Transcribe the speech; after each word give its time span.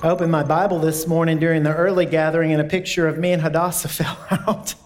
I 0.00 0.10
opened 0.10 0.30
my 0.30 0.44
Bible 0.44 0.78
this 0.78 1.08
morning 1.08 1.40
during 1.40 1.64
the 1.64 1.74
early 1.74 2.06
gathering 2.06 2.52
and 2.52 2.60
a 2.60 2.64
picture 2.64 3.08
of 3.08 3.18
me 3.18 3.32
and 3.32 3.42
Hadassah 3.42 3.88
fell 3.88 4.16
out. 4.30 4.76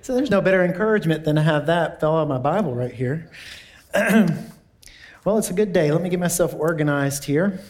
So 0.00 0.14
there's 0.14 0.30
no 0.30 0.40
better 0.40 0.64
encouragement 0.64 1.24
than 1.24 1.36
to 1.36 1.42
have 1.42 1.66
that 1.66 2.00
fell 2.00 2.16
out 2.16 2.22
of 2.22 2.28
my 2.28 2.38
Bible 2.38 2.74
right 2.74 2.92
here. 2.92 3.30
well, 3.94 5.36
it's 5.36 5.50
a 5.50 5.52
good 5.52 5.74
day. 5.74 5.92
Let 5.92 6.00
me 6.00 6.08
get 6.08 6.20
myself 6.20 6.54
organized 6.54 7.24
here. 7.24 7.60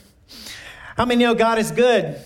How 0.96 1.04
many 1.04 1.24
know 1.24 1.34
God 1.34 1.58
is 1.58 1.72
good? 1.72 2.20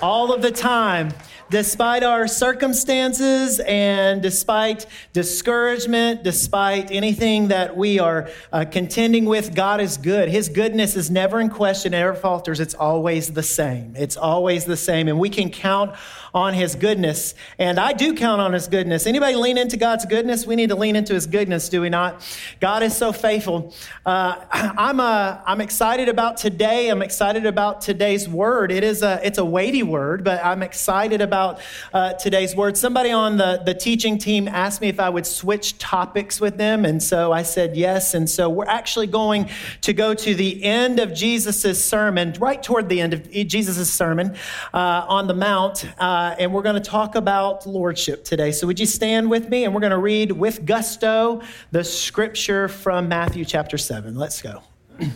All 0.00 0.32
of 0.32 0.40
the 0.40 0.52
time 0.52 1.12
despite 1.50 2.02
our 2.02 2.26
circumstances 2.26 3.60
and 3.60 4.22
despite 4.22 4.86
discouragement, 5.12 6.22
despite 6.22 6.90
anything 6.90 7.48
that 7.48 7.76
we 7.76 7.98
are 7.98 8.28
uh, 8.52 8.64
contending 8.64 9.24
with, 9.24 9.54
God 9.54 9.80
is 9.80 9.96
good. 9.96 10.28
His 10.28 10.48
goodness 10.48 10.96
is 10.96 11.10
never 11.10 11.40
in 11.40 11.48
question, 11.48 11.92
never 11.92 12.14
falters. 12.14 12.60
It's 12.60 12.74
always 12.74 13.32
the 13.32 13.42
same. 13.42 13.94
It's 13.96 14.16
always 14.16 14.64
the 14.64 14.76
same. 14.76 15.08
And 15.08 15.18
we 15.18 15.30
can 15.30 15.50
count 15.50 15.96
on 16.38 16.54
his 16.54 16.76
goodness. 16.76 17.34
And 17.58 17.80
I 17.80 17.92
do 17.92 18.14
count 18.14 18.40
on 18.40 18.52
his 18.52 18.68
goodness. 18.68 19.08
Anybody 19.08 19.34
lean 19.34 19.58
into 19.58 19.76
God's 19.76 20.06
goodness? 20.06 20.46
We 20.46 20.54
need 20.54 20.68
to 20.68 20.76
lean 20.76 20.94
into 20.94 21.12
his 21.12 21.26
goodness, 21.26 21.68
do 21.68 21.80
we 21.80 21.88
not? 21.88 22.22
God 22.60 22.84
is 22.84 22.96
so 22.96 23.10
faithful. 23.10 23.74
Uh, 24.06 24.36
I'm, 24.52 25.00
uh, 25.00 25.38
I'm 25.44 25.60
excited 25.60 26.08
about 26.08 26.36
today. 26.36 26.90
I'm 26.90 27.02
excited 27.02 27.44
about 27.44 27.80
today's 27.80 28.28
word. 28.28 28.70
It 28.70 28.84
is 28.84 29.02
a, 29.02 29.20
it's 29.26 29.38
a 29.38 29.44
weighty 29.44 29.82
word, 29.82 30.22
but 30.22 30.44
I'm 30.44 30.62
excited 30.62 31.20
about 31.20 31.60
uh, 31.92 32.12
today's 32.12 32.54
word. 32.54 32.76
Somebody 32.76 33.10
on 33.10 33.36
the, 33.36 33.60
the 33.66 33.74
teaching 33.74 34.16
team 34.16 34.46
asked 34.46 34.80
me 34.80 34.88
if 34.88 35.00
I 35.00 35.10
would 35.10 35.26
switch 35.26 35.76
topics 35.78 36.40
with 36.40 36.56
them, 36.56 36.84
and 36.84 37.02
so 37.02 37.32
I 37.32 37.42
said 37.42 37.76
yes. 37.76 38.14
And 38.14 38.30
so 38.30 38.48
we're 38.48 38.64
actually 38.66 39.08
going 39.08 39.50
to 39.80 39.92
go 39.92 40.14
to 40.14 40.34
the 40.36 40.62
end 40.62 41.00
of 41.00 41.12
Jesus' 41.12 41.84
sermon, 41.84 42.34
right 42.38 42.62
toward 42.62 42.88
the 42.88 43.00
end 43.00 43.12
of 43.12 43.28
Jesus' 43.28 43.92
sermon 43.92 44.36
uh, 44.72 45.04
on 45.08 45.26
the 45.26 45.34
Mount, 45.34 45.84
uh, 46.28 46.36
and 46.38 46.52
we're 46.52 46.62
going 46.62 46.74
to 46.74 46.80
talk 46.80 47.14
about 47.14 47.66
lordship 47.66 48.22
today. 48.22 48.52
So 48.52 48.66
would 48.66 48.78
you 48.78 48.84
stand 48.84 49.30
with 49.30 49.48
me? 49.48 49.64
And 49.64 49.74
we're 49.74 49.80
going 49.80 49.92
to 49.92 49.98
read 49.98 50.30
with 50.30 50.66
gusto 50.66 51.40
the 51.70 51.82
scripture 51.82 52.68
from 52.68 53.08
Matthew 53.08 53.46
chapter 53.46 53.78
7. 53.78 54.14
Let's 54.14 54.42
go. 54.42 54.62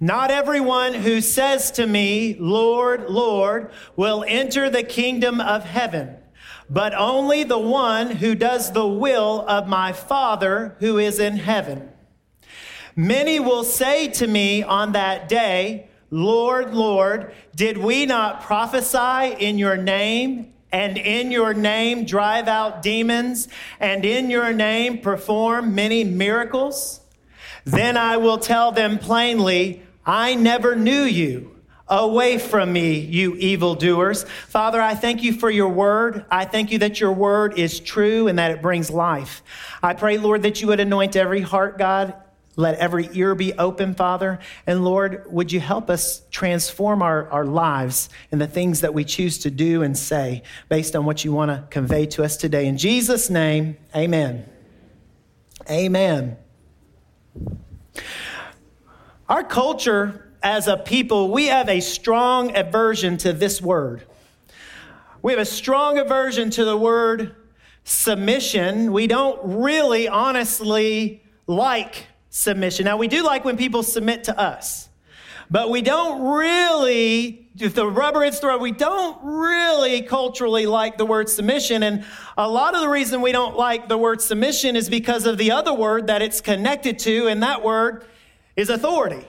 Not 0.00 0.30
everyone 0.30 0.92
who 0.92 1.22
says 1.22 1.70
to 1.72 1.86
me, 1.86 2.36
Lord, 2.38 3.08
Lord, 3.08 3.70
will 3.96 4.26
enter 4.28 4.68
the 4.68 4.82
kingdom 4.82 5.40
of 5.40 5.64
heaven, 5.64 6.16
but 6.68 6.92
only 6.92 7.44
the 7.44 7.58
one 7.58 8.10
who 8.10 8.34
does 8.34 8.72
the 8.72 8.86
will 8.86 9.42
of 9.48 9.68
my 9.68 9.94
Father 9.94 10.76
who 10.80 10.98
is 10.98 11.18
in 11.18 11.38
heaven. 11.38 11.88
Many 12.94 13.40
will 13.40 13.64
say 13.64 14.08
to 14.08 14.26
me 14.26 14.62
on 14.62 14.92
that 14.92 15.30
day, 15.30 15.87
Lord, 16.10 16.74
Lord, 16.74 17.34
did 17.54 17.78
we 17.78 18.06
not 18.06 18.42
prophesy 18.42 19.34
in 19.38 19.58
your 19.58 19.76
name? 19.76 20.54
And 20.70 20.98
in 20.98 21.30
your 21.30 21.54
name 21.54 22.04
drive 22.04 22.46
out 22.46 22.82
demons, 22.82 23.48
and 23.80 24.04
in 24.04 24.28
your 24.28 24.52
name 24.52 24.98
perform 24.98 25.74
many 25.74 26.04
miracles? 26.04 27.00
Then 27.64 27.96
I 27.96 28.18
will 28.18 28.36
tell 28.36 28.70
them 28.70 28.98
plainly, 28.98 29.82
I 30.04 30.34
never 30.34 30.76
knew 30.76 31.04
you. 31.04 31.56
Away 31.90 32.36
from 32.36 32.70
me, 32.70 32.98
you 32.98 33.34
evildoers. 33.36 34.24
Father, 34.24 34.78
I 34.78 34.94
thank 34.94 35.22
you 35.22 35.32
for 35.32 35.50
your 35.50 35.70
word. 35.70 36.26
I 36.30 36.44
thank 36.44 36.70
you 36.70 36.78
that 36.80 37.00
your 37.00 37.12
word 37.12 37.58
is 37.58 37.80
true 37.80 38.28
and 38.28 38.38
that 38.38 38.50
it 38.50 38.60
brings 38.60 38.90
life. 38.90 39.42
I 39.82 39.94
pray, 39.94 40.18
Lord, 40.18 40.42
that 40.42 40.60
you 40.60 40.68
would 40.68 40.80
anoint 40.80 41.16
every 41.16 41.40
heart, 41.40 41.78
God. 41.78 42.12
Let 42.58 42.74
every 42.78 43.08
ear 43.12 43.36
be 43.36 43.52
open, 43.52 43.94
Father. 43.94 44.40
And 44.66 44.84
Lord, 44.84 45.22
would 45.30 45.52
you 45.52 45.60
help 45.60 45.88
us 45.88 46.22
transform 46.32 47.02
our, 47.02 47.30
our 47.30 47.44
lives 47.44 48.08
and 48.32 48.40
the 48.40 48.48
things 48.48 48.80
that 48.80 48.92
we 48.92 49.04
choose 49.04 49.38
to 49.38 49.50
do 49.50 49.84
and 49.84 49.96
say 49.96 50.42
based 50.68 50.96
on 50.96 51.04
what 51.04 51.24
you 51.24 51.32
want 51.32 51.52
to 51.52 51.64
convey 51.70 52.06
to 52.06 52.24
us 52.24 52.36
today. 52.36 52.66
In 52.66 52.76
Jesus' 52.76 53.30
name, 53.30 53.76
amen. 53.94 54.44
Amen. 55.70 56.36
Our 59.28 59.44
culture 59.44 60.32
as 60.42 60.66
a 60.66 60.76
people, 60.76 61.30
we 61.30 61.46
have 61.46 61.68
a 61.68 61.78
strong 61.78 62.56
aversion 62.56 63.18
to 63.18 63.32
this 63.32 63.62
word. 63.62 64.02
We 65.22 65.30
have 65.30 65.40
a 65.40 65.44
strong 65.44 65.96
aversion 65.96 66.50
to 66.50 66.64
the 66.64 66.76
word 66.76 67.36
submission. 67.84 68.92
We 68.92 69.06
don't 69.06 69.38
really 69.44 70.08
honestly 70.08 71.22
like 71.46 72.08
submission. 72.30 72.84
Now, 72.84 72.96
we 72.96 73.08
do 73.08 73.24
like 73.24 73.44
when 73.44 73.56
people 73.56 73.82
submit 73.82 74.24
to 74.24 74.38
us, 74.38 74.88
but 75.50 75.70
we 75.70 75.80
don't 75.80 76.22
really, 76.22 77.48
if 77.58 77.74
the 77.74 77.86
rubber 77.86 78.22
hits 78.22 78.40
the 78.40 78.48
road, 78.48 78.60
we 78.60 78.72
don't 78.72 79.18
really 79.22 80.02
culturally 80.02 80.66
like 80.66 80.98
the 80.98 81.06
word 81.06 81.28
submission. 81.28 81.82
And 81.82 82.04
a 82.36 82.48
lot 82.48 82.74
of 82.74 82.82
the 82.82 82.88
reason 82.88 83.22
we 83.22 83.32
don't 83.32 83.56
like 83.56 83.88
the 83.88 83.96
word 83.96 84.20
submission 84.20 84.76
is 84.76 84.90
because 84.90 85.24
of 85.26 85.38
the 85.38 85.52
other 85.52 85.72
word 85.72 86.08
that 86.08 86.20
it's 86.20 86.40
connected 86.40 86.98
to, 87.00 87.28
and 87.28 87.42
that 87.42 87.64
word 87.64 88.04
is 88.56 88.68
authority. 88.68 89.26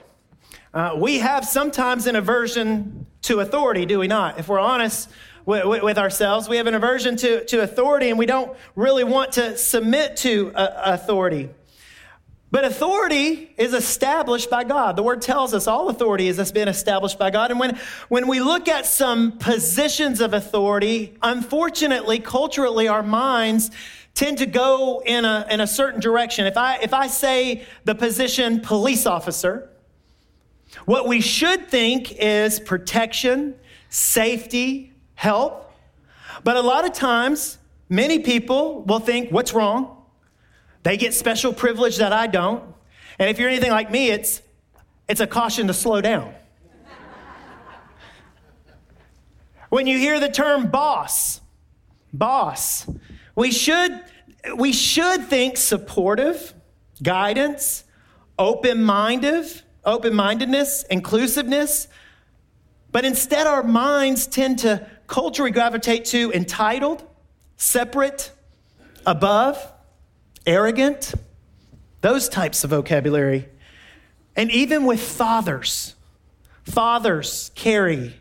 Uh, 0.72 0.94
we 0.96 1.18
have 1.18 1.44
sometimes 1.44 2.06
an 2.06 2.16
aversion 2.16 3.06
to 3.22 3.40
authority, 3.40 3.86
do 3.86 3.98
we 3.98 4.06
not? 4.06 4.38
If 4.38 4.48
we're 4.48 4.60
honest 4.60 5.08
with, 5.46 5.98
ourselves, 5.98 6.48
we 6.48 6.58
have 6.58 6.66
an 6.66 6.74
aversion 6.74 7.16
to, 7.16 7.44
to 7.46 7.62
authority 7.62 8.10
and 8.10 8.18
we 8.18 8.26
don't 8.26 8.56
really 8.76 9.04
want 9.04 9.32
to 9.32 9.56
submit 9.56 10.16
to 10.18 10.52
uh, 10.54 10.94
authority. 10.94 11.50
But 12.52 12.64
authority 12.64 13.52
is 13.56 13.74
established 13.74 14.50
by 14.50 14.64
God. 14.64 14.96
The 14.96 15.04
word 15.04 15.22
tells 15.22 15.54
us 15.54 15.68
all 15.68 15.88
authority 15.88 16.26
is 16.26 16.38
has 16.38 16.50
been 16.50 16.66
established 16.66 17.16
by 17.16 17.30
God. 17.30 17.52
And 17.52 17.60
when, 17.60 17.78
when 18.08 18.26
we 18.26 18.40
look 18.40 18.68
at 18.68 18.86
some 18.86 19.38
positions 19.38 20.20
of 20.20 20.34
authority, 20.34 21.16
unfortunately, 21.22 22.18
culturally, 22.18 22.88
our 22.88 23.04
minds 23.04 23.70
tend 24.14 24.38
to 24.38 24.46
go 24.46 25.00
in 25.06 25.24
a, 25.24 25.46
in 25.48 25.60
a 25.60 25.66
certain 25.66 26.00
direction. 26.00 26.46
If 26.46 26.56
I, 26.56 26.78
if 26.78 26.92
I 26.92 27.06
say 27.06 27.64
the 27.84 27.94
position 27.94 28.60
police 28.60 29.06
officer, 29.06 29.70
what 30.86 31.06
we 31.06 31.20
should 31.20 31.68
think 31.68 32.12
is 32.12 32.58
protection, 32.58 33.54
safety, 33.90 34.92
help. 35.14 35.72
But 36.42 36.56
a 36.56 36.62
lot 36.62 36.84
of 36.84 36.92
times, 36.94 37.58
many 37.88 38.18
people 38.18 38.82
will 38.82 38.98
think, 38.98 39.30
what's 39.30 39.52
wrong? 39.52 39.99
They 40.82 40.96
get 40.96 41.14
special 41.14 41.52
privilege 41.52 41.98
that 41.98 42.12
I 42.12 42.26
don't. 42.26 42.64
And 43.18 43.28
if 43.28 43.38
you're 43.38 43.48
anything 43.48 43.70
like 43.70 43.90
me, 43.90 44.10
it's, 44.10 44.40
it's 45.08 45.20
a 45.20 45.26
caution 45.26 45.66
to 45.66 45.74
slow 45.74 46.00
down. 46.00 46.34
when 49.68 49.86
you 49.86 49.98
hear 49.98 50.18
the 50.18 50.30
term 50.30 50.70
boss, 50.70 51.40
boss, 52.12 52.88
we 53.34 53.50
should, 53.50 54.00
we 54.56 54.72
should 54.72 55.26
think 55.26 55.58
supportive, 55.58 56.54
guidance, 57.02 57.84
open 58.38 58.82
minded, 58.82 59.46
open 59.84 60.14
mindedness, 60.14 60.84
inclusiveness. 60.84 61.88
But 62.90 63.04
instead, 63.04 63.46
our 63.46 63.62
minds 63.62 64.26
tend 64.26 64.60
to 64.60 64.86
culturally 65.06 65.50
gravitate 65.50 66.06
to 66.06 66.32
entitled, 66.32 67.04
separate, 67.56 68.32
above, 69.04 69.72
arrogant, 70.46 71.14
those 72.00 72.28
types 72.28 72.64
of 72.64 72.70
vocabulary. 72.70 73.48
And 74.36 74.50
even 74.50 74.84
with 74.84 75.00
fathers, 75.00 75.94
fathers 76.64 77.50
carry 77.54 78.14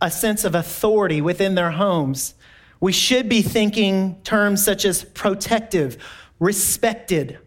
a 0.00 0.10
sense 0.10 0.44
of 0.44 0.54
authority 0.54 1.20
within 1.20 1.54
their 1.54 1.72
homes 1.72 2.34
we 2.80 2.92
should 2.92 3.28
be 3.28 3.42
thinking 3.42 4.20
terms 4.22 4.64
such 4.64 4.86
as 4.86 5.04
protective, 5.04 5.98
respected, 6.38 7.38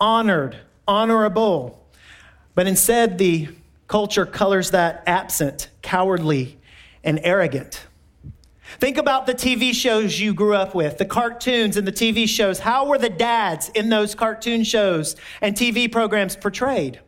honored, 0.00 0.56
honorable. 0.86 1.88
But 2.56 2.66
instead, 2.66 3.16
the 3.16 3.48
culture 3.86 4.26
colors 4.26 4.72
that 4.72 5.04
absent, 5.06 5.70
cowardly, 5.80 6.58
and 7.04 7.20
arrogant. 7.22 7.86
Think 8.80 8.96
about 8.96 9.26
the 9.26 9.34
TV 9.34 9.74
shows 9.74 10.18
you 10.18 10.32
grew 10.32 10.54
up 10.54 10.74
with, 10.74 10.96
the 10.96 11.04
cartoons 11.04 11.76
and 11.76 11.86
the 11.86 11.92
TV 11.92 12.26
shows. 12.26 12.60
How 12.60 12.86
were 12.86 12.96
the 12.96 13.10
dads 13.10 13.68
in 13.68 13.90
those 13.90 14.14
cartoon 14.14 14.64
shows 14.64 15.16
and 15.42 15.54
TV 15.54 15.92
programs 15.92 16.34
portrayed? 16.34 16.98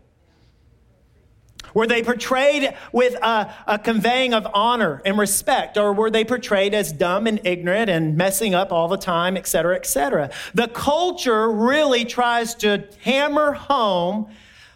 Were 1.72 1.86
they 1.86 2.02
portrayed 2.02 2.74
with 2.92 3.14
a, 3.14 3.54
a, 3.66 3.78
conveying 3.78 4.34
of 4.34 4.46
honor 4.52 5.00
and 5.06 5.16
respect, 5.16 5.78
or 5.78 5.94
were 5.94 6.10
they 6.10 6.26
portrayed 6.26 6.74
as 6.74 6.92
dumb 6.92 7.26
and 7.26 7.40
ignorant 7.44 7.88
and 7.88 8.18
messing 8.18 8.54
up 8.54 8.70
all 8.70 8.88
the 8.88 8.98
time, 8.98 9.38
et 9.38 9.46
cetera, 9.46 9.74
et 9.74 9.86
cetera? 9.86 10.30
The 10.52 10.68
culture 10.68 11.50
really 11.50 12.04
tries 12.04 12.54
to 12.56 12.86
hammer 13.00 13.52
home 13.52 14.30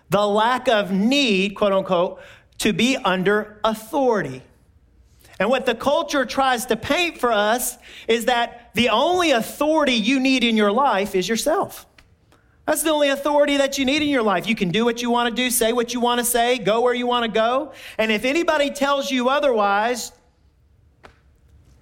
the 0.08 0.26
lack 0.26 0.66
of 0.66 0.90
need, 0.90 1.56
quote 1.56 1.74
unquote, 1.74 2.22
to 2.60 2.72
be 2.72 2.96
under 2.96 3.60
authority. 3.62 4.40
And 5.38 5.50
what 5.50 5.66
the 5.66 5.74
culture 5.74 6.24
tries 6.24 6.66
to 6.66 6.76
paint 6.76 7.18
for 7.18 7.30
us 7.30 7.76
is 8.08 8.24
that 8.24 8.70
the 8.74 8.88
only 8.88 9.32
authority 9.32 9.92
you 9.92 10.18
need 10.18 10.44
in 10.44 10.56
your 10.56 10.72
life 10.72 11.14
is 11.14 11.28
yourself. 11.28 11.86
That's 12.64 12.82
the 12.82 12.90
only 12.90 13.10
authority 13.10 13.58
that 13.58 13.78
you 13.78 13.84
need 13.84 14.02
in 14.02 14.08
your 14.08 14.22
life. 14.22 14.48
You 14.48 14.56
can 14.56 14.70
do 14.70 14.84
what 14.84 15.00
you 15.00 15.10
want 15.10 15.34
to 15.34 15.42
do, 15.42 15.50
say 15.50 15.72
what 15.72 15.94
you 15.94 16.00
want 16.00 16.18
to 16.18 16.24
say, 16.24 16.58
go 16.58 16.80
where 16.80 16.94
you 16.94 17.06
want 17.06 17.24
to 17.24 17.30
go. 17.30 17.72
And 17.96 18.10
if 18.10 18.24
anybody 18.24 18.70
tells 18.70 19.10
you 19.10 19.28
otherwise, 19.28 20.10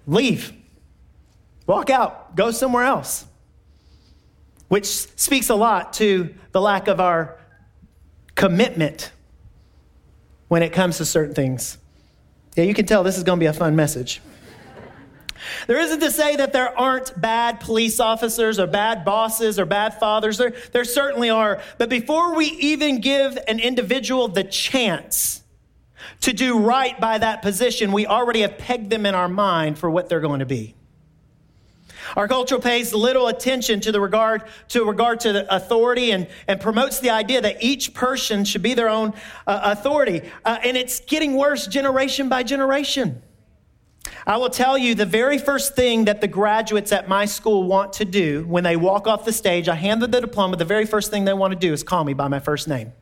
leave. 0.05 0.53
Walk 1.65 1.89
out, 1.89 2.35
go 2.35 2.51
somewhere 2.51 2.83
else. 2.83 3.25
Which 4.67 4.85
speaks 4.85 5.49
a 5.49 5.55
lot 5.55 5.93
to 5.93 6.35
the 6.51 6.61
lack 6.61 6.87
of 6.87 6.99
our 6.99 7.39
commitment 8.35 9.11
when 10.49 10.61
it 10.61 10.73
comes 10.73 10.97
to 10.97 11.05
certain 11.05 11.33
things. 11.33 11.79
Yeah, 12.55 12.63
you 12.63 12.73
can 12.73 12.85
tell 12.85 13.03
this 13.03 13.17
is 13.17 13.23
going 13.23 13.39
to 13.39 13.43
be 13.43 13.47
a 13.47 13.53
fun 13.53 13.75
message. 13.75 14.21
There 15.67 15.79
isn't 15.79 15.99
to 15.99 16.11
say 16.11 16.37
that 16.37 16.53
there 16.53 16.77
aren't 16.77 17.19
bad 17.19 17.59
police 17.59 17.99
officers 17.99 18.59
or 18.59 18.67
bad 18.67 19.05
bosses 19.05 19.59
or 19.59 19.65
bad 19.65 19.99
fathers. 19.99 20.37
There, 20.37 20.53
there 20.71 20.85
certainly 20.85 21.29
are. 21.29 21.61
But 21.77 21.89
before 21.89 22.35
we 22.35 22.47
even 22.47 23.01
give 23.01 23.37
an 23.47 23.59
individual 23.59 24.27
the 24.27 24.43
chance 24.43 25.43
to 26.21 26.33
do 26.33 26.59
right 26.59 26.99
by 26.99 27.17
that 27.17 27.41
position, 27.41 27.91
we 27.91 28.07
already 28.07 28.41
have 28.41 28.57
pegged 28.57 28.89
them 28.89 29.05
in 29.05 29.15
our 29.15 29.29
mind 29.29 29.77
for 29.77 29.89
what 29.89 30.09
they're 30.09 30.19
going 30.21 30.39
to 30.39 30.45
be. 30.45 30.75
Our 32.15 32.27
culture 32.27 32.59
pays 32.59 32.93
little 32.93 33.27
attention 33.27 33.81
to 33.81 33.91
the 33.91 33.99
regard 33.99 34.43
to 34.69 34.85
regard 34.85 35.19
to 35.21 35.33
the 35.33 35.55
authority 35.55 36.11
and, 36.11 36.27
and 36.47 36.61
promotes 36.61 36.99
the 36.99 37.09
idea 37.09 37.41
that 37.41 37.61
each 37.61 37.93
person 37.93 38.45
should 38.45 38.61
be 38.61 38.73
their 38.73 38.89
own 38.89 39.13
uh, 39.45 39.59
authority. 39.63 40.21
Uh, 40.43 40.59
and 40.63 40.77
it's 40.77 40.99
getting 41.01 41.35
worse 41.35 41.67
generation 41.67 42.29
by 42.29 42.43
generation. 42.43 43.21
I 44.27 44.37
will 44.37 44.49
tell 44.49 44.77
you 44.77 44.95
the 44.95 45.05
very 45.05 45.37
first 45.37 45.75
thing 45.75 46.05
that 46.05 46.21
the 46.21 46.27
graduates 46.27 46.91
at 46.91 47.07
my 47.07 47.25
school 47.25 47.63
want 47.63 47.93
to 47.93 48.05
do 48.05 48.45
when 48.47 48.63
they 48.63 48.75
walk 48.75 49.07
off 49.07 49.25
the 49.25 49.33
stage, 49.33 49.67
I 49.67 49.75
hand 49.75 50.01
them 50.01 50.11
the 50.11 50.21
diploma, 50.21 50.57
the 50.57 50.65
very 50.65 50.85
first 50.85 51.11
thing 51.11 51.25
they 51.25 51.33
want 51.33 51.53
to 51.53 51.59
do 51.59 51.73
is 51.73 51.83
call 51.83 52.03
me 52.03 52.13
by 52.13 52.27
my 52.27 52.39
first 52.39 52.67
name. 52.67 52.93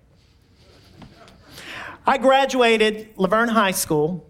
I 2.06 2.18
graduated 2.18 3.16
LaVergne 3.16 3.50
High 3.50 3.72
School, 3.72 4.30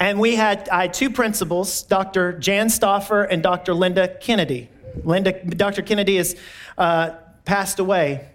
and 0.00 0.20
we 0.20 0.36
had, 0.36 0.68
I 0.68 0.82
had 0.82 0.94
two 0.94 1.10
principals, 1.10 1.82
Dr. 1.82 2.32
Jan 2.38 2.68
Stoffer 2.68 3.26
and 3.28 3.42
Dr. 3.42 3.74
Linda 3.74 4.08
Kennedy. 4.08 4.68
Linda, 5.04 5.32
Dr. 5.44 5.82
Kennedy 5.82 6.16
has 6.16 6.36
uh, 6.76 7.10
passed 7.44 7.78
away. 7.78 8.28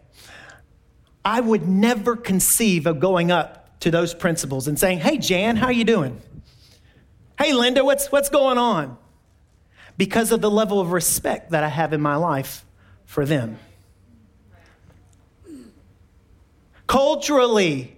I 1.23 1.39
would 1.39 1.67
never 1.67 2.15
conceive 2.15 2.85
of 2.85 2.99
going 2.99 3.31
up 3.31 3.79
to 3.79 3.91
those 3.91 4.13
principals 4.13 4.67
and 4.67 4.77
saying, 4.77 4.99
"Hey, 4.99 5.17
Jan, 5.17 5.55
how 5.55 5.69
you 5.69 5.83
doing?" 5.83 6.21
Hey, 7.37 7.53
Linda, 7.53 7.83
what's, 7.83 8.11
what's 8.11 8.29
going 8.29 8.57
on? 8.57 8.97
Because 9.97 10.31
of 10.31 10.41
the 10.41 10.51
level 10.51 10.79
of 10.79 10.91
respect 10.91 11.51
that 11.51 11.63
I 11.63 11.67
have 11.67 11.93
in 11.93 12.01
my 12.01 12.15
life 12.15 12.65
for 13.05 13.25
them. 13.25 13.57
Culturally, 16.87 17.97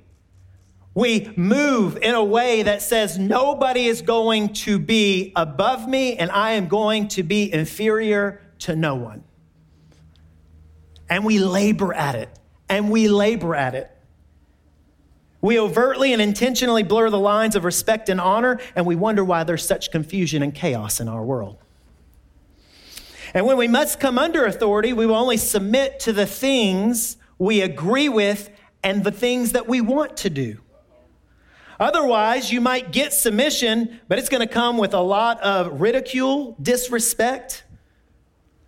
we 0.95 1.29
move 1.35 1.97
in 1.97 2.15
a 2.15 2.23
way 2.23 2.63
that 2.63 2.81
says 2.81 3.19
nobody 3.19 3.85
is 3.85 4.01
going 4.01 4.53
to 4.53 4.79
be 4.79 5.33
above 5.35 5.87
me 5.87 6.15
and 6.15 6.31
I 6.31 6.53
am 6.53 6.69
going 6.69 7.09
to 7.09 7.23
be 7.23 7.53
inferior 7.53 8.41
to 8.59 8.77
no 8.77 8.95
one. 8.95 9.25
And 11.09 11.25
we 11.25 11.37
labor 11.37 11.93
at 11.93 12.15
it, 12.15 12.29
and 12.67 12.89
we 12.89 13.09
labor 13.09 13.53
at 13.53 13.75
it. 13.75 13.91
We 15.41 15.59
overtly 15.59 16.13
and 16.13 16.21
intentionally 16.21 16.81
blur 16.81 17.11
the 17.11 17.19
lines 17.19 17.55
of 17.55 17.63
respect 17.65 18.09
and 18.09 18.19
honor, 18.19 18.59
and 18.75 18.87
we 18.87 18.95
wonder 18.95 19.23
why 19.23 19.43
there's 19.43 19.63
such 19.63 19.91
confusion 19.91 20.41
and 20.41 20.55
chaos 20.55 20.99
in 20.99 21.07
our 21.07 21.23
world. 21.23 21.57
And 23.35 23.45
when 23.45 23.57
we 23.57 23.67
must 23.67 23.99
come 23.99 24.17
under 24.17 24.45
authority, 24.45 24.93
we 24.93 25.05
will 25.05 25.15
only 25.15 25.37
submit 25.37 25.99
to 25.99 26.13
the 26.13 26.25
things 26.25 27.17
we 27.37 27.61
agree 27.61 28.09
with 28.09 28.49
and 28.81 29.03
the 29.03 29.11
things 29.11 29.51
that 29.51 29.67
we 29.67 29.81
want 29.81 30.17
to 30.17 30.29
do. 30.29 30.61
Otherwise, 31.79 32.51
you 32.51 32.61
might 32.61 32.91
get 32.91 33.13
submission, 33.13 33.99
but 34.07 34.17
it's 34.17 34.29
going 34.29 34.45
to 34.45 34.53
come 34.53 34.77
with 34.77 34.93
a 34.93 35.01
lot 35.01 35.41
of 35.41 35.81
ridicule, 35.81 36.55
disrespect, 36.61 37.63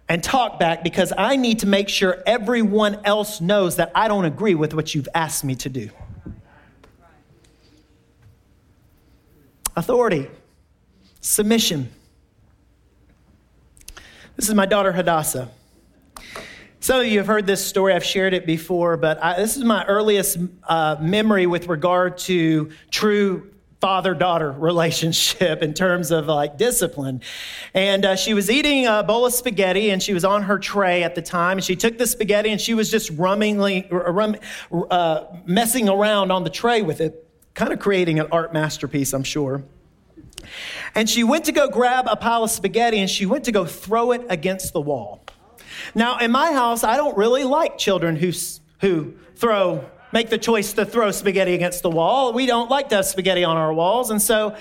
and 0.10 0.24
talk 0.24 0.60
back 0.60 0.84
because 0.84 1.14
I 1.18 1.36
need 1.36 1.60
to 1.60 1.68
make 1.68 1.90
sure 1.90 2.22
everyone 2.26 3.00
else 3.04 3.42
knows 3.42 3.78
that 3.78 3.92
I 3.94 4.08
don't 4.08 4.26
agree 4.26 4.56
with 4.56 4.74
what 4.74 4.96
you've 4.96 5.10
asked 5.14 5.44
me 5.44 5.56
to 5.56 5.70
do. 5.70 5.90
authority, 9.78 10.28
submission. 11.22 11.90
This 14.36 14.50
is 14.50 14.56
my 14.56 14.66
daughter 14.66 14.92
Hadassah. 14.92 15.50
Some 16.80 17.02
of 17.02 17.08
you 17.08 17.18
have 17.18 17.28
heard 17.28 17.48
this 17.48 17.66
story. 17.66 17.94
I've 17.94 18.04
shared 18.04 18.34
it 18.34 18.46
before, 18.46 18.98
but 18.98 19.22
I, 19.24 19.36
this 19.38 19.58
is 19.58 19.64
my 19.64 19.84
earliest 19.86 20.38
uh, 20.64 20.96
memory 21.00 21.48
with 21.48 21.68
regard 21.68 22.20
to 22.20 22.70
true 22.92 23.52
father 23.82 24.14
daughter 24.14 24.52
relationship 24.58 25.64
in 25.64 25.74
terms 25.74 26.12
of 26.12 26.28
like 26.28 26.58
discipline. 26.58 27.22
And 27.74 28.06
uh, 28.06 28.16
she 28.16 28.36
was 28.36 28.50
eating 28.52 28.86
a 28.86 29.04
bowl 29.04 29.26
of 29.26 29.34
spaghetti 29.34 29.90
and 29.90 30.02
she 30.02 30.14
was 30.14 30.24
on 30.24 30.44
her 30.44 30.60
tray 30.60 31.04
at 31.04 31.16
the 31.16 31.22
time. 31.22 31.58
And 31.58 31.64
she 31.64 31.76
took 31.76 31.98
the 31.98 32.06
spaghetti 32.06 32.52
and 32.52 32.62
she 32.62 32.76
was 32.76 32.92
just 32.92 33.10
rummingly, 33.12 33.88
rum, 33.90 34.36
uh, 34.72 35.26
messing 35.46 35.90
around 35.90 36.32
on 36.32 36.44
the 36.44 36.50
tray 36.50 36.84
with 36.84 37.02
it 37.02 37.24
kind 37.56 37.74
of 37.74 37.80
creating 37.80 38.20
an 38.20 38.28
art 38.32 38.54
masterpiece, 38.54 39.14
I'm 39.14 39.24
sure. 39.24 39.64
And 40.94 41.10
she 41.10 41.24
went 41.24 41.46
to 41.46 41.52
go 41.52 41.70
grab 41.70 42.06
a 42.08 42.16
pile 42.16 42.44
of 42.44 42.52
spaghetti 42.52 43.00
and 43.00 43.10
she 43.10 43.26
went 43.26 43.46
to 43.46 43.52
go 43.52 43.66
throw 43.66 44.12
it 44.12 44.24
against 44.30 44.74
the 44.74 44.82
wall. 44.82 45.27
Now, 45.96 46.18
in 46.18 46.32
my 46.32 46.52
house, 46.52 46.84
I 46.84 46.98
don't 46.98 47.18
really 47.18 47.44
like 47.44 47.78
children 47.78 48.16
who, 48.16 48.32
who 48.82 49.14
throw, 49.36 49.86
make 50.12 50.30
the 50.30 50.38
choice 50.38 50.74
to 50.74 50.86
throw 50.86 51.12
spaghetti 51.12 51.54
against 51.54 51.84
the 51.84 51.90
wall. 51.90 52.34
We 52.34 52.46
don't 52.46 52.70
like 52.70 52.90
to 52.90 52.98
have 52.98 53.06
spaghetti 53.06 53.44
on 53.44 53.58
our 53.58 53.74
walls. 53.74 54.10
And 54.12 54.22
so 54.22 54.56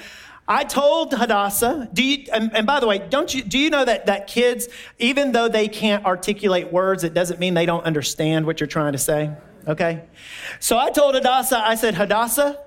I 0.49 0.65
told 0.65 1.13
Hadassah, 1.13 1.89
do 1.93 2.05
you, 2.05 2.27
and, 2.33 2.55
and, 2.55 2.67
by 2.67 2.79
the 2.79 2.87
way, 2.87 2.99
don't 2.99 3.33
you, 3.35 3.43
do 3.43 3.59
you 3.59 3.69
know 3.69 3.85
that, 3.85 4.07
that 4.07 4.29
kids, 4.29 4.69
even 4.99 5.33
though 5.33 5.49
they 5.49 5.67
can't 5.67 6.05
articulate 6.05 6.73
words, 6.73 7.03
it 7.03 7.15
doesn't 7.15 7.41
mean 7.41 7.55
they 7.55 7.67
don't 7.67 7.85
understand 7.85 8.47
what 8.47 8.61
you're 8.61 8.69
trying 8.69 8.93
to 8.93 8.99
say? 8.99 9.33
Okay? 9.67 10.05
So 10.61 10.79
I 10.79 10.91
told 10.91 11.17
Hadassah, 11.17 11.59
I 11.59 11.75
said, 11.75 11.95
Hadassah, 11.95 12.61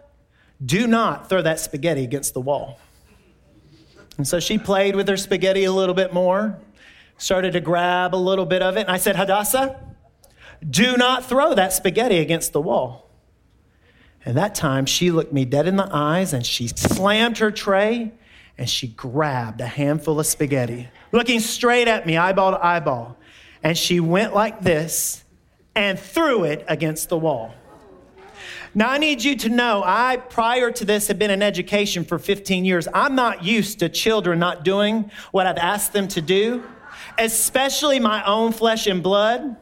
do 0.66 0.88
not 0.88 1.30
throw 1.30 1.42
that 1.42 1.60
spaghetti 1.60 2.04
against 2.04 2.34
the 2.34 2.42
wall. 2.42 2.80
And 4.18 4.28
so 4.28 4.42
she 4.42 4.58
played 4.58 4.98
with 4.98 5.08
her 5.08 5.16
spaghetti 5.16 5.64
a 5.64 5.72
little 5.72 5.96
bit 5.96 6.14
more, 6.14 6.60
started 7.20 7.54
to 7.54 7.60
grab 7.60 8.16
a 8.16 8.18
little 8.18 8.46
bit 8.46 8.64
of 8.64 8.76
it. 8.78 8.82
And 8.82 8.90
I 8.90 8.98
said, 8.98 9.16
Hadassah, 9.16 9.80
do 10.68 10.98
not 10.98 11.26
throw 11.26 11.54
that 11.54 11.72
spaghetti 11.74 12.18
against 12.18 12.54
the 12.54 12.62
wall. 12.62 13.10
And 14.26 14.36
that 14.38 14.56
time 14.56 14.86
she 14.86 15.12
looked 15.12 15.32
me 15.32 15.46
dead 15.46 15.68
in 15.68 15.76
the 15.76 15.88
eyes 15.92 16.34
and 16.34 16.46
she 16.46 16.68
slammed 16.68 17.38
her 17.38 17.52
tray 17.52 18.12
and 18.58 18.70
she 18.70 18.88
grabbed 18.88 19.62
a 19.62 19.68
handful 19.68 20.20
of 20.20 20.26
spaghetti, 20.26 20.90
looking 21.14 21.40
straight 21.40 21.88
at 21.88 22.06
me, 22.06 22.18
eyeball 22.18 22.52
to 22.52 22.66
eyeball. 22.66 23.18
And 23.64 23.78
she 23.78 24.00
went 24.00 24.34
like 24.34 24.62
this 24.62 25.24
and 25.76 25.98
threw 25.98 26.44
it 26.44 26.66
against 26.68 27.10
the 27.10 27.18
wall. 27.18 27.54
Now, 28.76 28.90
I 28.90 28.98
need 28.98 29.24
you 29.24 29.36
to 29.38 29.50
know, 29.50 29.82
I, 29.84 30.18
prior 30.18 30.72
to 30.72 30.86
this, 30.86 31.08
had 31.08 31.18
been 31.18 31.32
in 31.32 31.42
education 31.42 32.04
for 32.04 32.20
15 32.20 32.66
years. 32.66 32.88
I'm 32.94 33.16
not 33.16 33.44
used 33.44 33.80
to 33.80 33.90
children 33.90 34.38
not 34.40 34.64
doing 34.64 35.10
what 35.32 35.48
I've 35.48 35.58
asked 35.58 35.94
them 35.94 36.08
to 36.10 36.22
do, 36.22 36.64
especially 37.20 38.00
my 38.00 38.24
own 38.24 38.52
flesh 38.52 38.88
and 38.88 39.04
blood. 39.04 39.56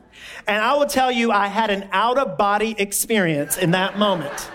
And 0.47 0.63
I 0.63 0.75
will 0.75 0.85
tell 0.85 1.11
you, 1.11 1.31
I 1.31 1.47
had 1.47 1.69
an 1.69 1.89
out 1.91 2.17
of 2.17 2.37
body 2.37 2.75
experience 2.77 3.57
in 3.57 3.71
that 3.71 3.97
moment. 3.97 4.49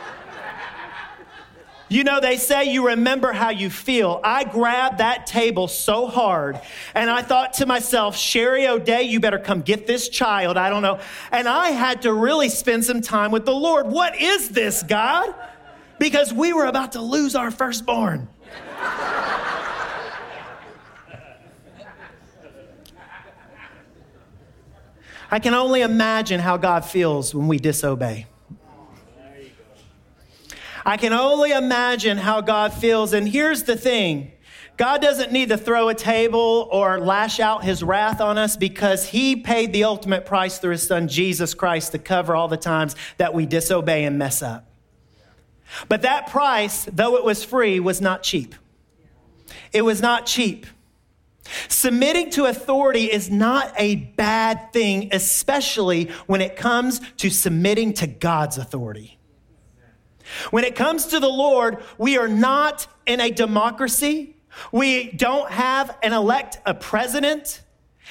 You 1.93 2.05
know, 2.05 2.21
they 2.21 2.39
say 2.39 2.73
you 2.73 2.87
remember 2.87 3.33
how 3.33 3.51
you 3.51 3.69
feel. 3.69 4.19
I 4.25 4.45
grabbed 4.45 4.97
that 4.99 5.27
table 5.27 5.69
so 5.69 6.07
hard 6.07 6.59
and 6.95 7.11
I 7.11 7.21
thought 7.21 7.53
to 7.55 7.67
myself, 7.67 8.17
Sherry 8.17 8.67
O'Day, 8.67 9.03
you 9.03 9.21
better 9.21 9.39
come 9.39 9.61
get 9.61 9.87
this 9.87 10.09
child. 10.09 10.57
I 10.57 10.71
don't 10.71 10.81
know. 10.81 11.01
And 11.31 11.47
I 11.47 11.69
had 11.69 12.01
to 12.03 12.15
really 12.15 12.49
spend 12.49 12.87
some 12.87 13.03
time 13.03 13.31
with 13.31 13.45
the 13.45 13.55
Lord. 13.55 13.89
What 13.89 14.19
is 14.19 14.49
this, 14.49 14.83
God? 14.83 15.35
Because 15.99 16.33
we 16.33 16.55
were 16.55 16.65
about 16.65 16.93
to 16.93 17.03
lose 17.03 17.35
our 17.35 17.51
firstborn. 17.51 18.27
I 25.33 25.39
can 25.39 25.55
only 25.55 25.81
imagine 25.81 26.41
how 26.41 26.59
God 26.59 26.85
feels 26.85 27.35
when 27.35 27.49
we 27.49 27.57
disobey. 27.57 28.27
I 30.85 30.99
can 30.99 31.15
only 31.15 31.53
imagine 31.53 32.19
how 32.19 32.43
God 32.43 32.75
feels. 32.75 33.15
And 33.15 33.27
here's 33.27 33.63
the 33.63 33.75
thing 33.75 34.33
God 34.77 35.01
doesn't 35.01 35.33
need 35.33 35.49
to 35.49 35.57
throw 35.57 35.89
a 35.89 35.95
table 35.95 36.69
or 36.71 37.01
lash 37.01 37.41
out 37.41 37.65
his 37.65 37.83
wrath 37.83 38.21
on 38.21 38.37
us 38.37 38.59
because 38.59 39.09
he 39.09 39.35
paid 39.37 39.73
the 39.73 39.85
ultimate 39.85 40.27
price 40.27 40.59
through 40.59 40.73
his 40.73 40.87
son 40.87 41.09
Jesus 41.09 41.55
Christ 41.55 41.93
to 41.93 41.99
cover 41.99 42.37
all 42.37 42.49
the 42.49 42.59
times 42.59 42.95
that 43.17 43.33
we 43.33 43.47
disobey 43.47 44.05
and 44.05 44.19
mess 44.19 44.43
up. 44.43 44.71
But 45.89 46.03
that 46.03 46.29
price, 46.29 46.87
though 46.93 47.17
it 47.17 47.25
was 47.25 47.43
free, 47.43 47.81
was 47.81 48.03
not 48.03 48.23
cheap. 48.23 48.55
It 49.73 49.83
was 49.83 50.03
not 50.03 50.27
cheap. 50.27 50.67
Submitting 51.69 52.31
to 52.31 52.47
authority 52.47 53.11
is 53.11 53.31
not 53.31 53.73
a 53.77 53.97
bad 53.97 54.73
thing, 54.73 55.09
especially 55.13 56.11
when 56.27 56.41
it 56.41 56.57
comes 56.57 57.01
to 57.19 57.31
submitting 57.31 57.93
to 57.95 58.07
God's 58.07 58.59
authority. 58.59 59.19
When 60.51 60.65
it 60.65 60.77
comes 60.77 61.07
to 61.07 61.21
the 61.21 61.29
Lord, 61.29 61.83
we 61.99 62.17
are 62.17 62.29
not 62.29 62.87
in 63.07 63.21
a 63.21 63.31
democracy. 63.31 64.37
We 64.71 65.11
don't 65.11 65.51
have 65.51 65.97
an 66.03 66.13
elect 66.13 66.59
a 66.65 66.75
president. 66.75 67.63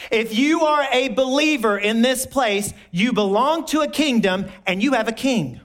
If 0.09 0.35
you 0.37 0.61
are 0.61 0.85
a 0.91 1.09
believer 1.09 1.77
in 1.77 2.01
this 2.01 2.25
place, 2.25 2.73
you 2.91 3.13
belong 3.13 3.65
to 3.67 3.81
a 3.81 3.87
kingdom 3.87 4.45
and 4.65 4.81
you 4.81 4.93
have 4.93 5.07
a 5.07 5.13
king. 5.13 5.61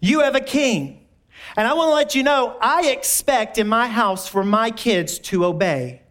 You 0.00 0.20
have 0.20 0.34
a 0.34 0.40
king. 0.40 1.06
And 1.56 1.66
I 1.66 1.74
want 1.74 1.90
to 1.90 1.94
let 1.94 2.14
you 2.14 2.22
know, 2.22 2.56
I 2.60 2.88
expect 2.88 3.58
in 3.58 3.68
my 3.68 3.86
house 3.86 4.28
for 4.28 4.44
my 4.44 4.70
kids 4.70 5.18
to 5.20 5.44
obey. 5.44 6.02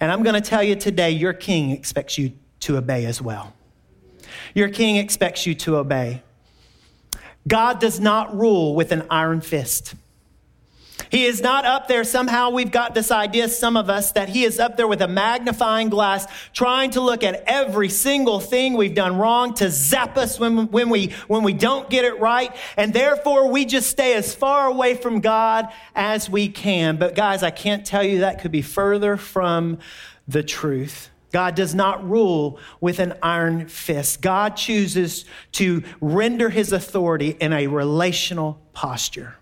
And 0.00 0.10
I'm 0.10 0.22
going 0.22 0.40
to 0.40 0.48
tell 0.48 0.62
you 0.62 0.74
today, 0.74 1.10
your 1.10 1.32
king 1.32 1.70
expects 1.70 2.18
you 2.18 2.32
to 2.60 2.76
obey 2.76 3.06
as 3.06 3.20
well. 3.22 3.52
Your 4.54 4.68
king 4.68 4.96
expects 4.96 5.46
you 5.46 5.54
to 5.56 5.76
obey. 5.76 6.22
God 7.46 7.78
does 7.78 8.00
not 8.00 8.36
rule 8.36 8.74
with 8.74 8.90
an 8.92 9.06
iron 9.10 9.40
fist. 9.40 9.94
He 11.14 11.26
is 11.26 11.40
not 11.40 11.64
up 11.64 11.86
there. 11.86 12.02
Somehow 12.02 12.50
we've 12.50 12.72
got 12.72 12.92
this 12.92 13.12
idea, 13.12 13.48
some 13.48 13.76
of 13.76 13.88
us, 13.88 14.10
that 14.12 14.28
he 14.28 14.42
is 14.42 14.58
up 14.58 14.76
there 14.76 14.88
with 14.88 15.00
a 15.00 15.06
magnifying 15.06 15.88
glass 15.88 16.26
trying 16.52 16.90
to 16.90 17.00
look 17.00 17.22
at 17.22 17.44
every 17.46 17.88
single 17.88 18.40
thing 18.40 18.74
we've 18.74 18.96
done 18.96 19.16
wrong 19.16 19.54
to 19.54 19.70
zap 19.70 20.16
us 20.16 20.40
when, 20.40 20.72
when, 20.72 20.88
we, 20.88 21.12
when 21.28 21.44
we 21.44 21.52
don't 21.52 21.88
get 21.88 22.04
it 22.04 22.18
right. 22.18 22.52
And 22.76 22.92
therefore 22.92 23.48
we 23.48 23.64
just 23.64 23.90
stay 23.90 24.14
as 24.14 24.34
far 24.34 24.66
away 24.66 24.96
from 24.96 25.20
God 25.20 25.68
as 25.94 26.28
we 26.28 26.48
can. 26.48 26.96
But 26.96 27.14
guys, 27.14 27.44
I 27.44 27.52
can't 27.52 27.86
tell 27.86 28.02
you 28.02 28.18
that 28.18 28.40
could 28.40 28.50
be 28.50 28.62
further 28.62 29.16
from 29.16 29.78
the 30.26 30.42
truth. 30.42 31.10
God 31.30 31.54
does 31.54 31.76
not 31.76 32.10
rule 32.10 32.58
with 32.80 32.98
an 32.98 33.14
iron 33.22 33.68
fist. 33.68 34.20
God 34.20 34.56
chooses 34.56 35.26
to 35.52 35.84
render 36.00 36.50
his 36.50 36.72
authority 36.72 37.36
in 37.38 37.52
a 37.52 37.68
relational 37.68 38.60
posture. 38.72 39.36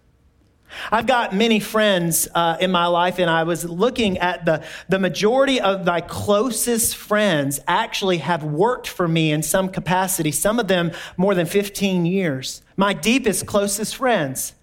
I've 0.90 1.06
got 1.06 1.34
many 1.34 1.60
friends 1.60 2.28
uh, 2.34 2.56
in 2.60 2.70
my 2.70 2.86
life, 2.86 3.18
and 3.18 3.30
I 3.30 3.44
was 3.44 3.64
looking 3.64 4.18
at 4.18 4.44
the, 4.44 4.64
the 4.88 4.98
majority 4.98 5.60
of 5.60 5.84
my 5.84 6.00
closest 6.00 6.96
friends 6.96 7.60
actually 7.66 8.18
have 8.18 8.44
worked 8.44 8.88
for 8.88 9.06
me 9.06 9.32
in 9.32 9.42
some 9.42 9.68
capacity, 9.68 10.32
some 10.32 10.58
of 10.58 10.68
them 10.68 10.92
more 11.16 11.34
than 11.34 11.46
15 11.46 12.06
years. 12.06 12.62
My 12.76 12.92
deepest, 12.92 13.46
closest 13.46 13.96
friends. 13.96 14.54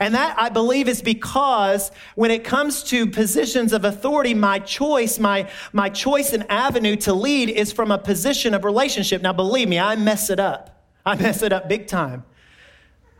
And 0.00 0.14
that 0.14 0.38
I 0.38 0.48
believe 0.48 0.88
is 0.88 1.02
because 1.02 1.90
when 2.14 2.30
it 2.30 2.44
comes 2.44 2.84
to 2.84 3.06
positions 3.06 3.72
of 3.72 3.84
authority, 3.84 4.32
my 4.32 4.60
choice, 4.60 5.18
my, 5.18 5.50
my 5.72 5.88
choice 5.88 6.32
and 6.32 6.48
avenue 6.50 6.94
to 6.96 7.12
lead 7.12 7.50
is 7.50 7.72
from 7.72 7.90
a 7.90 7.98
position 7.98 8.54
of 8.54 8.64
relationship. 8.64 9.22
Now, 9.22 9.32
believe 9.32 9.68
me, 9.68 9.78
I 9.78 9.96
mess 9.96 10.30
it 10.30 10.38
up. 10.38 10.84
I 11.04 11.16
mess 11.16 11.42
it 11.42 11.52
up 11.52 11.68
big 11.68 11.88
time. 11.88 12.24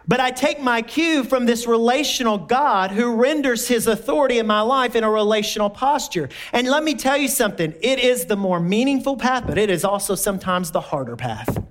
But 0.08 0.20
I 0.20 0.30
take 0.30 0.58
my 0.58 0.80
cue 0.80 1.22
from 1.22 1.44
this 1.44 1.66
relational 1.66 2.38
God 2.38 2.90
who 2.90 3.14
renders 3.14 3.68
his 3.68 3.86
authority 3.86 4.38
in 4.38 4.46
my 4.46 4.62
life 4.62 4.96
in 4.96 5.04
a 5.04 5.10
relational 5.10 5.68
posture. 5.68 6.30
And 6.50 6.66
let 6.66 6.82
me 6.82 6.94
tell 6.94 7.18
you 7.18 7.28
something 7.28 7.74
it 7.82 7.98
is 7.98 8.24
the 8.24 8.36
more 8.36 8.58
meaningful 8.58 9.18
path, 9.18 9.44
but 9.46 9.58
it 9.58 9.68
is 9.68 9.84
also 9.84 10.14
sometimes 10.14 10.70
the 10.70 10.80
harder 10.80 11.14
path. 11.14 11.62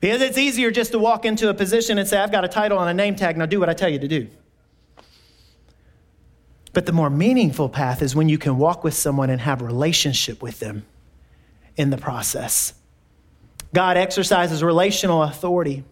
Because 0.00 0.22
it's 0.22 0.38
easier 0.38 0.72
just 0.72 0.90
to 0.90 0.98
walk 0.98 1.24
into 1.24 1.48
a 1.48 1.54
position 1.54 1.98
and 1.98 2.08
say, 2.08 2.18
I've 2.18 2.32
got 2.32 2.44
a 2.44 2.48
title 2.48 2.80
and 2.80 2.90
a 2.90 2.94
name 2.94 3.14
tag, 3.14 3.36
now 3.36 3.46
do 3.46 3.60
what 3.60 3.68
I 3.68 3.74
tell 3.74 3.90
you 3.90 4.00
to 4.00 4.08
do. 4.08 4.26
But 6.72 6.86
the 6.86 6.92
more 6.92 7.10
meaningful 7.10 7.68
path 7.68 8.02
is 8.02 8.16
when 8.16 8.28
you 8.28 8.38
can 8.38 8.58
walk 8.58 8.82
with 8.82 8.94
someone 8.94 9.30
and 9.30 9.40
have 9.40 9.62
relationship 9.62 10.42
with 10.42 10.58
them 10.58 10.84
in 11.76 11.90
the 11.90 11.98
process. 11.98 12.74
God 13.72 13.96
exercises 13.96 14.64
relational 14.64 15.22
authority. 15.22 15.84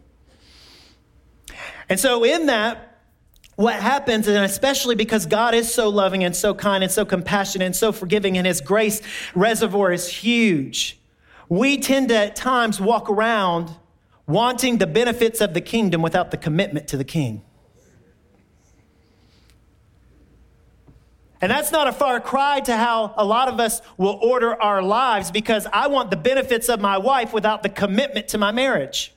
And 1.89 1.99
so, 1.99 2.25
in 2.25 2.47
that, 2.47 3.01
what 3.57 3.75
happens, 3.75 4.29
and 4.29 4.45
especially 4.45 4.95
because 4.95 5.27
God 5.27 5.55
is 5.55 5.73
so 5.73 5.89
loving 5.89 6.23
and 6.23 6.37
so 6.37 6.55
kind 6.55 6.85
and 6.85 6.93
so 6.93 7.05
compassionate 7.05 7.67
and 7.67 7.75
so 7.75 7.93
forgiving, 7.93 8.39
and 8.39 8.47
His 8.47 8.61
grace 8.61 9.03
reservoir 9.35 9.93
is 9.93 10.09
huge, 10.09 11.01
we 11.49 11.79
tend 11.79 12.11
to 12.11 12.17
at 12.17 12.37
times 12.37 12.81
walk 12.81 13.11
around 13.11 13.75
wanting 14.27 14.79
the 14.79 14.87
benefits 14.87 15.41
of 15.41 15.55
the 15.55 15.61
kingdom 15.61 16.03
without 16.03 16.31
the 16.31 16.37
commitment 16.37 16.87
to 16.89 16.97
the 16.97 17.05
king. 17.05 17.43
And 21.41 21.51
that's 21.51 21.71
not 21.71 21.87
a 21.87 21.93
far 21.93 22.21
cry 22.21 22.61
to 22.61 22.77
how 22.77 23.15
a 23.17 23.25
lot 23.25 23.49
of 23.49 23.61
us 23.61 23.81
will 23.97 24.19
order 24.23 24.61
our 24.61 24.83
lives 24.83 25.31
because 25.31 25.67
I 25.73 25.87
want 25.87 26.11
the 26.11 26.17
benefits 26.17 26.69
of 26.69 26.81
my 26.81 26.99
wife 26.99 27.33
without 27.33 27.63
the 27.63 27.69
commitment 27.69 28.29
to 28.29 28.39
my 28.39 28.51
marriage. 28.51 29.15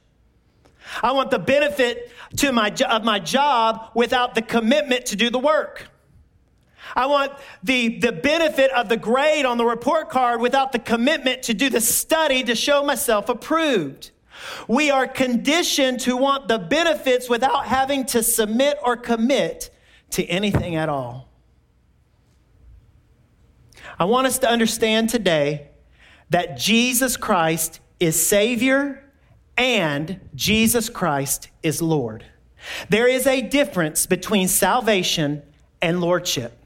I 1.01 1.12
want 1.12 1.31
the 1.31 1.39
benefit 1.39 2.12
to 2.38 2.51
my, 2.51 2.74
of 2.89 3.03
my 3.03 3.19
job 3.19 3.91
without 3.93 4.36
the 4.36 4.41
commitment 4.41 5.05
to 5.07 5.15
do 5.15 5.29
the 5.29 5.39
work. 5.39 5.88
I 6.95 7.05
want 7.05 7.33
the, 7.63 8.00
the 8.00 8.12
benefit 8.12 8.71
of 8.71 8.89
the 8.89 8.98
grade 8.98 9.45
on 9.45 9.57
the 9.57 9.65
report 9.65 10.10
card 10.10 10.41
without 10.41 10.71
the 10.71 10.79
commitment 10.79 11.43
to 11.43 11.53
do 11.53 11.69
the 11.69 11.81
study 11.81 12.43
to 12.43 12.55
show 12.55 12.83
myself 12.83 13.29
approved. 13.29 14.12
We 14.67 14.89
are 14.89 15.07
conditioned 15.07 16.00
to 16.01 16.17
want 16.17 16.48
the 16.48 16.57
benefits 16.57 17.29
without 17.29 17.65
having 17.65 18.05
to 18.07 18.24
submit 18.24 18.77
or 18.83 18.98
commit 18.98 19.69
to 20.12 20.25
anything 20.25 20.75
at 20.75 20.89
all. 20.89 21.29
I 24.00 24.05
want 24.05 24.27
us 24.27 24.39
to 24.39 24.50
understand 24.50 25.10
today 25.10 25.69
that 26.31 26.57
Jesus 26.57 27.17
Christ 27.17 27.79
is 28.00 28.25
Savior 28.25 29.00
and 29.62 30.20
Jesus 30.34 30.89
Christ 30.89 31.50
is 31.62 31.84
Lord. 31.84 32.25
There 32.89 33.08
is 33.08 33.27
a 33.27 33.41
difference 33.41 34.08
between 34.08 34.48
salvation 34.48 35.44
and 35.84 36.01
lordship. 36.01 36.58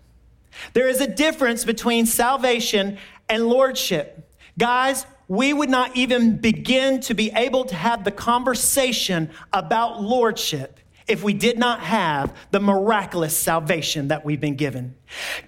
There 0.72 0.88
is 0.88 1.02
a 1.02 1.08
difference 1.08 1.66
between 1.66 2.06
salvation 2.06 2.98
and 3.28 3.48
lordship. 3.48 4.34
Guys, 4.58 5.06
we 5.28 5.52
would 5.52 5.70
not 5.70 5.98
even 5.98 6.38
begin 6.38 7.02
to 7.02 7.14
be 7.14 7.32
able 7.36 7.66
to 7.66 7.76
have 7.76 8.06
the 8.06 8.12
conversation 8.12 9.30
about 9.52 10.02
lordship 10.02 10.80
if 11.08 11.24
we 11.24 11.34
did 11.34 11.60
not 11.60 11.82
have 11.82 12.36
the 12.52 12.60
miraculous 12.60 13.38
salvation 13.38 14.08
that 14.08 14.26
we've 14.26 14.42
been 14.42 14.56
given. 14.56 14.96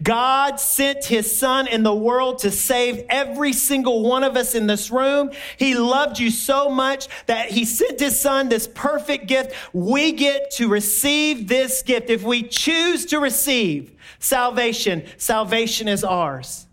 God 0.04 0.60
sent 0.60 1.06
his 1.06 1.36
son 1.36 1.68
in 1.68 1.82
the 1.82 1.96
world 1.96 2.40
to 2.40 2.52
save 2.52 3.04
every 3.10 3.54
single 3.54 4.04
one 4.04 4.24
of 4.24 4.38
us 4.38 4.54
in 4.54 4.68
this 4.68 4.92
room. 4.92 5.32
He 5.58 5.76
loved 5.76 6.20
you 6.20 6.30
so 6.30 6.70
much 6.70 7.08
that 7.26 7.50
he 7.50 7.66
sent 7.66 8.00
his 8.00 8.20
son 8.20 8.50
this 8.50 8.68
perfect 8.68 9.26
gift. 9.26 9.54
We 9.74 10.12
get 10.12 10.52
to 10.52 10.68
receive 10.68 11.48
this 11.48 11.82
gift. 11.82 12.12
If 12.12 12.24
we 12.24 12.44
choose 12.44 13.06
to 13.08 13.20
receive 13.20 13.94
salvation, 14.20 15.06
salvation 15.18 15.88
is 15.88 16.04
ours. 16.04 16.67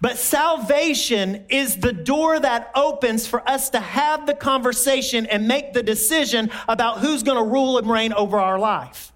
But 0.00 0.16
salvation 0.16 1.44
is 1.48 1.76
the 1.76 1.92
door 1.92 2.38
that 2.38 2.70
opens 2.74 3.26
for 3.26 3.48
us 3.48 3.70
to 3.70 3.80
have 3.80 4.26
the 4.26 4.34
conversation 4.34 5.26
and 5.26 5.48
make 5.48 5.72
the 5.72 5.82
decision 5.82 6.50
about 6.68 6.98
who's 6.98 7.22
going 7.22 7.38
to 7.38 7.50
rule 7.50 7.78
and 7.78 7.90
reign 7.90 8.12
over 8.12 8.38
our 8.38 8.58
life. 8.58 9.12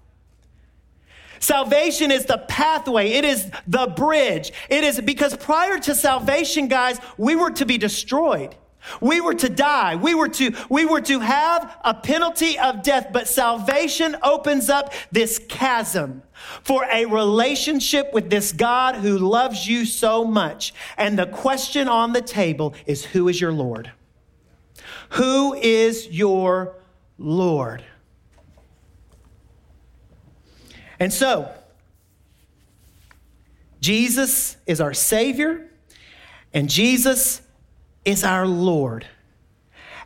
Salvation 1.39 2.11
is 2.11 2.25
the 2.25 2.37
pathway. 2.37 3.11
It 3.11 3.25
is 3.25 3.49
the 3.67 3.87
bridge. 3.87 4.53
It 4.69 4.83
is 4.83 4.99
because 5.01 5.35
prior 5.35 5.77
to 5.79 5.93
salvation, 5.93 6.67
guys, 6.67 6.99
we 7.17 7.35
were 7.35 7.51
to 7.51 7.65
be 7.65 7.77
destroyed. 7.77 8.55
We 9.01 9.21
were 9.21 9.33
to 9.35 9.49
die. 9.49 9.95
We 9.95 10.15
were 10.15 10.29
to, 10.29 10.53
we 10.69 10.85
were 10.85 11.01
to 11.01 11.19
have 11.19 11.77
a 11.83 11.93
penalty 11.93 12.59
of 12.59 12.83
death, 12.83 13.07
but 13.11 13.27
salvation 13.27 14.15
opens 14.23 14.69
up 14.69 14.93
this 15.11 15.39
chasm 15.49 16.23
for 16.63 16.85
a 16.91 17.05
relationship 17.05 18.13
with 18.13 18.29
this 18.29 18.51
God 18.51 18.95
who 18.95 19.17
loves 19.17 19.67
you 19.67 19.85
so 19.85 20.23
much. 20.25 20.73
And 20.97 21.17
the 21.17 21.25
question 21.25 21.87
on 21.87 22.13
the 22.13 22.21
table 22.21 22.73
is 22.85 23.05
who 23.05 23.27
is 23.27 23.39
your 23.39 23.51
Lord? 23.51 23.91
Who 25.11 25.53
is 25.53 26.07
your 26.07 26.75
Lord? 27.17 27.83
And 30.99 31.11
so, 31.11 31.51
Jesus 33.81 34.55
is 34.65 34.79
our 34.79 34.93
Savior, 34.93 35.69
and 36.53 36.69
Jesus 36.69 37.41
is 38.05 38.23
our 38.23 38.47
Lord. 38.47 39.05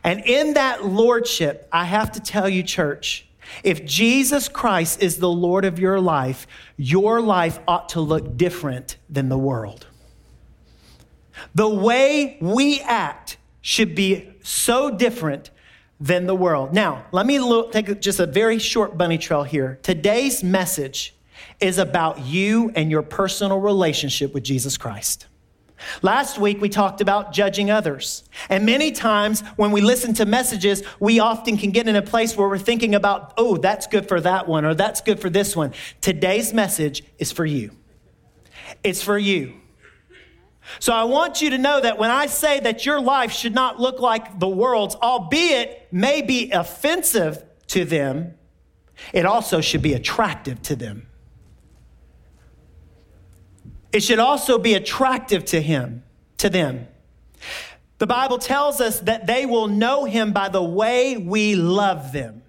And 0.02 0.20
in 0.24 0.54
that 0.54 0.84
lordship, 0.84 1.68
I 1.70 1.84
have 1.84 2.12
to 2.12 2.20
tell 2.20 2.48
you, 2.48 2.64
church, 2.64 3.27
if 3.62 3.84
Jesus 3.84 4.48
Christ 4.48 5.02
is 5.02 5.18
the 5.18 5.30
Lord 5.30 5.64
of 5.64 5.78
your 5.78 6.00
life, 6.00 6.46
your 6.76 7.20
life 7.20 7.58
ought 7.66 7.90
to 7.90 8.00
look 8.00 8.36
different 8.36 8.96
than 9.08 9.28
the 9.28 9.38
world. 9.38 9.86
The 11.54 11.68
way 11.68 12.36
we 12.40 12.80
act 12.80 13.36
should 13.60 13.94
be 13.94 14.28
so 14.42 14.90
different 14.90 15.50
than 16.00 16.26
the 16.26 16.34
world. 16.34 16.72
Now, 16.72 17.06
let 17.12 17.26
me 17.26 17.38
look, 17.38 17.72
take 17.72 18.00
just 18.00 18.20
a 18.20 18.26
very 18.26 18.58
short 18.58 18.96
bunny 18.96 19.18
trail 19.18 19.42
here. 19.42 19.78
Today's 19.82 20.42
message 20.42 21.14
is 21.60 21.78
about 21.78 22.20
you 22.20 22.72
and 22.74 22.90
your 22.90 23.02
personal 23.02 23.60
relationship 23.60 24.34
with 24.34 24.42
Jesus 24.42 24.76
Christ. 24.76 25.26
Last 26.02 26.38
week, 26.38 26.60
we 26.60 26.68
talked 26.68 27.00
about 27.00 27.32
judging 27.32 27.70
others. 27.70 28.24
And 28.48 28.66
many 28.66 28.92
times 28.92 29.42
when 29.56 29.70
we 29.70 29.80
listen 29.80 30.14
to 30.14 30.26
messages, 30.26 30.82
we 31.00 31.20
often 31.20 31.56
can 31.56 31.70
get 31.70 31.88
in 31.88 31.96
a 31.96 32.02
place 32.02 32.36
where 32.36 32.48
we're 32.48 32.58
thinking 32.58 32.94
about, 32.94 33.34
oh, 33.36 33.56
that's 33.56 33.86
good 33.86 34.08
for 34.08 34.20
that 34.20 34.48
one, 34.48 34.64
or 34.64 34.74
that's 34.74 35.00
good 35.00 35.20
for 35.20 35.30
this 35.30 35.54
one. 35.54 35.72
Today's 36.00 36.52
message 36.52 37.04
is 37.18 37.32
for 37.32 37.46
you. 37.46 37.72
It's 38.82 39.02
for 39.02 39.18
you. 39.18 39.54
So 40.80 40.92
I 40.92 41.04
want 41.04 41.40
you 41.40 41.50
to 41.50 41.58
know 41.58 41.80
that 41.80 41.98
when 41.98 42.10
I 42.10 42.26
say 42.26 42.60
that 42.60 42.84
your 42.84 43.00
life 43.00 43.32
should 43.32 43.54
not 43.54 43.80
look 43.80 44.00
like 44.00 44.38
the 44.38 44.48
world's, 44.48 44.94
albeit 44.96 45.88
may 45.90 46.22
be 46.22 46.50
offensive 46.50 47.42
to 47.68 47.84
them, 47.84 48.34
it 49.12 49.24
also 49.24 49.60
should 49.60 49.82
be 49.82 49.94
attractive 49.94 50.60
to 50.62 50.76
them. 50.76 51.07
It 53.92 54.02
should 54.02 54.18
also 54.18 54.58
be 54.58 54.74
attractive 54.74 55.44
to 55.46 55.60
him, 55.60 56.02
to 56.38 56.50
them. 56.50 56.86
The 57.98 58.06
Bible 58.06 58.38
tells 58.38 58.80
us 58.80 59.00
that 59.00 59.26
they 59.26 59.46
will 59.46 59.66
know 59.66 60.04
him 60.04 60.32
by 60.32 60.48
the 60.48 60.62
way 60.62 61.16
we 61.16 61.54
love 61.54 62.12
them. 62.12 62.42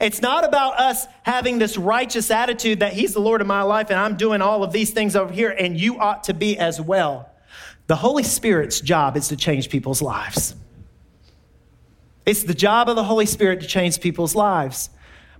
It's 0.00 0.22
not 0.22 0.44
about 0.44 0.78
us 0.78 1.06
having 1.22 1.58
this 1.58 1.76
righteous 1.76 2.30
attitude 2.30 2.80
that 2.80 2.92
he's 2.92 3.12
the 3.12 3.20
Lord 3.20 3.40
of 3.40 3.46
my 3.46 3.62
life 3.62 3.90
and 3.90 3.98
I'm 3.98 4.16
doing 4.16 4.42
all 4.42 4.62
of 4.62 4.72
these 4.72 4.90
things 4.90 5.16
over 5.16 5.32
here 5.32 5.50
and 5.50 5.78
you 5.78 5.98
ought 5.98 6.24
to 6.24 6.34
be 6.34 6.58
as 6.58 6.80
well. 6.80 7.30
The 7.86 7.96
Holy 7.96 8.22
Spirit's 8.22 8.80
job 8.80 9.16
is 9.16 9.28
to 9.28 9.36
change 9.36 9.68
people's 9.68 10.02
lives. 10.02 10.54
It's 12.24 12.42
the 12.42 12.54
job 12.54 12.88
of 12.88 12.96
the 12.96 13.04
Holy 13.04 13.26
Spirit 13.26 13.60
to 13.60 13.66
change 13.66 14.00
people's 14.00 14.34
lives. 14.34 14.90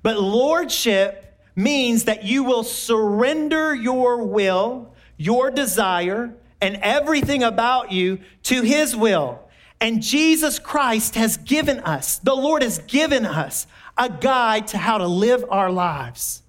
But 0.03 0.21
lordship 0.21 1.26
means 1.57 2.05
that 2.05 2.25
you 2.25 2.45
will 2.45 2.63
surrender 2.63 3.75
your 3.75 4.23
will, 4.23 4.95
your 5.17 5.51
desire, 5.51 6.35
and 6.61 6.77
everything 6.83 7.43
about 7.43 7.91
you 7.91 8.21
to 8.45 8.63
His 8.63 8.95
will. 8.95 9.41
And 9.81 10.03
Jesus 10.03 10.59
Christ 10.59 11.15
has 11.17 11.39
given 11.39 11.81
us, 11.81 12.19
the 12.19 12.37
Lord 12.37 12.63
has 12.63 12.79
given 12.79 13.27
us 13.27 13.67
a 13.97 14.11
guide 14.11 14.69
to 14.69 14.79
how 14.79 14.99
to 14.99 15.07
live 15.07 15.45
our 15.49 15.71
lives. 15.71 16.43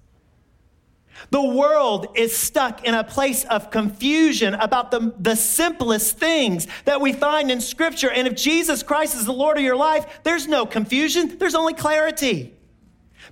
The 1.30 1.42
world 1.42 2.06
is 2.14 2.36
stuck 2.36 2.84
in 2.84 2.94
a 2.94 3.02
place 3.02 3.44
of 3.44 3.70
confusion 3.70 4.54
about 4.54 4.90
the, 4.90 5.12
the 5.18 5.34
simplest 5.34 6.18
things 6.18 6.66
that 6.84 7.00
we 7.00 7.12
find 7.12 7.50
in 7.50 7.60
Scripture. 7.60 8.10
And 8.10 8.28
if 8.28 8.34
Jesus 8.34 8.82
Christ 8.82 9.14
is 9.14 9.24
the 9.24 9.32
Lord 9.32 9.56
of 9.56 9.64
your 9.64 9.76
life, 9.76 10.20
there's 10.22 10.46
no 10.46 10.64
confusion, 10.64 11.36
there's 11.38 11.54
only 11.54 11.74
clarity 11.74 12.54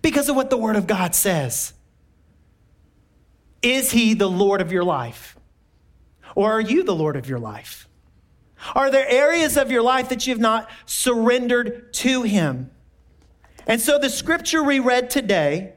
because 0.03 0.29
of 0.29 0.37
what 0.37 0.51
the 0.51 0.57
Word 0.57 0.77
of 0.77 0.87
God 0.87 1.15
says. 1.15 1.73
Is 3.63 3.91
He 3.91 4.15
the 4.15 4.29
Lord 4.29 4.61
of 4.61 4.73
your 4.73 4.85
life? 4.85 5.37
Or 6.35 6.53
are 6.53 6.61
you 6.61 6.85
the 6.85 6.95
Lord 6.95 7.17
of 7.17 7.29
your 7.29 7.39
life? 7.39 7.89
Are 8.75 8.91
there 8.91 9.09
areas 9.09 9.57
of 9.57 9.71
your 9.71 9.83
life 9.83 10.09
that 10.11 10.27
you've 10.27 10.39
not 10.39 10.71
surrendered 10.87 11.93
to 11.95 12.23
Him? 12.23 12.71
And 13.67 13.81
so 13.81 13.99
the 13.99 14.11
scripture 14.11 14.63
we 14.63 14.79
read 14.79 15.11
today 15.11 15.73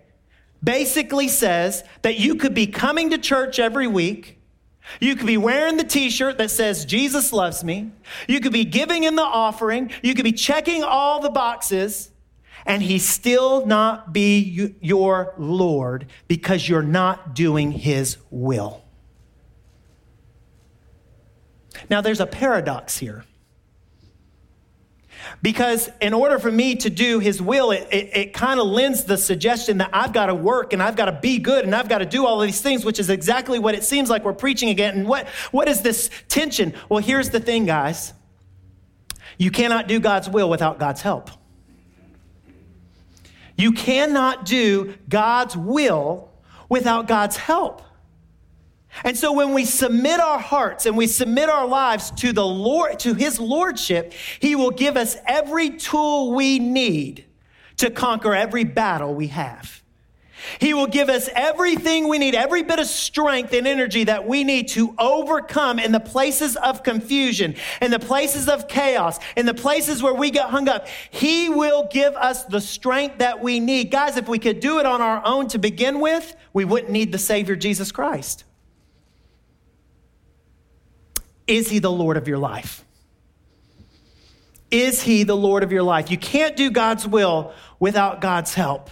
basically 0.64 1.28
says 1.28 1.84
that 2.02 2.20
you 2.20 2.36
could 2.36 2.54
be 2.54 2.68
coming 2.68 3.10
to 3.12 3.18
church 3.18 3.60
every 3.60 3.88
week. 3.88 4.38
You 5.00 5.16
could 5.16 5.28
be 5.28 5.38
wearing 5.38 5.78
the 5.78 5.84
t 5.84 6.10
shirt 6.10 6.38
that 6.38 6.52
says, 6.52 6.86
Jesus 6.86 7.32
loves 7.32 7.64
me. 7.64 7.92
You 8.28 8.40
could 8.40 8.54
be 8.54 8.66
giving 8.66 9.04
in 9.04 9.16
the 9.16 9.24
offering. 9.24 9.92
You 10.02 10.14
could 10.16 10.24
be 10.24 10.32
checking 10.32 10.84
all 10.84 11.20
the 11.20 11.30
boxes 11.30 12.12
and 12.70 12.84
he 12.84 13.00
still 13.00 13.66
not 13.66 14.14
be 14.14 14.76
your 14.80 15.34
Lord 15.40 16.06
because 16.28 16.70
you're 16.70 16.84
not 16.84 17.34
doing 17.34 17.72
his 17.72 18.18
will. 18.30 18.84
Now, 21.90 22.02
there's 22.02 22.20
a 22.20 22.28
paradox 22.28 22.96
here. 22.96 23.26
Because 25.42 25.90
in 26.00 26.14
order 26.14 26.38
for 26.38 26.52
me 26.52 26.76
to 26.76 26.92
do 26.92 27.18
his 27.20 27.42
will, 27.42 27.72
it, 27.72 27.88
it, 27.92 28.16
it 28.16 28.34
kind 28.34 28.60
of 28.60 28.68
lends 28.68 29.04
the 29.04 29.18
suggestion 29.18 29.80
that 29.80 29.90
I've 29.92 30.14
got 30.14 30.28
to 30.28 30.36
work 30.36 30.72
and 30.72 30.82
I've 30.82 30.96
got 30.96 31.06
to 31.06 31.20
be 31.20 31.40
good 31.40 31.66
and 31.66 31.74
I've 31.74 31.90
got 31.90 32.00
to 32.00 32.06
do 32.06 32.28
all 32.28 32.40
of 32.40 32.48
these 32.48 32.62
things, 32.62 32.86
which 32.86 33.00
is 33.00 33.10
exactly 33.10 33.58
what 33.58 33.74
it 33.74 33.84
seems 33.84 34.12
like 34.12 34.24
we're 34.24 34.34
preaching 34.34 34.70
again. 34.70 34.96
And 34.96 35.08
what, 35.08 35.28
what 35.50 35.68
is 35.68 35.82
this 35.82 36.12
tension? 36.28 36.76
Well, 36.88 37.02
here's 37.02 37.32
the 37.32 37.40
thing, 37.40 37.66
guys. 37.66 38.14
You 39.40 39.50
cannot 39.50 39.88
do 39.88 40.00
God's 40.00 40.30
will 40.30 40.50
without 40.52 40.78
God's 40.78 41.02
help. 41.02 41.32
You 43.60 43.74
cannot 43.74 44.46
do 44.46 44.96
God's 45.10 45.58
will 45.58 46.32
without 46.70 47.10
God's 47.10 47.36
help. 47.36 47.82
And 49.04 49.18
so 49.18 49.34
when 49.34 49.54
we 49.54 49.66
submit 49.66 50.22
our 50.22 50.40
hearts 50.40 50.86
and 50.86 50.96
we 50.96 51.08
submit 51.08 51.50
our 51.50 51.68
lives 51.68 52.10
to 52.12 52.32
the 52.32 52.46
Lord, 52.46 53.00
to 53.00 53.14
his 53.14 53.38
lordship, 53.38 54.14
he 54.40 54.56
will 54.56 54.72
give 54.72 54.96
us 54.96 55.18
every 55.28 55.72
tool 55.72 56.32
we 56.34 56.58
need 56.58 57.26
to 57.78 57.90
conquer 57.92 58.34
every 58.34 58.64
battle 58.64 59.14
we 59.14 59.28
have. 59.28 59.79
He 60.60 60.74
will 60.74 60.88
give 60.88 61.10
us 61.10 61.30
everything 61.34 62.08
we 62.08 62.18
need, 62.18 62.36
every 62.36 62.64
bit 62.64 62.80
of 62.80 62.88
strength 62.88 63.54
and 63.54 63.68
energy 63.68 64.06
that 64.06 64.28
we 64.28 64.44
need 64.44 64.70
to 64.70 64.96
overcome 64.98 65.80
in 65.80 65.92
the 65.92 66.00
places 66.00 66.56
of 66.56 66.84
confusion, 66.84 67.56
in 67.82 67.92
the 67.92 68.00
places 68.00 68.48
of 68.48 68.68
chaos, 68.68 69.20
in 69.36 69.46
the 69.46 69.54
places 69.54 70.02
where 70.02 70.14
we 70.14 70.32
get 70.32 70.50
hung 70.50 70.68
up. 70.70 70.88
He 71.10 71.50
will 71.50 71.88
give 71.92 72.16
us 72.16 72.46
the 72.46 72.62
strength 72.62 73.20
that 73.20 73.42
we 73.42 73.60
need. 73.60 73.92
Guys, 73.92 74.18
if 74.18 74.28
we 74.28 74.40
could 74.40 74.60
do 74.60 74.80
it 74.80 74.86
on 74.86 75.02
our 75.02 75.22
own 75.26 75.48
to 75.50 75.60
begin 75.60 76.00
with, 76.00 76.36
we 76.54 76.66
wouldn't 76.66 76.92
need 76.92 77.12
the 77.12 77.18
Savior, 77.18 77.56
Jesus 77.56 77.92
Christ. 77.92 78.44
Is 81.48 81.70
He 81.70 81.80
the 81.80 81.92
Lord 81.92 82.16
of 82.18 82.28
your 82.28 82.38
life? 82.38 82.86
Is 84.72 85.02
He 85.02 85.24
the 85.24 85.36
Lord 85.36 85.64
of 85.64 85.72
your 85.72 85.84
life? 85.84 86.12
You 86.12 86.18
can't 86.18 86.56
do 86.56 86.70
God's 86.70 87.08
will 87.08 87.54
without 87.80 88.22
God's 88.22 88.54
help. 88.54 88.92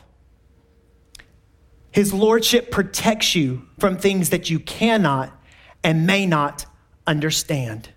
His 1.98 2.14
lordship 2.14 2.70
protects 2.70 3.34
you 3.34 3.68
from 3.80 3.98
things 3.98 4.30
that 4.30 4.52
you 4.52 4.60
cannot 4.60 5.36
and 5.84 6.06
may 6.06 6.28
not 6.28 6.68
understand. 7.08 7.90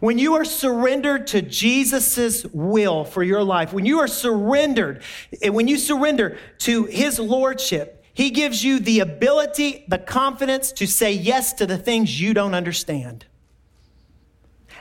When 0.00 0.16
you 0.16 0.32
are 0.36 0.44
surrendered 0.46 1.26
to 1.26 1.42
Jesus' 1.42 2.46
will 2.46 3.04
for 3.04 3.22
your 3.22 3.44
life, 3.44 3.74
when 3.74 3.84
you 3.84 3.98
are 3.98 4.06
surrendered, 4.06 5.02
eh, 5.42 5.50
when 5.50 5.68
you 5.68 5.76
surrender 5.76 6.38
to 6.60 6.84
his 6.84 7.18
lordship, 7.18 8.02
he 8.14 8.30
gives 8.30 8.64
you 8.64 8.80
the 8.80 9.00
ability, 9.00 9.84
the 9.88 9.98
confidence 9.98 10.72
to 10.72 10.86
say 10.86 11.12
yes 11.12 11.52
to 11.52 11.66
the 11.66 11.76
things 11.76 12.22
you 12.22 12.32
don't 12.32 12.54
understand. 12.54 13.26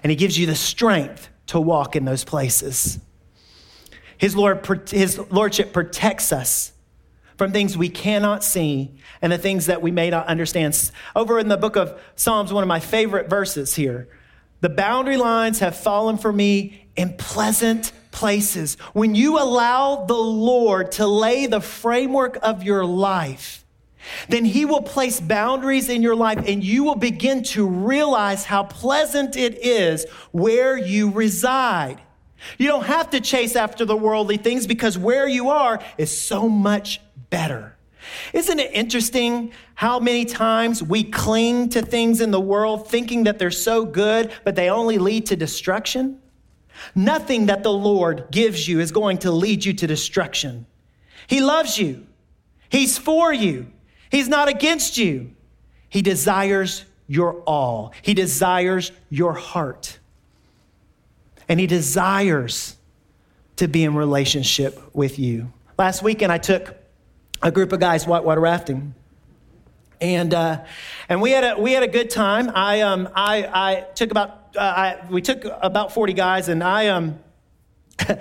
And 0.01 0.09
he 0.11 0.15
gives 0.15 0.39
you 0.39 0.45
the 0.45 0.55
strength 0.55 1.27
to 1.47 1.59
walk 1.59 1.97
in 1.97 2.05
those 2.05 2.23
places. 2.23 3.01
His, 4.17 4.33
Lord, 4.33 4.65
his 4.89 5.19
lordship 5.29 5.73
protects 5.73 6.31
us 6.31 6.72
from 7.43 7.51
things 7.51 7.77
we 7.77 7.89
cannot 7.89 8.41
see 8.41 8.89
and 9.21 9.29
the 9.29 9.37
things 9.37 9.65
that 9.65 9.81
we 9.81 9.91
may 9.91 10.09
not 10.09 10.25
understand. 10.27 10.91
Over 11.13 11.39
in 11.39 11.49
the 11.49 11.57
book 11.57 11.75
of 11.75 11.99
Psalms, 12.15 12.53
one 12.53 12.63
of 12.63 12.69
my 12.69 12.79
favorite 12.79 13.29
verses 13.29 13.75
here 13.75 14.07
the 14.61 14.69
boundary 14.69 15.17
lines 15.17 15.59
have 15.59 15.75
fallen 15.75 16.17
for 16.17 16.31
me 16.31 16.87
in 16.95 17.17
pleasant 17.17 17.91
places. 18.11 18.75
When 18.93 19.13
you 19.13 19.39
allow 19.39 20.05
the 20.05 20.13
Lord 20.13 20.93
to 20.93 21.05
lay 21.05 21.47
the 21.47 21.59
framework 21.59 22.37
of 22.41 22.63
your 22.63 22.85
life, 22.85 23.65
then 24.29 24.45
He 24.45 24.63
will 24.63 24.81
place 24.81 25.19
boundaries 25.19 25.89
in 25.89 26.01
your 26.01 26.15
life 26.15 26.45
and 26.47 26.63
you 26.63 26.85
will 26.85 26.95
begin 26.95 27.43
to 27.43 27.67
realize 27.67 28.45
how 28.45 28.63
pleasant 28.63 29.35
it 29.35 29.57
is 29.57 30.05
where 30.31 30.77
you 30.77 31.09
reside. 31.09 31.99
You 32.57 32.67
don't 32.67 32.85
have 32.85 33.09
to 33.09 33.19
chase 33.19 33.57
after 33.57 33.83
the 33.83 33.97
worldly 33.97 34.37
things 34.37 34.65
because 34.65 34.97
where 34.97 35.27
you 35.27 35.49
are 35.49 35.81
is 35.97 36.17
so 36.17 36.47
much 36.47 37.01
better. 37.33 37.75
Isn't 38.31 38.59
it 38.59 38.71
interesting 38.73 39.53
how 39.73 39.99
many 39.99 40.23
times 40.23 40.83
we 40.83 41.03
cling 41.03 41.69
to 41.69 41.81
things 41.81 42.21
in 42.21 42.29
the 42.29 42.39
world 42.39 42.87
thinking 42.87 43.23
that 43.23 43.39
they're 43.39 43.49
so 43.49 43.85
good, 43.85 44.31
but 44.43 44.55
they 44.55 44.69
only 44.69 44.99
lead 44.99 45.25
to 45.27 45.35
destruction? 45.35 46.19
Nothing 46.93 47.47
that 47.47 47.63
the 47.63 47.73
Lord 47.73 48.27
gives 48.29 48.67
you 48.67 48.79
is 48.79 48.91
going 48.91 49.17
to 49.19 49.31
lead 49.31 49.65
you 49.65 49.73
to 49.73 49.87
destruction. 49.87 50.67
He 51.25 51.41
loves 51.41 51.79
you, 51.79 52.05
He's 52.69 52.99
for 52.99 53.33
you, 53.33 53.65
He's 54.11 54.27
not 54.27 54.47
against 54.47 54.99
you. 54.99 55.33
He 55.89 56.03
desires 56.03 56.85
your 57.07 57.41
all, 57.47 57.93
He 58.03 58.13
desires 58.13 58.91
your 59.09 59.33
heart, 59.33 59.97
and 61.49 61.59
He 61.59 61.65
desires 61.65 62.75
to 63.55 63.67
be 63.67 63.83
in 63.83 63.95
relationship 63.95 64.79
with 64.93 65.17
you. 65.17 65.51
Last 65.79 66.03
weekend, 66.03 66.31
I 66.31 66.37
took 66.37 66.82
a 67.43 67.51
group 67.51 67.73
of 67.73 67.79
guys 67.79 68.07
whitewater 68.07 68.41
rafting. 68.41 68.95
And, 70.01 70.33
uh, 70.33 70.63
and 71.07 71.21
we, 71.21 71.31
had 71.31 71.43
a, 71.43 71.61
we 71.61 71.73
had 71.73 71.83
a 71.83 71.87
good 71.87 72.09
time. 72.09 72.51
I, 72.53 72.81
um, 72.81 73.09
I, 73.15 73.43
I 73.45 73.81
took 73.95 74.11
about, 74.11 74.55
uh, 74.55 74.59
I, 74.59 75.05
we 75.09 75.21
took 75.21 75.45
about 75.45 75.93
40 75.93 76.13
guys, 76.13 76.49
and 76.49 76.63
I, 76.63 76.87
um, 76.87 77.19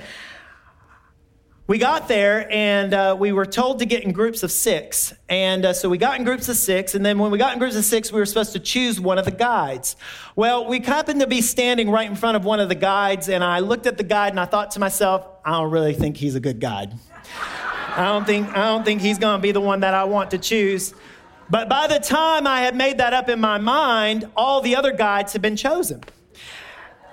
we 1.67 1.79
got 1.79 2.09
there 2.09 2.47
and 2.53 2.93
uh, 2.93 3.17
we 3.19 3.33
were 3.33 3.47
told 3.47 3.79
to 3.79 3.87
get 3.87 4.03
in 4.03 4.13
groups 4.13 4.43
of 4.43 4.53
six. 4.53 5.15
And 5.29 5.65
uh, 5.65 5.73
so 5.73 5.89
we 5.89 5.97
got 5.97 6.19
in 6.19 6.25
groups 6.25 6.49
of 6.49 6.57
six. 6.57 6.95
And 6.95 7.05
then 7.05 7.19
when 7.19 7.31
we 7.31 7.39
got 7.39 7.53
in 7.53 7.59
groups 7.59 7.77
of 7.77 7.85
six, 7.85 8.13
we 8.13 8.21
were 8.21 8.27
supposed 8.27 8.53
to 8.53 8.61
choose 8.61 9.01
one 9.01 9.19
of 9.19 9.25
the 9.25 9.31
guides. 9.31 9.97
Well, 10.37 10.67
we 10.67 10.81
happened 10.81 11.21
to 11.21 11.27
be 11.27 11.41
standing 11.41 11.89
right 11.91 12.09
in 12.09 12.17
front 12.17 12.37
of 12.37 12.45
one 12.45 12.61
of 12.61 12.69
the 12.69 12.75
guides. 12.75 13.29
And 13.29 13.43
I 13.43 13.61
looked 13.61 13.87
at 13.87 13.97
the 13.97 14.05
guide 14.05 14.33
and 14.33 14.41
I 14.41 14.45
thought 14.45 14.73
to 14.73 14.81
myself, 14.81 15.27
I 15.45 15.53
don't 15.53 15.71
really 15.71 15.95
think 15.95 16.17
he's 16.17 16.35
a 16.35 16.41
good 16.41 16.61
guide. 16.61 16.93
I 17.95 18.07
don't 18.07 18.25
think, 18.25 18.49
I 18.57 18.65
don't 18.67 18.85
think 18.85 19.03
he's 19.03 19.19
going 19.19 19.39
to 19.39 19.43
be 19.43 19.53
the 19.53 19.61
one 19.61 19.81
that 19.81 19.93
I 19.93 20.05
want 20.05 20.31
to 20.31 20.39
choose. 20.39 20.95
But 21.51 21.69
by 21.69 21.87
the 21.87 21.99
time 21.99 22.47
I 22.47 22.61
had 22.61 22.75
made 22.75 22.99
that 22.99 23.13
up 23.13 23.29
in 23.29 23.39
my 23.39 23.59
mind, 23.59 24.31
all 24.35 24.63
the 24.63 24.77
other 24.77 24.93
guides 24.93 25.35
had 25.35 25.43
been 25.43 25.57
chosen. 25.57 26.03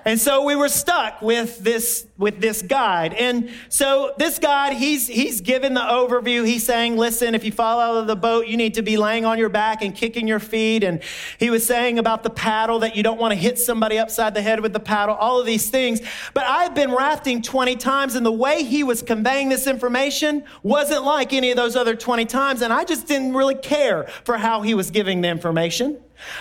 And 0.04 0.18
so 0.18 0.44
we 0.44 0.56
were 0.56 0.68
stuck 0.68 1.20
with 1.20 1.58
this, 1.58 2.06
with 2.16 2.40
this 2.40 2.62
guide. 2.62 3.12
And 3.14 3.50
so 3.68 4.14
this 4.16 4.38
guide, 4.38 4.74
he's, 4.74 5.06
he's 5.06 5.40
given 5.40 5.74
the 5.74 5.80
overview. 5.80 6.46
He's 6.46 6.64
saying, 6.64 6.96
listen, 6.96 7.34
if 7.34 7.44
you 7.44 7.52
fall 7.52 7.80
out 7.80 7.96
of 7.96 8.06
the 8.06 8.16
boat, 8.16 8.46
you 8.46 8.56
need 8.56 8.74
to 8.74 8.82
be 8.82 8.96
laying 8.96 9.24
on 9.24 9.38
your 9.38 9.48
back 9.48 9.82
and 9.82 9.94
kicking 9.94 10.26
your 10.26 10.38
feet. 10.38 10.82
And 10.82 11.02
he 11.38 11.50
was 11.50 11.66
saying 11.66 11.98
about 11.98 12.22
the 12.22 12.30
paddle 12.30 12.78
that 12.80 12.96
you 12.96 13.02
don't 13.02 13.20
want 13.20 13.32
to 13.32 13.38
hit 13.38 13.58
somebody 13.58 13.98
upside 13.98 14.34
the 14.34 14.42
head 14.42 14.60
with 14.60 14.72
the 14.72 14.80
paddle, 14.80 15.14
all 15.16 15.38
of 15.38 15.46
these 15.46 15.68
things. 15.68 16.00
But 16.32 16.44
I've 16.44 16.74
been 16.74 16.92
rafting 16.92 17.42
20 17.42 17.76
times 17.76 18.14
and 18.14 18.24
the 18.24 18.32
way 18.32 18.64
he 18.64 18.82
was 18.82 19.02
conveying 19.02 19.48
this 19.48 19.66
information 19.66 20.44
wasn't 20.62 21.04
like 21.04 21.32
any 21.32 21.50
of 21.50 21.56
those 21.56 21.76
other 21.76 21.94
20 21.94 22.24
times. 22.24 22.62
And 22.62 22.72
I 22.72 22.84
just 22.84 23.06
didn't 23.06 23.34
really 23.34 23.54
care 23.54 24.04
for 24.24 24.38
how 24.38 24.62
he 24.62 24.74
was 24.74 24.90
giving 24.90 25.20
the 25.20 25.28
information. 25.28 25.98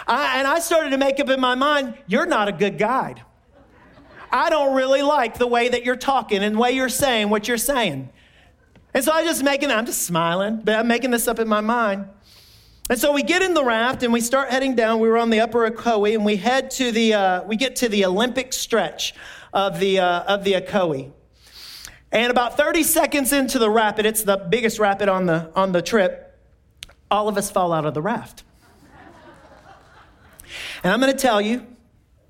I, 0.08 0.40
and 0.40 0.48
I 0.48 0.60
started 0.60 0.92
to 0.92 0.98
make 0.98 1.20
up 1.20 1.30
in 1.30 1.40
my 1.40 1.56
mind, 1.56 1.96
you're 2.08 2.26
not 2.26 2.48
a 2.48 2.52
good 2.52 2.78
guide. 2.78 3.24
I 4.32 4.50
don't 4.50 4.76
really 4.76 5.02
like 5.02 5.38
the 5.38 5.48
way 5.48 5.70
that 5.70 5.84
you're 5.84 5.96
talking 5.96 6.44
and 6.44 6.56
the 6.56 6.60
way 6.60 6.72
you're 6.72 6.90
saying 6.90 7.30
what 7.30 7.48
you're 7.48 7.58
saying. 7.58 8.10
And 8.94 9.04
so 9.04 9.12
I'm 9.14 9.26
just 9.26 9.44
making, 9.44 9.72
I'm 9.72 9.86
just 9.86 10.04
smiling, 10.04 10.62
but 10.64 10.76
I'm 10.76 10.88
making 10.88 11.12
this 11.12 11.28
up 11.28 11.40
in 11.40 11.48
my 11.48 11.62
mind. 11.62 12.08
And 12.90 12.98
so 12.98 13.12
we 13.12 13.22
get 13.22 13.44
in 13.44 13.54
the 13.54 13.64
raft 13.64 14.02
and 14.02 14.12
we 14.12 14.20
start 14.20 14.50
heading 14.50 14.76
down. 14.76 15.00
We 15.00 15.10
were 15.10 15.18
on 15.18 15.30
the 15.30 15.42
upper 15.42 15.70
Ocoee 15.70 16.16
and 16.16 16.26
we 16.26 16.38
head 16.38 16.72
to 16.72 16.92
the, 16.92 17.14
uh, 17.14 17.44
we 17.44 17.56
get 17.56 17.76
to 17.78 17.90
the 17.90 18.06
Olympic 18.06 18.52
stretch 18.52 19.14
of 19.54 19.80
the, 19.80 20.00
uh, 20.00 20.22
of 20.22 20.44
the 20.44 20.54
Ocoee. 20.54 21.12
And 22.12 22.32
about 22.32 22.58
30 22.58 22.82
seconds 22.82 23.32
into 23.32 23.60
the 23.60 23.70
rapid, 23.70 24.08
it's 24.08 24.24
the 24.24 24.38
biggest 24.38 24.80
rapid 24.80 25.08
on 25.08 25.28
the, 25.28 25.52
on 25.56 25.72
the 25.72 25.84
trip, 25.84 26.36
all 27.12 27.28
of 27.28 27.38
us 27.38 27.52
fall 27.52 27.72
out 27.72 27.86
of 27.86 27.94
the 27.94 28.02
raft. 28.02 28.44
And 30.84 30.92
I'm 30.92 31.00
going 31.00 31.12
to 31.12 31.18
tell 31.18 31.40
you, 31.40 31.68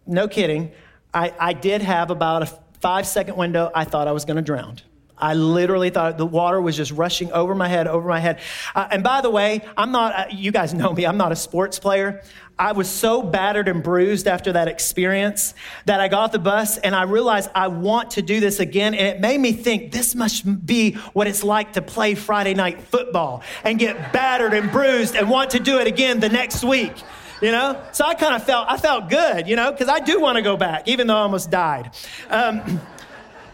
no 0.06 0.28
kidding, 0.28 0.72
I, 1.14 1.34
I 1.40 1.54
did 1.54 1.82
have 1.82 2.12
about 2.12 2.44
a 2.44 2.46
five 2.80 3.08
second 3.08 3.36
window. 3.36 3.72
I 3.74 3.84
thought 3.86 4.08
I 4.08 4.12
was 4.12 4.26
going 4.26 4.38
to 4.38 4.44
drown. 4.44 4.78
I 5.20 5.34
literally 5.34 5.90
thought 5.90 6.18
the 6.18 6.26
water 6.26 6.62
was 6.62 6.78
just 6.78 6.92
rushing 6.92 7.32
over 7.34 7.54
my 7.54 7.68
head, 7.68 7.88
over 7.88 8.08
my 8.08 8.20
head. 8.20 8.40
Uh, 8.74 8.88
and 8.90 9.04
by 9.04 9.22
the 9.22 9.30
way, 9.30 9.62
I'm 9.76 9.92
not, 9.92 10.16
uh, 10.16 10.26
you 10.32 10.52
guys 10.52 10.74
know 10.74 10.94
me, 10.94 11.06
I'm 11.06 11.18
not 11.18 11.32
a 11.32 11.36
sports 11.36 11.78
player. 11.78 12.24
I 12.58 12.74
was 12.74 12.90
so 12.90 13.22
battered 13.22 13.70
and 13.70 13.82
bruised 13.82 14.28
after 14.28 14.54
that 14.54 14.68
experience 14.68 15.54
that 15.86 16.02
I 16.02 16.10
got 16.10 16.24
off 16.24 16.32
the 16.34 16.40
bus 16.40 16.78
and 16.78 16.94
I 16.94 17.04
realized 17.04 17.50
I 17.56 17.68
want 17.68 18.12
to 18.12 18.22
do 18.22 18.40
this 18.40 18.60
again. 18.60 18.94
And 18.94 19.08
it 19.08 19.22
made 19.22 19.40
me 19.40 19.54
think 19.54 19.92
this 19.92 20.14
must 20.14 20.66
be 20.66 20.94
what 21.14 21.28
it's 21.28 21.44
like 21.44 21.74
to 21.74 21.82
play 21.82 22.16
Friday 22.16 22.54
night 22.54 22.82
football 22.82 23.44
and 23.64 23.80
get 23.80 24.12
battered 24.12 24.54
and 24.54 24.72
bruised 24.72 25.16
and 25.16 25.30
want 25.30 25.52
to 25.52 25.60
do 25.60 25.80
it 25.80 25.88
again 25.88 26.20
the 26.20 26.30
next 26.30 26.64
week 26.64 26.94
you 27.42 27.52
know? 27.52 27.82
So 27.92 28.06
I 28.06 28.14
kind 28.14 28.36
of 28.36 28.44
felt, 28.44 28.68
I 28.70 28.78
felt 28.78 29.10
good, 29.10 29.48
you 29.48 29.56
know, 29.56 29.72
because 29.72 29.90
I 29.90 30.00
do 30.00 30.20
want 30.20 30.38
to 30.38 30.42
go 30.42 30.58
back, 30.58 30.88
even 30.88 31.08
though 31.08 31.16
I 31.16 31.22
almost 31.22 31.50
died. 31.50 31.92
Um, 32.30 32.82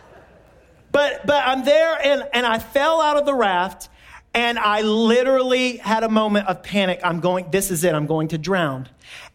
but, 0.91 1.25
but 1.25 1.43
I'm 1.45 1.65
there 1.65 1.97
and, 2.01 2.27
and 2.33 2.45
I 2.45 2.59
fell 2.59 3.01
out 3.01 3.17
of 3.17 3.25
the 3.25 3.33
raft 3.33 3.89
and 4.33 4.59
I 4.59 4.81
literally 4.81 5.77
had 5.77 6.03
a 6.03 6.09
moment 6.09 6.47
of 6.47 6.61
panic. 6.61 6.99
I'm 7.03 7.21
going, 7.21 7.51
this 7.51 7.71
is 7.71 7.83
it, 7.83 7.93
I'm 7.93 8.05
going 8.05 8.29
to 8.29 8.37
drown. 8.37 8.89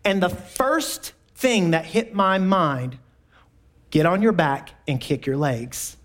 And 0.04 0.22
the 0.22 0.28
first 0.28 1.14
thing 1.34 1.70
that 1.70 1.86
hit 1.86 2.14
my 2.14 2.38
mind 2.38 2.98
get 3.90 4.06
on 4.06 4.22
your 4.22 4.32
back 4.32 4.70
and 4.86 5.00
kick 5.00 5.26
your 5.26 5.36
legs. 5.36 5.96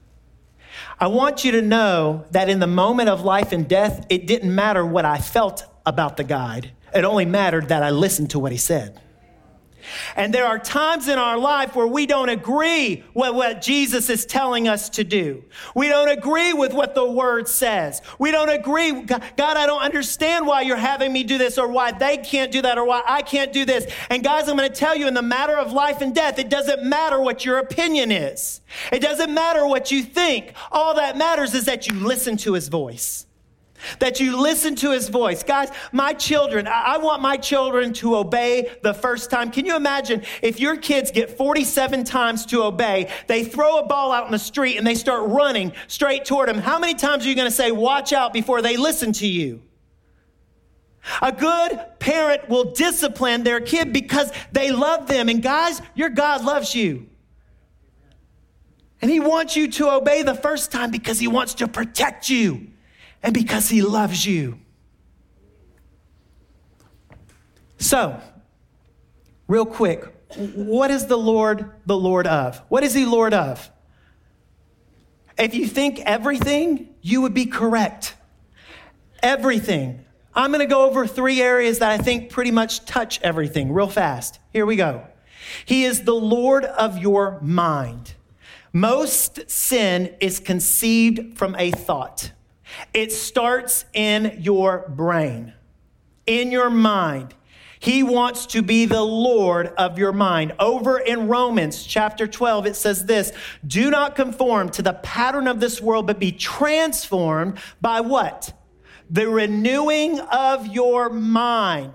I 0.99 1.07
want 1.07 1.43
you 1.43 1.51
to 1.51 1.61
know 1.61 2.25
that 2.31 2.49
in 2.49 2.59
the 2.59 2.67
moment 2.67 3.09
of 3.09 3.21
life 3.21 3.51
and 3.51 3.67
death, 3.67 4.05
it 4.09 4.27
didn't 4.27 4.53
matter 4.53 4.85
what 4.85 5.05
I 5.05 5.19
felt 5.19 5.65
about 5.85 6.17
the 6.17 6.23
guide. 6.23 6.71
It 6.95 7.03
only 7.03 7.25
mattered 7.25 7.69
that 7.69 7.83
I 7.83 7.89
listened 7.91 8.31
to 8.31 8.39
what 8.39 8.51
he 8.51 8.57
said. 8.57 9.01
And 10.15 10.33
there 10.33 10.45
are 10.45 10.57
times 10.57 11.07
in 11.07 11.19
our 11.19 11.37
life 11.37 11.75
where 11.75 11.87
we 11.87 12.05
don't 12.05 12.29
agree 12.29 13.03
with 13.13 13.35
what 13.35 13.61
Jesus 13.61 14.09
is 14.09 14.25
telling 14.25 14.67
us 14.67 14.89
to 14.91 15.03
do. 15.03 15.43
We 15.75 15.87
don't 15.87 16.09
agree 16.09 16.53
with 16.53 16.73
what 16.73 16.95
the 16.95 17.05
word 17.05 17.47
says. 17.47 18.01
We 18.17 18.31
don't 18.31 18.49
agree. 18.49 19.03
God, 19.03 19.21
I 19.37 19.65
don't 19.65 19.81
understand 19.81 20.47
why 20.47 20.61
you're 20.61 20.75
having 20.75 21.13
me 21.13 21.23
do 21.23 21.37
this 21.37 21.57
or 21.57 21.67
why 21.67 21.91
they 21.91 22.17
can't 22.17 22.51
do 22.51 22.61
that 22.63 22.77
or 22.77 22.85
why 22.85 23.03
I 23.05 23.21
can't 23.21 23.53
do 23.53 23.65
this. 23.65 23.91
And 24.09 24.23
guys, 24.23 24.47
I'm 24.47 24.57
going 24.57 24.69
to 24.69 24.75
tell 24.75 24.95
you 24.95 25.07
in 25.07 25.13
the 25.13 25.21
matter 25.21 25.57
of 25.57 25.71
life 25.71 26.01
and 26.01 26.15
death, 26.15 26.39
it 26.39 26.49
doesn't 26.49 26.83
matter 26.83 27.19
what 27.19 27.45
your 27.45 27.59
opinion 27.59 28.11
is. 28.11 28.61
It 28.91 29.01
doesn't 29.01 29.33
matter 29.33 29.67
what 29.67 29.91
you 29.91 30.01
think. 30.01 30.53
All 30.71 30.95
that 30.95 31.17
matters 31.17 31.53
is 31.53 31.65
that 31.65 31.87
you 31.87 31.93
listen 31.95 32.37
to 32.37 32.53
his 32.53 32.69
voice 32.69 33.25
that 33.99 34.19
you 34.19 34.39
listen 34.39 34.75
to 34.75 34.91
his 34.91 35.09
voice. 35.09 35.43
Guys, 35.43 35.69
my 35.91 36.13
children, 36.13 36.67
I 36.67 36.97
want 36.97 37.21
my 37.21 37.37
children 37.37 37.93
to 37.93 38.15
obey 38.15 38.75
the 38.83 38.93
first 38.93 39.29
time. 39.29 39.51
Can 39.51 39.65
you 39.65 39.75
imagine 39.75 40.23
if 40.41 40.59
your 40.59 40.77
kids 40.77 41.11
get 41.11 41.37
47 41.37 42.03
times 42.03 42.45
to 42.47 42.63
obey, 42.63 43.11
they 43.27 43.43
throw 43.43 43.79
a 43.79 43.85
ball 43.85 44.11
out 44.11 44.25
in 44.25 44.31
the 44.31 44.39
street 44.39 44.77
and 44.77 44.85
they 44.85 44.95
start 44.95 45.29
running 45.29 45.73
straight 45.87 46.25
toward 46.25 46.49
them? 46.49 46.59
How 46.59 46.79
many 46.79 46.93
times 46.93 47.25
are 47.25 47.29
you 47.29 47.35
going 47.35 47.49
to 47.49 47.55
say, 47.55 47.71
watch 47.71 48.13
out 48.13 48.33
before 48.33 48.61
they 48.61 48.77
listen 48.77 49.13
to 49.13 49.27
you? 49.27 49.61
A 51.21 51.31
good 51.31 51.79
parent 51.99 52.49
will 52.49 52.73
discipline 52.73 53.43
their 53.43 53.61
kid 53.61 53.93
because 53.93 54.31
they 54.51 54.71
love 54.71 55.07
them. 55.07 55.29
And 55.29 55.41
guys, 55.41 55.81
your 55.93 56.09
God 56.09 56.43
loves 56.43 56.73
you. 56.73 57.07
And 59.01 59.11
he 59.11 59.19
wants 59.19 59.55
you 59.55 59.69
to 59.73 59.91
obey 59.91 60.23
the 60.23 60.33
first 60.33 60.71
time 60.71 60.89
because 60.89 61.19
he 61.19 61.27
wants 61.27 61.53
to 61.55 61.67
protect 61.67 62.27
you 62.29 62.71
and 63.25 63.33
because 63.33 63.67
He 63.67 63.81
loves 63.81 64.25
you. 64.25 64.59
So, 67.77 68.21
real 69.47 69.65
quick, 69.65 70.05
what 70.53 70.91
is 70.91 71.07
the 71.07 71.17
Lord 71.17 71.71
the 71.87 71.97
Lord 71.97 72.27
of? 72.27 72.59
What 72.69 72.83
is 72.83 72.93
He 72.93 73.05
Lord 73.05 73.33
of? 73.33 73.69
If 75.39 75.55
you 75.55 75.67
think 75.67 75.99
everything, 76.01 76.89
you 77.01 77.21
would 77.21 77.33
be 77.33 77.47
correct. 77.47 78.15
Everything. 79.23 80.05
I'm 80.35 80.51
going 80.51 80.59
to 80.59 80.71
go 80.71 80.85
over 80.85 81.07
three 81.07 81.41
areas 81.41 81.79
that 81.79 81.89
I 81.91 81.97
think 81.97 82.29
pretty 82.29 82.51
much 82.51 82.85
touch 82.85 83.19
everything 83.21 83.71
real 83.71 83.87
fast. 83.87 84.39
Here 84.53 84.65
we 84.65 84.75
go. 84.75 85.05
He 85.65 85.83
is 85.83 86.03
the 86.03 86.13
Lord 86.13 86.63
of 86.63 86.99
your 86.99 87.39
mind. 87.41 88.13
Most 88.71 89.49
sin 89.49 90.15
is 90.19 90.39
conceived 90.39 91.37
from 91.37 91.55
a 91.57 91.71
thought. 91.71 92.31
It 92.93 93.11
starts 93.11 93.85
in 93.93 94.37
your 94.39 94.85
brain, 94.89 95.53
in 96.25 96.51
your 96.51 96.69
mind. 96.69 97.33
He 97.79 98.01
wants 98.01 98.47
to 98.47 98.61
be 98.61 98.85
the 98.85 99.03
Lord 99.03 99.67
of 99.77 99.99
your 99.99 100.11
mind. 100.11 100.53
Over 100.59 100.97
in 100.97 101.27
Romans 101.27 101.85
chapter 101.85 102.25
12, 102.25 102.65
it 102.65 102.75
says 102.75 103.05
this 103.05 103.31
Do 103.65 103.91
not 103.91 104.15
conform 104.15 104.69
to 104.69 104.81
the 104.81 104.93
pattern 104.93 105.47
of 105.47 105.59
this 105.59 105.81
world, 105.81 106.07
but 106.07 106.19
be 106.19 106.31
transformed 106.31 107.59
by 107.81 108.01
what? 108.01 108.53
The 109.09 109.27
renewing 109.27 110.19
of 110.19 110.65
your 110.67 111.09
mind. 111.09 111.93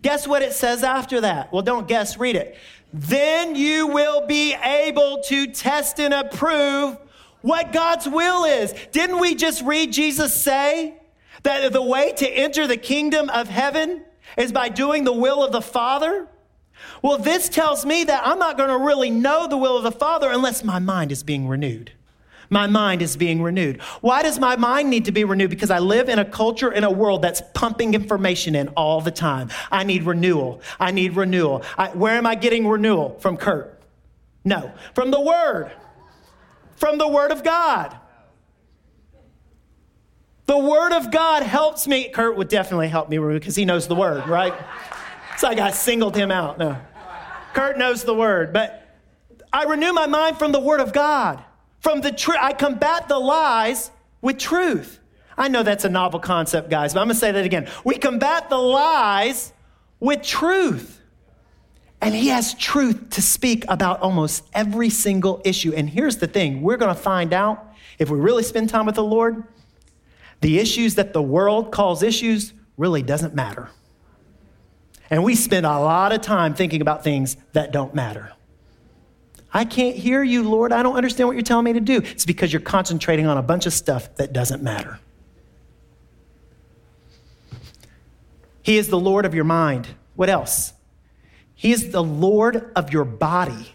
Guess 0.00 0.26
what 0.26 0.42
it 0.42 0.52
says 0.52 0.82
after 0.82 1.20
that? 1.20 1.52
Well, 1.52 1.62
don't 1.62 1.88
guess, 1.88 2.16
read 2.16 2.36
it. 2.36 2.56
Then 2.92 3.54
you 3.54 3.88
will 3.88 4.26
be 4.26 4.54
able 4.54 5.22
to 5.24 5.48
test 5.48 6.00
and 6.00 6.14
approve 6.14 6.96
what 7.42 7.72
God's 7.72 8.08
will 8.08 8.44
is. 8.44 8.74
Didn't 8.92 9.20
we 9.20 9.34
just 9.34 9.62
read 9.62 9.92
Jesus 9.92 10.32
say 10.32 10.94
that 11.42 11.72
the 11.72 11.82
way 11.82 12.12
to 12.16 12.28
enter 12.28 12.66
the 12.66 12.76
kingdom 12.76 13.30
of 13.30 13.48
heaven 13.48 14.02
is 14.36 14.52
by 14.52 14.68
doing 14.68 15.04
the 15.04 15.12
will 15.12 15.44
of 15.44 15.52
the 15.52 15.62
Father? 15.62 16.26
Well, 17.02 17.18
this 17.18 17.48
tells 17.48 17.84
me 17.84 18.04
that 18.04 18.26
I'm 18.26 18.38
not 18.38 18.56
going 18.56 18.68
to 18.70 18.78
really 18.78 19.10
know 19.10 19.46
the 19.48 19.56
will 19.56 19.76
of 19.76 19.82
the 19.82 19.92
Father 19.92 20.30
unless 20.30 20.64
my 20.64 20.78
mind 20.78 21.12
is 21.12 21.22
being 21.22 21.48
renewed. 21.48 21.92
My 22.50 22.66
mind 22.66 23.02
is 23.02 23.16
being 23.16 23.42
renewed. 23.42 23.82
Why 24.00 24.22
does 24.22 24.38
my 24.38 24.56
mind 24.56 24.88
need 24.88 25.04
to 25.04 25.12
be 25.12 25.24
renewed? 25.24 25.50
Because 25.50 25.70
I 25.70 25.80
live 25.80 26.08
in 26.08 26.18
a 26.18 26.24
culture, 26.24 26.72
in 26.72 26.82
a 26.82 26.90
world 26.90 27.20
that's 27.20 27.42
pumping 27.52 27.92
information 27.92 28.54
in 28.54 28.68
all 28.68 29.02
the 29.02 29.10
time. 29.10 29.50
I 29.70 29.84
need 29.84 30.04
renewal. 30.04 30.62
I 30.80 30.90
need 30.90 31.14
renewal. 31.14 31.62
I, 31.76 31.88
where 31.90 32.14
am 32.14 32.26
I 32.26 32.36
getting 32.36 32.66
renewal? 32.66 33.18
From 33.20 33.36
Kurt? 33.36 33.78
No, 34.44 34.72
from 34.94 35.10
the 35.10 35.20
Word 35.20 35.70
from 36.78 36.98
the 36.98 37.08
Word 37.08 37.30
of 37.30 37.42
God. 37.44 37.96
The 40.46 40.58
Word 40.58 40.92
of 40.92 41.10
God 41.10 41.42
helps 41.42 41.86
me. 41.86 42.08
Kurt 42.08 42.36
would 42.36 42.48
definitely 42.48 42.88
help 42.88 43.10
me 43.10 43.18
because 43.18 43.54
he 43.54 43.64
knows 43.64 43.86
the 43.86 43.94
Word, 43.94 44.26
right? 44.26 44.54
It's 45.34 45.42
like 45.42 45.58
I 45.58 45.70
singled 45.70 46.16
him 46.16 46.30
out. 46.30 46.58
No. 46.58 46.78
Kurt 47.52 47.76
knows 47.76 48.04
the 48.04 48.14
Word, 48.14 48.52
but 48.52 48.88
I 49.52 49.64
renew 49.64 49.92
my 49.92 50.06
mind 50.06 50.38
from 50.38 50.52
the 50.52 50.60
Word 50.60 50.80
of 50.80 50.92
God. 50.92 51.42
From 51.80 52.00
the 52.00 52.10
truth, 52.10 52.38
I 52.40 52.52
combat 52.54 53.08
the 53.08 53.18
lies 53.18 53.90
with 54.20 54.38
truth. 54.38 54.98
I 55.36 55.48
know 55.48 55.62
that's 55.62 55.84
a 55.84 55.88
novel 55.88 56.18
concept, 56.18 56.70
guys, 56.70 56.94
but 56.94 57.00
I'm 57.00 57.06
going 57.06 57.14
to 57.14 57.20
say 57.20 57.30
that 57.30 57.44
again. 57.44 57.68
We 57.84 57.96
combat 57.96 58.48
the 58.48 58.58
lies 58.58 59.52
with 60.00 60.22
truth. 60.22 60.97
And 62.00 62.14
he 62.14 62.28
has 62.28 62.54
truth 62.54 63.10
to 63.10 63.22
speak 63.22 63.64
about 63.68 64.00
almost 64.00 64.44
every 64.54 64.88
single 64.88 65.42
issue. 65.44 65.72
And 65.74 65.90
here's 65.90 66.18
the 66.18 66.28
thing 66.28 66.62
we're 66.62 66.76
going 66.76 66.94
to 66.94 67.00
find 67.00 67.32
out 67.32 67.64
if 67.98 68.08
we 68.08 68.18
really 68.18 68.44
spend 68.44 68.68
time 68.68 68.86
with 68.86 68.94
the 68.94 69.04
Lord, 69.04 69.42
the 70.40 70.58
issues 70.58 70.94
that 70.94 71.12
the 71.12 71.22
world 71.22 71.72
calls 71.72 72.02
issues 72.02 72.52
really 72.76 73.02
doesn't 73.02 73.34
matter. 73.34 73.70
And 75.10 75.24
we 75.24 75.34
spend 75.34 75.66
a 75.66 75.78
lot 75.78 76.12
of 76.12 76.20
time 76.20 76.54
thinking 76.54 76.80
about 76.80 77.02
things 77.02 77.36
that 77.52 77.72
don't 77.72 77.94
matter. 77.94 78.32
I 79.52 79.64
can't 79.64 79.96
hear 79.96 80.22
you, 80.22 80.48
Lord. 80.48 80.72
I 80.72 80.82
don't 80.82 80.96
understand 80.96 81.26
what 81.26 81.32
you're 81.32 81.42
telling 81.42 81.64
me 81.64 81.72
to 81.72 81.80
do. 81.80 81.98
It's 81.98 82.26
because 82.26 82.52
you're 82.52 82.60
concentrating 82.60 83.26
on 83.26 83.38
a 83.38 83.42
bunch 83.42 83.66
of 83.66 83.72
stuff 83.72 84.14
that 84.16 84.32
doesn't 84.32 84.62
matter. 84.62 85.00
He 88.62 88.76
is 88.76 88.88
the 88.88 88.98
Lord 89.00 89.24
of 89.24 89.34
your 89.34 89.44
mind. 89.44 89.88
What 90.14 90.28
else? 90.28 90.74
He 91.58 91.72
is 91.72 91.90
the 91.90 92.04
Lord 92.04 92.70
of 92.76 92.92
your 92.92 93.04
body. 93.04 93.72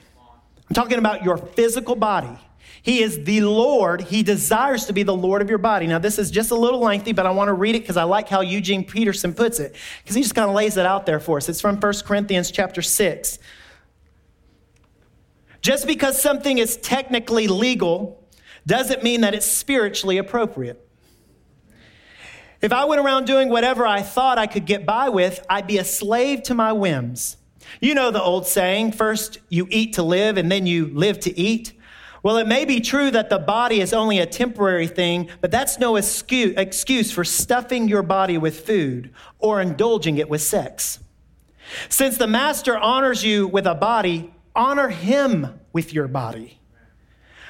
I'm 0.69 0.74
talking 0.74 0.98
about 1.00 1.26
your 1.26 1.36
physical 1.36 1.98
body. 1.98 2.39
He 2.82 3.04
is 3.04 3.26
the 3.26 3.41
Lord. 3.41 4.00
He 4.00 4.24
desires 4.24 4.86
to 4.86 4.93
be 4.93 5.04
the 5.04 5.13
Lord 5.13 5.41
of 5.41 5.50
your 5.50 5.58
body. 5.58 5.86
Now, 5.86 6.00
this 6.00 6.17
is 6.17 6.32
just 6.32 6.52
a 6.52 6.56
little 6.56 6.80
lengthy, 6.80 7.12
but 7.12 7.26
I 7.26 7.32
want 7.32 7.50
to 7.50 7.54
read 7.54 7.76
it 7.76 7.82
because 7.82 7.98
I 7.98 8.04
like 8.04 8.30
how 8.30 8.39
Eugene 8.39 8.86
Peterson 8.86 9.34
puts 9.34 9.60
it, 9.60 9.76
because 10.02 10.15
he 10.15 10.22
just 10.22 10.34
kind 10.34 10.48
of 10.48 10.56
lays 10.56 10.78
it 10.78 10.86
out 10.86 11.06
there 11.06 11.19
for 11.19 11.36
us. 11.36 11.50
It's 11.50 11.60
from 11.60 11.76
1 11.76 11.93
Corinthians 12.06 12.52
chapter 12.52 12.82
6. 12.82 13.38
Just 15.62 15.86
because 15.86 16.22
something 16.22 16.60
is 16.60 16.78
technically 16.78 17.50
legal 17.50 18.26
doesn't 18.65 19.04
mean 19.04 19.22
that 19.22 19.34
it's 19.34 19.46
spiritually 19.46 20.17
appropriate. 20.17 20.80
If 22.62 22.72
I 22.72 22.86
went 22.86 23.02
around 23.02 23.26
doing 23.26 23.50
whatever 23.50 23.86
I 23.86 24.02
thought 24.04 24.38
I 24.38 24.48
could 24.48 24.65
get 24.65 24.86
by 24.86 25.10
with, 25.10 25.46
I'd 25.50 25.67
be 25.67 25.80
a 25.80 25.84
slave 25.84 26.43
to 26.43 26.54
my 26.54 26.72
whims. 26.72 27.36
You 27.81 27.95
know 27.95 28.12
the 28.12 28.21
old 28.21 28.47
saying 28.47 28.93
first 28.93 29.39
you 29.49 29.67
eat 29.69 29.93
to 29.93 30.03
live 30.03 30.38
and 30.38 30.51
then 30.51 30.65
you 30.65 30.88
live 30.88 31.19
to 31.21 31.38
eat. 31.38 31.73
Well, 32.21 32.38
it 32.38 32.47
may 32.47 32.63
be 32.63 32.79
true 32.79 33.12
that 33.12 33.29
the 33.29 33.39
body 33.39 33.81
is 33.81 33.91
only 33.91 34.19
a 34.19 34.25
temporary 34.25 34.88
thing, 34.88 35.29
but 35.41 35.51
that's 35.51 35.77
no 35.77 35.97
excuse 35.97 37.12
for 37.12 37.23
stuffing 37.25 37.89
your 37.89 38.03
body 38.03 38.38
with 38.38 38.65
food 38.65 39.12
or 39.39 39.59
indulging 39.59 40.17
it 40.17 40.29
with 40.29 40.41
sex. 40.41 40.99
Since 41.89 42.17
the 42.17 42.27
master 42.27 42.77
honors 42.77 43.25
you 43.25 43.47
with 43.47 43.65
a 43.65 43.75
body, 43.75 44.33
honor 44.55 44.88
him 44.88 45.59
with 45.73 45.93
your 45.93 46.07
body. 46.07 46.59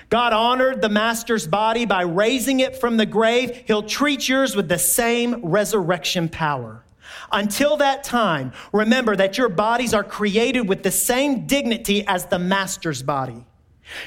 God 0.10 0.34
honored 0.34 0.82
the 0.82 0.90
master's 0.90 1.48
body 1.48 1.86
by 1.86 2.02
raising 2.04 2.60
it 2.60 2.80
from 2.80 2.98
the 2.98 3.06
grave. 3.06 3.64
He'll 3.66 3.84
treat 3.84 4.28
yours 4.28 4.56
with 4.56 4.70
the 4.70 4.78
same 4.78 5.44
resurrection 5.44 6.30
power. 6.30 6.84
Until 7.32 7.78
that 7.78 8.04
time, 8.04 8.54
remember 8.72 9.16
that 9.16 9.38
your 9.38 9.50
bodies 9.50 9.94
are 9.94 10.04
created 10.04 10.68
with 10.68 10.84
the 10.84 10.92
same 10.92 11.46
dignity 11.48 12.06
as 12.08 12.26
the 12.26 12.40
master's 12.40 13.04
body. 13.04 13.46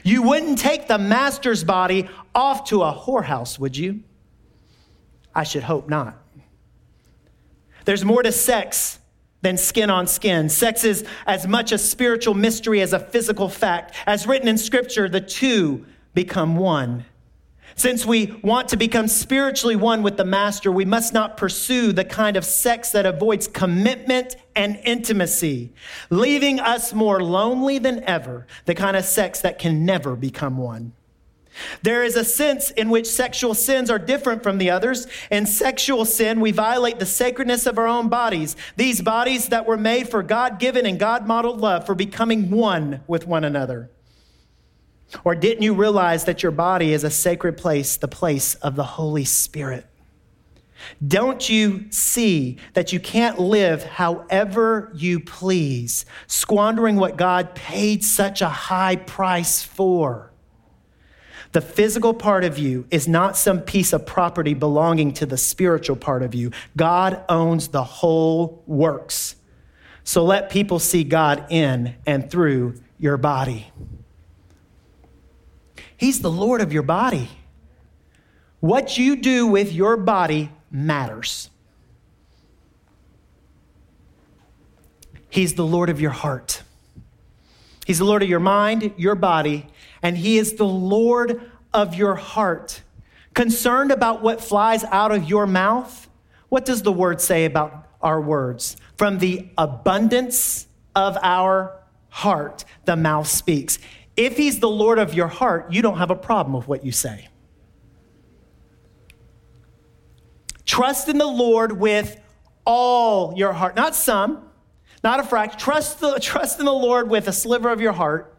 You 0.03 0.23
wouldn't 0.23 0.59
take 0.59 0.89
the 0.89 0.99
master's 0.99 1.65
body 1.65 2.09
off 2.35 2.65
to 2.69 2.83
a 2.83 2.93
whorehouse, 2.93 3.59
would 3.59 3.77
you? 3.77 4.01
I 5.35 5.45
should 5.45 5.63
hope 5.63 5.89
not. 5.89 6.23
There's 7.85 8.05
more 8.05 8.23
to 8.23 8.33
sex 8.33 8.99
than 9.43 9.57
skin 9.57 9.91
on 9.91 10.07
skin. 10.07 10.49
Sex 10.49 10.83
is 10.83 11.05
as 11.27 11.47
much 11.47 11.73
a 11.73 11.79
spiritual 11.79 12.35
mystery 12.35 12.81
as 12.81 12.93
a 12.93 12.99
physical 12.99 13.49
fact. 13.49 13.95
As 14.07 14.27
written 14.27 14.49
in 14.49 14.59
Scripture, 14.59 15.09
the 15.09 15.21
two 15.21 15.87
become 16.15 16.57
one. 16.57 17.05
Since 17.79 18.07
we 18.07 18.39
want 18.43 18.71
to 18.71 18.79
become 18.79 19.07
spiritually 19.07 19.77
one 19.77 20.03
with 20.03 20.17
the 20.17 20.25
Master, 20.25 20.73
we 20.73 20.87
must 20.87 21.13
not 21.13 21.37
pursue 21.37 21.93
the 21.93 22.07
kind 22.07 22.39
of 22.39 22.45
sex 22.45 22.91
that 22.93 23.05
avoids 23.05 23.47
commitment 23.47 24.35
and 24.55 24.81
intimacy, 24.83 25.75
leaving 26.09 26.59
us 26.59 26.95
more 26.95 27.23
lonely 27.23 27.79
than 27.79 28.03
ever, 28.05 28.47
the 28.65 28.75
kind 28.75 28.97
of 28.97 29.05
sex 29.05 29.43
that 29.43 29.59
can 29.59 29.85
never 29.85 30.17
become 30.17 30.57
one. 30.57 30.95
There 31.83 32.03
is 32.03 32.17
a 32.17 32.25
sense 32.25 32.71
in 32.71 32.89
which 32.89 33.07
sexual 33.07 33.53
sins 33.53 33.91
are 33.91 33.99
different 33.99 34.43
from 34.43 34.57
the 34.57 34.71
others. 34.71 35.07
In 35.31 35.45
sexual 35.45 36.07
sin, 36.07 36.41
we 36.41 36.53
violate 36.53 36.99
the 36.99 37.07
sacredness 37.07 37.67
of 37.67 37.79
our 37.79 37.87
own 37.87 38.09
bodies, 38.09 38.57
these 38.77 39.03
bodies 39.03 39.49
that 39.49 39.67
were 39.67 39.77
made 39.77 40.09
for 40.09 40.23
God 40.23 40.59
given 40.59 40.87
and 40.87 40.99
God 40.99 41.27
modeled 41.27 41.61
love, 41.61 41.85
for 41.85 41.95
becoming 41.95 42.51
one 42.51 43.03
with 43.07 43.27
one 43.27 43.45
another. 43.45 43.91
Or 45.25 45.35
didn't 45.35 45.63
you 45.63 45.75
realize 45.75 46.25
that 46.25 46.43
your 46.43 46.53
body 46.53 46.93
is 46.93 47.05
a 47.05 47.11
sacred 47.11 47.57
place, 47.57 47.97
the 47.97 48.09
place 48.09 48.55
of 48.57 48.77
the 48.77 48.85
Holy 48.85 49.25
Spirit? 49.25 49.87
Don't 51.07 51.49
you 51.49 51.91
see 51.91 52.59
that 52.75 52.93
you 52.93 53.01
can't 53.01 53.39
live 53.39 53.83
however 53.85 54.93
you 54.95 55.21
please, 55.21 56.05
squandering 56.27 56.97
what 56.97 57.17
God 57.17 57.55
paid 57.55 58.05
such 58.05 58.43
a 58.43 58.49
high 58.49 58.97
price 58.97 59.63
for? 59.63 60.33
The 61.53 61.61
physical 61.61 62.13
part 62.13 62.45
of 62.45 62.59
you 62.59 62.87
is 62.91 63.09
not 63.09 63.37
some 63.37 63.61
piece 63.61 63.93
of 63.93 64.05
property 64.05 64.53
belonging 64.53 65.13
to 65.15 65.27
the 65.27 65.39
spiritual 65.39 65.97
part 65.97 66.23
of 66.23 66.35
you. 66.35 66.51
God 66.77 67.25
owns 67.29 67.69
the 67.69 67.85
whole 67.85 68.63
works. 68.67 69.37
So 70.05 70.25
let 70.25 70.51
people 70.51 70.79
see 70.79 71.03
God 71.03 71.47
in 71.49 71.95
and 72.07 72.31
through 72.31 72.75
your 72.99 73.17
body. 73.17 73.73
He's 75.97 76.21
the 76.21 76.31
Lord 76.31 76.61
of 76.61 76.73
your 76.73 76.83
body. 76.83 77.29
What 78.61 78.99
you 78.99 79.17
do 79.17 79.47
with 79.47 79.73
your 79.73 79.97
body 79.97 80.51
matters. 80.71 81.51
He's 85.29 85.55
the 85.55 85.67
Lord 85.67 85.91
of 85.91 86.01
your 86.01 86.11
heart. 86.11 86.63
He's 87.87 87.99
the 87.99 88.05
Lord 88.05 88.23
of 88.23 88.29
your 88.29 88.41
mind, 88.41 88.95
your 88.97 89.15
body, 89.15 89.69
and 90.03 90.17
He 90.17 90.39
is 90.39 90.55
the 90.55 90.67
Lord 90.67 91.51
of 91.73 91.95
your 91.95 92.15
heart. 92.15 92.83
Concerned 93.35 93.93
about 93.93 94.23
what 94.23 94.41
flies 94.41 94.83
out 94.85 95.13
of 95.13 95.29
your 95.29 95.47
mouth? 95.47 96.09
What 96.49 96.65
does 96.65 96.83
the 96.83 96.93
word 96.93 97.21
say 97.21 97.45
about 97.45 97.87
our 98.01 98.21
words? 98.21 98.77
From 98.97 99.19
the 99.19 99.49
abundance 99.59 100.67
of 100.95 101.19
our 101.23 101.79
heart, 102.09 102.65
the 102.87 102.97
mouth 102.97 103.27
speaks. 103.27 103.79
If 104.17 104.37
he's 104.37 104.61
the 104.61 104.69
Lord 104.69 104.99
of 104.99 105.15
your 105.15 105.29
heart, 105.29 105.73
you 105.73 105.83
don't 105.83 105.99
have 105.99 106.11
a 106.11 106.17
problem 106.17 106.55
with 106.55 106.67
what 106.67 106.85
you 106.85 106.93
say. 106.93 107.29
Trust 110.65 111.09
in 111.09 111.19
the 111.19 111.27
Lord 111.27 111.73
with 111.79 112.21
all 112.65 113.35
your 113.37 113.53
heart, 113.53 113.77
not 113.77 113.95
some, 113.95 114.49
not 115.05 115.21
a 115.21 115.23
fraction. 115.23 115.59
Trust, 115.59 116.01
the, 116.01 116.19
trust 116.19 116.59
in 116.59 116.65
the 116.65 116.73
Lord 116.73 117.09
with 117.09 117.29
a 117.29 117.33
sliver 117.33 117.69
of 117.69 117.81
your 117.81 117.93
heart. 117.93 118.37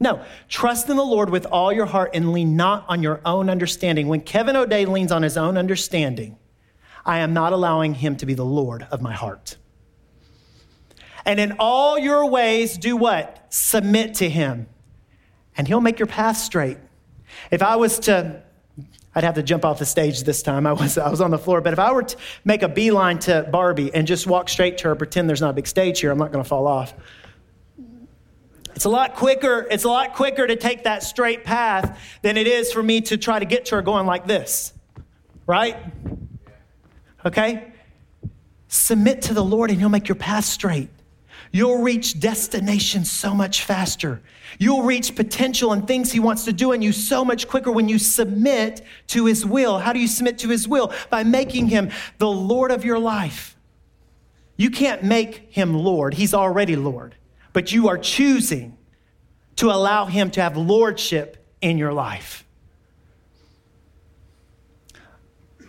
No, 0.00 0.24
trust 0.48 0.88
in 0.88 0.96
the 0.96 1.04
Lord 1.04 1.30
with 1.30 1.46
all 1.46 1.72
your 1.72 1.86
heart 1.86 2.10
and 2.14 2.32
lean 2.32 2.56
not 2.56 2.84
on 2.88 3.02
your 3.02 3.20
own 3.24 3.50
understanding. 3.50 4.08
When 4.08 4.20
Kevin 4.20 4.56
O'Day 4.56 4.86
leans 4.86 5.12
on 5.12 5.22
his 5.22 5.36
own 5.36 5.56
understanding, 5.56 6.38
I 7.04 7.18
am 7.18 7.32
not 7.32 7.52
allowing 7.52 7.94
him 7.94 8.16
to 8.16 8.26
be 8.26 8.34
the 8.34 8.44
Lord 8.44 8.86
of 8.90 9.02
my 9.02 9.12
heart. 9.12 9.56
And 11.24 11.38
in 11.38 11.56
all 11.58 11.98
your 11.98 12.26
ways, 12.26 12.78
do 12.78 12.96
what? 12.96 13.46
Submit 13.50 14.14
to 14.14 14.28
him 14.28 14.66
and 15.58 15.68
He'll 15.68 15.80
make 15.80 15.98
your 15.98 16.06
path 16.06 16.38
straight. 16.38 16.78
If 17.50 17.62
I 17.62 17.76
was 17.76 17.98
to, 18.00 18.42
I'd 19.14 19.24
have 19.24 19.34
to 19.34 19.42
jump 19.42 19.64
off 19.64 19.80
the 19.80 19.84
stage 19.84 20.22
this 20.22 20.42
time. 20.42 20.66
I 20.66 20.72
was, 20.72 20.96
I 20.96 21.10
was 21.10 21.20
on 21.20 21.30
the 21.30 21.38
floor. 21.38 21.60
But 21.60 21.72
if 21.72 21.78
I 21.78 21.92
were 21.92 22.04
to 22.04 22.16
make 22.44 22.62
a 22.62 22.68
beeline 22.68 23.18
to 23.20 23.46
Barbie 23.50 23.92
and 23.92 24.06
just 24.06 24.26
walk 24.26 24.48
straight 24.48 24.78
to 24.78 24.88
her, 24.88 24.94
pretend 24.94 25.28
there's 25.28 25.40
not 25.40 25.50
a 25.50 25.54
big 25.54 25.66
stage 25.66 26.00
here, 26.00 26.10
I'm 26.10 26.18
not 26.18 26.32
going 26.32 26.42
to 26.42 26.48
fall 26.48 26.66
off. 26.66 26.94
It's 28.74 28.84
a 28.84 28.88
lot 28.88 29.16
quicker. 29.16 29.66
It's 29.68 29.82
a 29.82 29.88
lot 29.88 30.14
quicker 30.14 30.46
to 30.46 30.54
take 30.54 30.84
that 30.84 31.02
straight 31.02 31.42
path 31.42 32.00
than 32.22 32.36
it 32.36 32.46
is 32.46 32.72
for 32.72 32.82
me 32.82 33.00
to 33.02 33.16
try 33.16 33.40
to 33.40 33.44
get 33.44 33.66
to 33.66 33.76
her 33.76 33.82
going 33.82 34.06
like 34.06 34.28
this. 34.28 34.72
Right? 35.46 35.76
Okay? 37.26 37.72
Submit 38.68 39.22
to 39.22 39.34
the 39.34 39.44
Lord 39.44 39.70
and 39.70 39.80
He'll 39.80 39.88
make 39.88 40.06
your 40.06 40.14
path 40.14 40.44
straight. 40.44 40.90
You'll 41.50 41.82
reach 41.82 42.20
destination 42.20 43.04
so 43.04 43.34
much 43.34 43.64
faster. 43.64 44.20
You'll 44.58 44.82
reach 44.82 45.14
potential 45.14 45.72
and 45.72 45.86
things 45.86 46.12
He 46.12 46.20
wants 46.20 46.44
to 46.44 46.52
do 46.52 46.72
in 46.72 46.82
you 46.82 46.92
so 46.92 47.24
much 47.24 47.48
quicker 47.48 47.70
when 47.70 47.88
you 47.88 47.98
submit 47.98 48.82
to 49.08 49.26
His 49.26 49.44
will. 49.44 49.78
How 49.78 49.92
do 49.92 49.98
you 49.98 50.08
submit 50.08 50.38
to 50.38 50.48
His 50.48 50.66
will? 50.66 50.92
By 51.10 51.24
making 51.24 51.68
Him 51.68 51.90
the 52.18 52.30
Lord 52.30 52.70
of 52.70 52.84
your 52.84 52.98
life. 52.98 53.56
You 54.56 54.70
can't 54.70 55.02
make 55.02 55.52
Him 55.52 55.74
Lord, 55.74 56.14
He's 56.14 56.34
already 56.34 56.76
Lord, 56.76 57.14
but 57.52 57.72
you 57.72 57.88
are 57.88 57.98
choosing 57.98 58.76
to 59.56 59.70
allow 59.70 60.06
Him 60.06 60.30
to 60.32 60.42
have 60.42 60.56
lordship 60.56 61.44
in 61.60 61.78
your 61.78 61.92
life. 61.92 62.44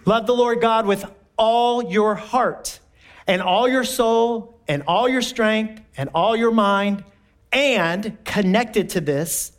Love 0.06 0.26
the 0.26 0.36
Lord 0.36 0.62
God 0.62 0.88
with 0.88 1.06
all 1.38 1.92
your 1.92 2.16
heart 2.16 2.80
and 3.28 3.42
all 3.42 3.68
your 3.68 3.84
soul 3.84 4.60
and 4.68 4.84
all 4.88 5.08
your 5.08 5.22
strength 5.22 5.82
and 5.98 6.10
all 6.16 6.36
your 6.36 6.52
mind, 6.52 7.04
and 7.52 8.18
connected 8.26 8.90
to 8.92 9.02
this, 9.02 9.52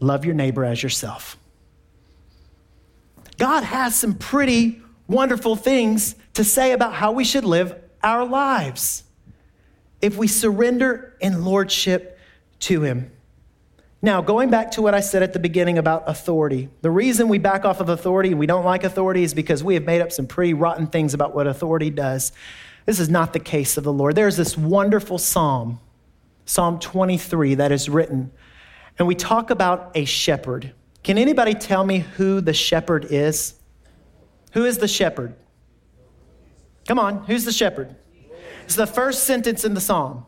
love 0.00 0.24
your 0.24 0.34
neighbor 0.34 0.64
as 0.64 0.82
yourself. 0.82 1.36
God 3.38 3.64
has 3.64 3.94
some 3.96 4.14
pretty 4.14 4.80
wonderful 5.08 5.56
things 5.56 6.14
to 6.34 6.44
say 6.44 6.72
about 6.72 6.94
how 6.94 7.12
we 7.12 7.24
should 7.24 7.44
live 7.44 7.74
our 8.02 8.24
lives 8.24 9.04
if 10.00 10.16
we 10.16 10.28
surrender 10.28 11.16
in 11.20 11.44
lordship 11.44 12.18
to 12.60 12.82
Him. 12.82 13.10
Now, 14.02 14.20
going 14.20 14.50
back 14.50 14.72
to 14.72 14.82
what 14.82 14.94
I 14.94 15.00
said 15.00 15.22
at 15.22 15.32
the 15.32 15.38
beginning 15.38 15.78
about 15.78 16.04
authority, 16.06 16.68
the 16.82 16.90
reason 16.90 17.28
we 17.28 17.38
back 17.38 17.64
off 17.64 17.80
of 17.80 17.88
authority 17.88 18.28
and 18.30 18.38
we 18.38 18.46
don't 18.46 18.64
like 18.64 18.84
authority 18.84 19.22
is 19.22 19.32
because 19.32 19.64
we 19.64 19.72
have 19.74 19.84
made 19.84 20.02
up 20.02 20.12
some 20.12 20.26
pretty 20.26 20.52
rotten 20.52 20.86
things 20.88 21.14
about 21.14 21.34
what 21.34 21.46
authority 21.46 21.88
does. 21.88 22.32
This 22.84 23.00
is 23.00 23.08
not 23.08 23.32
the 23.32 23.40
case 23.40 23.78
of 23.78 23.84
the 23.84 23.92
Lord. 23.92 24.14
There's 24.14 24.36
this 24.36 24.58
wonderful 24.58 25.16
psalm, 25.16 25.80
Psalm 26.46 26.78
23, 26.78 27.56
that 27.56 27.72
is 27.72 27.88
written, 27.88 28.30
and 28.98 29.08
we 29.08 29.14
talk 29.14 29.50
about 29.50 29.90
a 29.94 30.04
shepherd. 30.04 30.72
Can 31.02 31.18
anybody 31.18 31.54
tell 31.54 31.84
me 31.84 31.98
who 31.98 32.40
the 32.40 32.54
shepherd 32.54 33.06
is? 33.10 33.54
Who 34.52 34.64
is 34.64 34.78
the 34.78 34.88
shepherd? 34.88 35.34
Come 36.86 36.98
on, 36.98 37.24
who's 37.24 37.44
the 37.44 37.52
shepherd? 37.52 37.96
It's 38.64 38.76
the 38.76 38.86
first 38.86 39.24
sentence 39.24 39.64
in 39.64 39.74
the 39.74 39.80
psalm. 39.80 40.26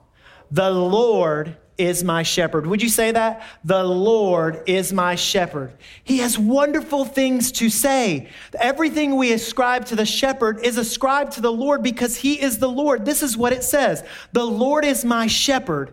The 0.51 0.71
Lord 0.71 1.57
is 1.79 2.03
my 2.03 2.23
shepherd. 2.23 2.67
Would 2.67 2.83
you 2.83 2.89
say 2.89 3.13
that? 3.13 3.43
The 3.65 3.85
Lord 3.85 4.63
is 4.67 4.93
my 4.93 5.15
shepherd. 5.15 5.75
He 6.05 6.19
has 6.19 6.39
wonderful 6.39 7.05
things 7.05 7.53
to 7.53 7.69
say. 7.69 8.29
Everything 8.59 9.17
we 9.17 9.33
ascribe 9.33 9.85
to 9.87 9.97
the 9.97 10.07
shepherd 10.07 10.65
is 10.65 10.79
ascribed 10.79 11.33
to 11.33 11.41
the 11.41 11.53
Lord 11.53 11.83
because 11.83 12.17
he 12.17 12.41
is 12.41 12.59
the 12.59 12.69
Lord. 12.69 13.05
This 13.05 13.23
is 13.23 13.37
what 13.37 13.53
it 13.53 13.63
says 13.63 14.03
The 14.33 14.47
Lord 14.47 14.85
is 14.85 15.05
my 15.05 15.27
shepherd. 15.27 15.93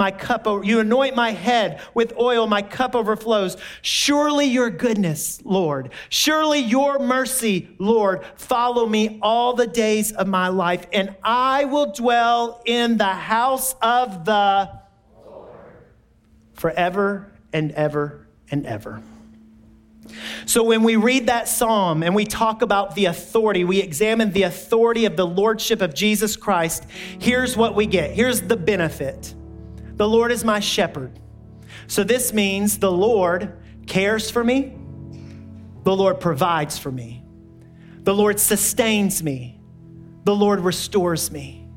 My 0.00 0.10
cup, 0.10 0.46
you 0.64 0.80
anoint 0.80 1.14
my 1.14 1.32
head 1.32 1.78
with 1.92 2.14
oil, 2.18 2.46
my 2.46 2.62
cup 2.62 2.96
overflows. 2.96 3.58
Surely 3.82 4.46
your 4.46 4.70
goodness, 4.70 5.42
Lord, 5.44 5.90
surely 6.08 6.60
your 6.60 6.98
mercy, 6.98 7.68
Lord, 7.78 8.24
follow 8.34 8.86
me 8.86 9.18
all 9.20 9.52
the 9.52 9.66
days 9.66 10.12
of 10.12 10.26
my 10.26 10.48
life, 10.48 10.86
and 10.94 11.14
I 11.22 11.66
will 11.66 11.92
dwell 11.92 12.62
in 12.64 12.96
the 12.96 13.04
house 13.04 13.74
of 13.82 14.24
the 14.24 14.70
Lord 15.22 15.50
forever 16.54 17.30
and 17.52 17.70
ever 17.72 18.26
and 18.50 18.64
ever. 18.64 19.02
So, 20.46 20.62
when 20.62 20.82
we 20.82 20.96
read 20.96 21.26
that 21.26 21.46
psalm 21.46 22.02
and 22.02 22.14
we 22.14 22.24
talk 22.24 22.62
about 22.62 22.94
the 22.94 23.04
authority, 23.04 23.64
we 23.64 23.82
examine 23.82 24.32
the 24.32 24.44
authority 24.44 25.04
of 25.04 25.16
the 25.16 25.26
lordship 25.26 25.82
of 25.82 25.92
Jesus 25.92 26.38
Christ, 26.38 26.86
here's 27.18 27.54
what 27.54 27.74
we 27.74 27.84
get. 27.84 28.12
Here's 28.12 28.40
the 28.40 28.56
benefit 28.56 29.34
the 30.00 30.08
Lord 30.08 30.32
is 30.32 30.46
my 30.46 30.60
shepherd. 30.60 31.18
So 31.86 32.04
this 32.04 32.32
means 32.32 32.78
the 32.78 32.90
Lord 32.90 33.58
cares 33.86 34.30
for 34.30 34.42
me, 34.42 34.74
the 35.84 35.94
Lord 35.94 36.20
provides 36.20 36.78
for 36.78 36.90
me, 36.90 37.22
the 37.98 38.14
Lord 38.14 38.40
sustains 38.40 39.22
me, 39.22 39.60
the 40.24 40.34
Lord 40.34 40.60
restores 40.60 41.30
me, 41.30 41.68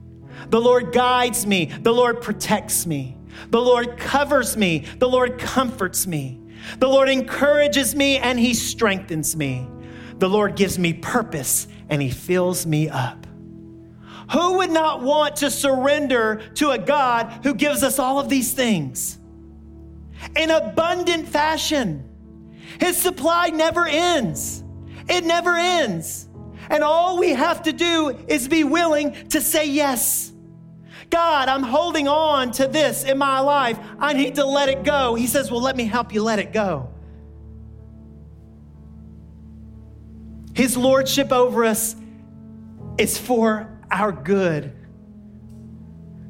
the 0.48 0.62
Lord 0.62 0.94
guides 0.94 1.46
me, 1.46 1.66
the 1.66 1.92
Lord 1.92 2.22
protects 2.22 2.86
me, 2.86 3.18
the 3.50 3.60
Lord 3.60 3.98
covers 3.98 4.56
me, 4.56 4.86
the 5.00 5.10
Lord 5.10 5.38
comforts 5.38 6.08
me, 6.08 6.40
the 6.80 6.88
Lord 6.88 7.10
encourages 7.10 7.94
me 7.94 8.20
and 8.20 8.40
he 8.40 8.54
strengthens 8.54 9.36
me. 9.36 9.68
The 10.20 10.30
Lord 10.30 10.56
gives 10.56 10.80
me 10.80 10.94
purpose 10.94 11.68
and 11.90 12.02
he 12.02 12.10
fills 12.10 12.66
me 12.66 12.88
up. 12.88 13.23
Who 14.32 14.58
would 14.58 14.72
not 14.72 15.02
want 15.02 15.38
to 15.38 15.52
surrender 15.52 16.42
to 16.56 16.72
a 16.72 16.78
God 16.78 17.42
who 17.44 17.54
gives 17.54 17.84
us 17.84 18.00
all 18.00 18.20
of 18.20 18.30
these 18.30 18.54
things 18.54 19.18
in 20.36 20.50
abundant 20.50 21.28
fashion? 21.28 22.10
His 22.80 22.98
supply 22.98 23.50
never 23.50 23.86
ends. 23.86 24.64
It 25.10 25.26
never 25.26 25.56
ends. 25.56 26.28
And 26.70 26.84
all 26.84 27.18
we 27.18 27.32
have 27.32 27.64
to 27.64 27.74
do 27.74 28.10
is 28.28 28.48
be 28.48 28.64
willing 28.64 29.14
to 29.30 29.42
say 29.42 29.68
yes. 29.68 30.32
God, 31.10 31.50
I'm 31.50 31.64
holding 31.64 32.08
on 32.08 32.52
to 32.54 32.68
this 32.68 33.04
in 33.04 33.18
my 33.18 33.40
life. 33.40 33.78
I 34.00 34.14
need 34.14 34.36
to 34.36 34.46
let 34.46 34.70
it 34.70 34.84
go. 34.84 35.14
He 35.16 35.28
says, 35.28 35.52
Well, 35.52 35.62
let 35.62 35.76
me 35.76 35.84
help 35.86 36.14
you 36.14 36.24
let 36.24 36.40
it 36.40 36.54
go. 36.54 36.90
His 40.56 40.78
lordship 40.78 41.32
over 41.32 41.66
us 41.66 41.96
is 42.98 43.18
for 43.18 43.73
our 43.94 44.12
good. 44.12 44.74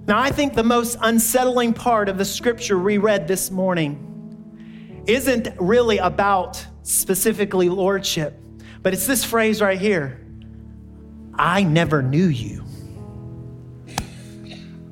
Now, 0.06 0.19
I 0.19 0.32
think 0.32 0.54
the 0.54 0.63
most 0.63 0.97
unsettling 1.02 1.73
part 1.73 2.10
of 2.10 2.17
the 2.17 2.26
scripture 2.26 2.78
we 2.78 2.97
read 2.97 3.28
this 3.28 3.49
morning 3.49 5.04
isn't 5.08 5.47
really 5.60 5.97
about 5.97 6.65
specifically 6.84 7.69
lordship, 7.69 8.38
but 8.82 8.93
it's 8.93 9.08
this 9.08 9.23
phrase 9.23 9.62
right 9.62 9.80
here 9.80 10.19
I 11.36 11.63
never 11.63 12.04
knew 12.04 12.28
you. 12.28 12.63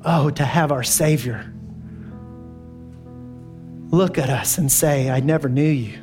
Oh, 0.04 0.30
to 0.30 0.44
have 0.44 0.72
our 0.72 0.82
Savior 0.82 1.52
look 3.90 4.16
at 4.16 4.30
us 4.30 4.58
and 4.58 4.72
say, 4.72 5.10
I 5.10 5.20
never 5.20 5.48
knew 5.48 5.62
you. 5.62 5.98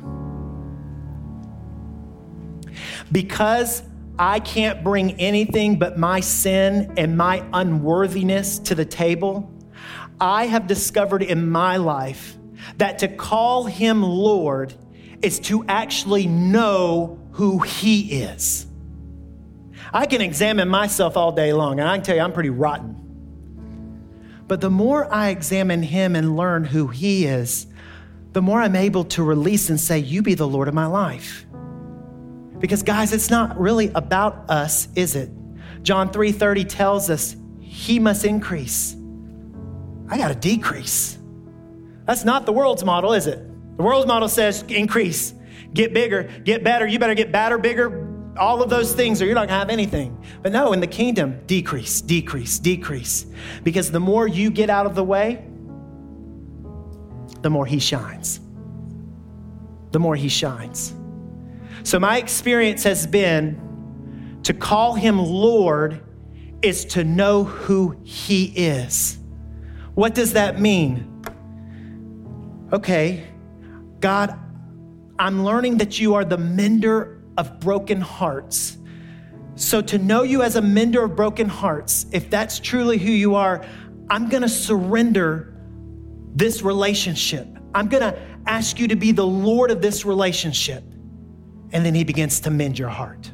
Because 3.10 3.82
I 4.20 4.38
can't 4.38 4.84
bring 4.84 5.18
anything 5.18 5.78
but 5.78 5.96
my 5.96 6.20
sin 6.20 6.92
and 6.98 7.16
my 7.16 7.42
unworthiness 7.54 8.58
to 8.58 8.74
the 8.74 8.84
table, 8.84 9.50
I 10.20 10.44
have 10.44 10.66
discovered 10.66 11.22
in 11.22 11.48
my 11.48 11.78
life 11.78 12.36
that 12.76 12.98
to 12.98 13.08
call 13.08 13.64
him 13.64 14.02
Lord 14.02 14.74
is 15.22 15.40
to 15.40 15.64
actually 15.66 16.26
know 16.26 17.18
who 17.32 17.60
he 17.60 18.20
is. 18.20 18.66
I 19.90 20.04
can 20.04 20.20
examine 20.20 20.68
myself 20.68 21.16
all 21.16 21.32
day 21.32 21.54
long, 21.54 21.80
and 21.80 21.88
I 21.88 21.96
can 21.96 22.04
tell 22.04 22.16
you 22.16 22.20
I'm 22.20 22.34
pretty 22.34 22.50
rotten. 22.50 22.96
But 24.46 24.60
the 24.60 24.68
more 24.68 25.10
I 25.10 25.30
examine 25.30 25.82
him 25.82 26.14
and 26.14 26.36
learn 26.36 26.64
who 26.64 26.88
he 26.88 27.24
is, 27.24 27.66
the 28.34 28.42
more 28.42 28.60
I'm 28.60 28.76
able 28.76 29.04
to 29.04 29.22
release 29.22 29.70
and 29.70 29.80
say, 29.80 29.98
You 29.98 30.20
be 30.20 30.34
the 30.34 30.46
Lord 30.46 30.68
of 30.68 30.74
my 30.74 30.84
life. 30.84 31.46
Because 32.60 32.82
guys, 32.82 33.12
it's 33.12 33.30
not 33.30 33.58
really 33.58 33.90
about 33.94 34.48
us, 34.48 34.88
is 34.94 35.16
it? 35.16 35.30
John 35.82 36.10
3:30 36.10 36.68
tells 36.68 37.10
us 37.10 37.34
he 37.58 37.98
must 37.98 38.24
increase. 38.24 38.94
I 40.08 40.18
got 40.18 40.28
to 40.28 40.34
decrease. 40.34 41.18
That's 42.06 42.24
not 42.24 42.44
the 42.44 42.52
world's 42.52 42.84
model, 42.84 43.12
is 43.12 43.26
it? 43.26 43.38
The 43.76 43.82
world's 43.82 44.06
model 44.06 44.28
says 44.28 44.62
increase, 44.68 45.32
get 45.72 45.94
bigger, 45.94 46.24
get 46.44 46.62
better. 46.62 46.86
You 46.86 46.98
better 46.98 47.14
get 47.14 47.32
better, 47.32 47.56
bigger, 47.56 48.08
all 48.36 48.62
of 48.62 48.68
those 48.68 48.92
things, 48.92 49.22
or 49.22 49.26
you're 49.26 49.34
not 49.34 49.48
gonna 49.48 49.60
have 49.60 49.70
anything. 49.70 50.18
But 50.42 50.52
no, 50.52 50.72
in 50.72 50.80
the 50.80 50.86
kingdom, 50.86 51.40
decrease, 51.46 52.00
decrease, 52.00 52.58
decrease. 52.58 53.26
Because 53.62 53.90
the 53.90 54.00
more 54.00 54.26
you 54.26 54.50
get 54.50 54.68
out 54.68 54.84
of 54.86 54.94
the 54.94 55.04
way, 55.04 55.44
the 57.40 57.50
more 57.50 57.64
he 57.64 57.78
shines. 57.78 58.40
The 59.92 59.98
more 59.98 60.16
he 60.16 60.28
shines. 60.28 60.92
So, 61.82 61.98
my 61.98 62.18
experience 62.18 62.84
has 62.84 63.06
been 63.06 64.40
to 64.42 64.54
call 64.54 64.94
him 64.94 65.18
Lord 65.18 66.02
is 66.62 66.84
to 66.86 67.04
know 67.04 67.44
who 67.44 67.96
he 68.04 68.46
is. 68.46 69.18
What 69.94 70.14
does 70.14 70.34
that 70.34 70.60
mean? 70.60 71.06
Okay, 72.72 73.26
God, 74.00 74.38
I'm 75.18 75.44
learning 75.44 75.78
that 75.78 75.98
you 75.98 76.14
are 76.14 76.24
the 76.24 76.38
mender 76.38 77.22
of 77.36 77.60
broken 77.60 78.00
hearts. 78.00 78.76
So, 79.54 79.80
to 79.82 79.98
know 79.98 80.22
you 80.22 80.42
as 80.42 80.56
a 80.56 80.62
mender 80.62 81.04
of 81.04 81.16
broken 81.16 81.48
hearts, 81.48 82.06
if 82.12 82.30
that's 82.30 82.58
truly 82.58 82.98
who 82.98 83.10
you 83.10 83.34
are, 83.34 83.64
I'm 84.10 84.28
gonna 84.28 84.48
surrender 84.48 85.54
this 86.34 86.62
relationship. 86.62 87.48
I'm 87.74 87.88
gonna 87.88 88.18
ask 88.46 88.78
you 88.78 88.88
to 88.88 88.96
be 88.96 89.12
the 89.12 89.26
Lord 89.26 89.70
of 89.70 89.80
this 89.80 90.04
relationship 90.04 90.84
and 91.72 91.84
then 91.84 91.94
he 91.94 92.04
begins 92.04 92.40
to 92.40 92.50
mend 92.50 92.78
your 92.78 92.88
heart. 92.88 93.30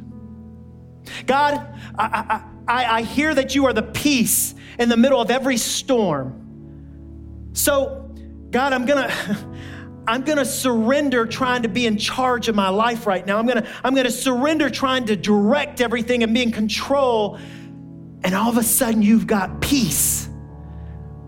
God, 1.27 1.67
I, 1.99 2.43
I, 2.67 2.85
I, 2.99 3.03
hear 3.03 3.35
that 3.35 3.55
you 3.55 3.67
are 3.67 3.73
the 3.73 3.83
peace 3.83 4.55
in 4.79 4.89
the 4.89 4.97
middle 4.97 5.21
of 5.21 5.31
every 5.31 5.57
storm. 5.57 7.51
So, 7.53 8.11
God, 8.51 8.73
I'm 8.73 8.87
gonna. 8.87 9.13
I'm 10.09 10.23
going 10.23 10.39
to 10.39 10.45
surrender 10.45 11.27
trying 11.27 11.63
to 11.63 11.69
be 11.69 11.85
in 11.85 11.99
charge 11.99 12.47
of 12.47 12.55
my 12.55 12.69
life 12.69 13.09
right 13.09 13.27
now. 13.27 13.39
I'm 13.39 13.47
going 13.47 13.61
to 13.61 13.69
I'm 13.83 13.93
going 13.93 14.07
to 14.07 14.13
surrender 14.13 14.71
trying 14.71 15.07
to 15.07 15.17
direct 15.17 15.81
everything 15.81 16.23
and 16.23 16.33
be 16.33 16.45
in 16.45 16.53
control 16.53 17.41
And 18.27 18.35
all 18.35 18.51
of 18.51 18.57
a 18.57 18.63
sudden, 18.65 19.03
you've 19.03 19.29
got 19.29 19.61
peace 19.61 20.29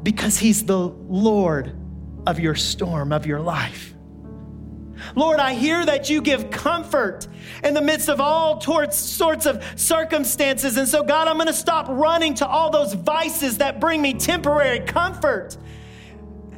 because 0.02 0.36
He's 0.36 0.64
the 0.64 0.78
Lord 0.78 1.76
of 2.26 2.40
your 2.40 2.56
storm, 2.56 3.12
of 3.12 3.26
your 3.26 3.40
life. 3.40 3.94
Lord, 5.14 5.40
I 5.40 5.54
hear 5.54 5.84
that 5.84 6.10
you 6.10 6.20
give 6.20 6.50
comfort 6.50 7.26
in 7.64 7.74
the 7.74 7.80
midst 7.80 8.08
of 8.08 8.20
all 8.20 8.60
sorts 8.60 9.46
of 9.46 9.64
circumstances. 9.76 10.76
And 10.76 10.88
so, 10.88 11.02
God, 11.02 11.28
I'm 11.28 11.36
going 11.36 11.48
to 11.48 11.52
stop 11.52 11.86
running 11.88 12.34
to 12.34 12.46
all 12.46 12.70
those 12.70 12.94
vices 12.94 13.58
that 13.58 13.80
bring 13.80 14.02
me 14.02 14.14
temporary 14.14 14.80
comfort. 14.80 15.56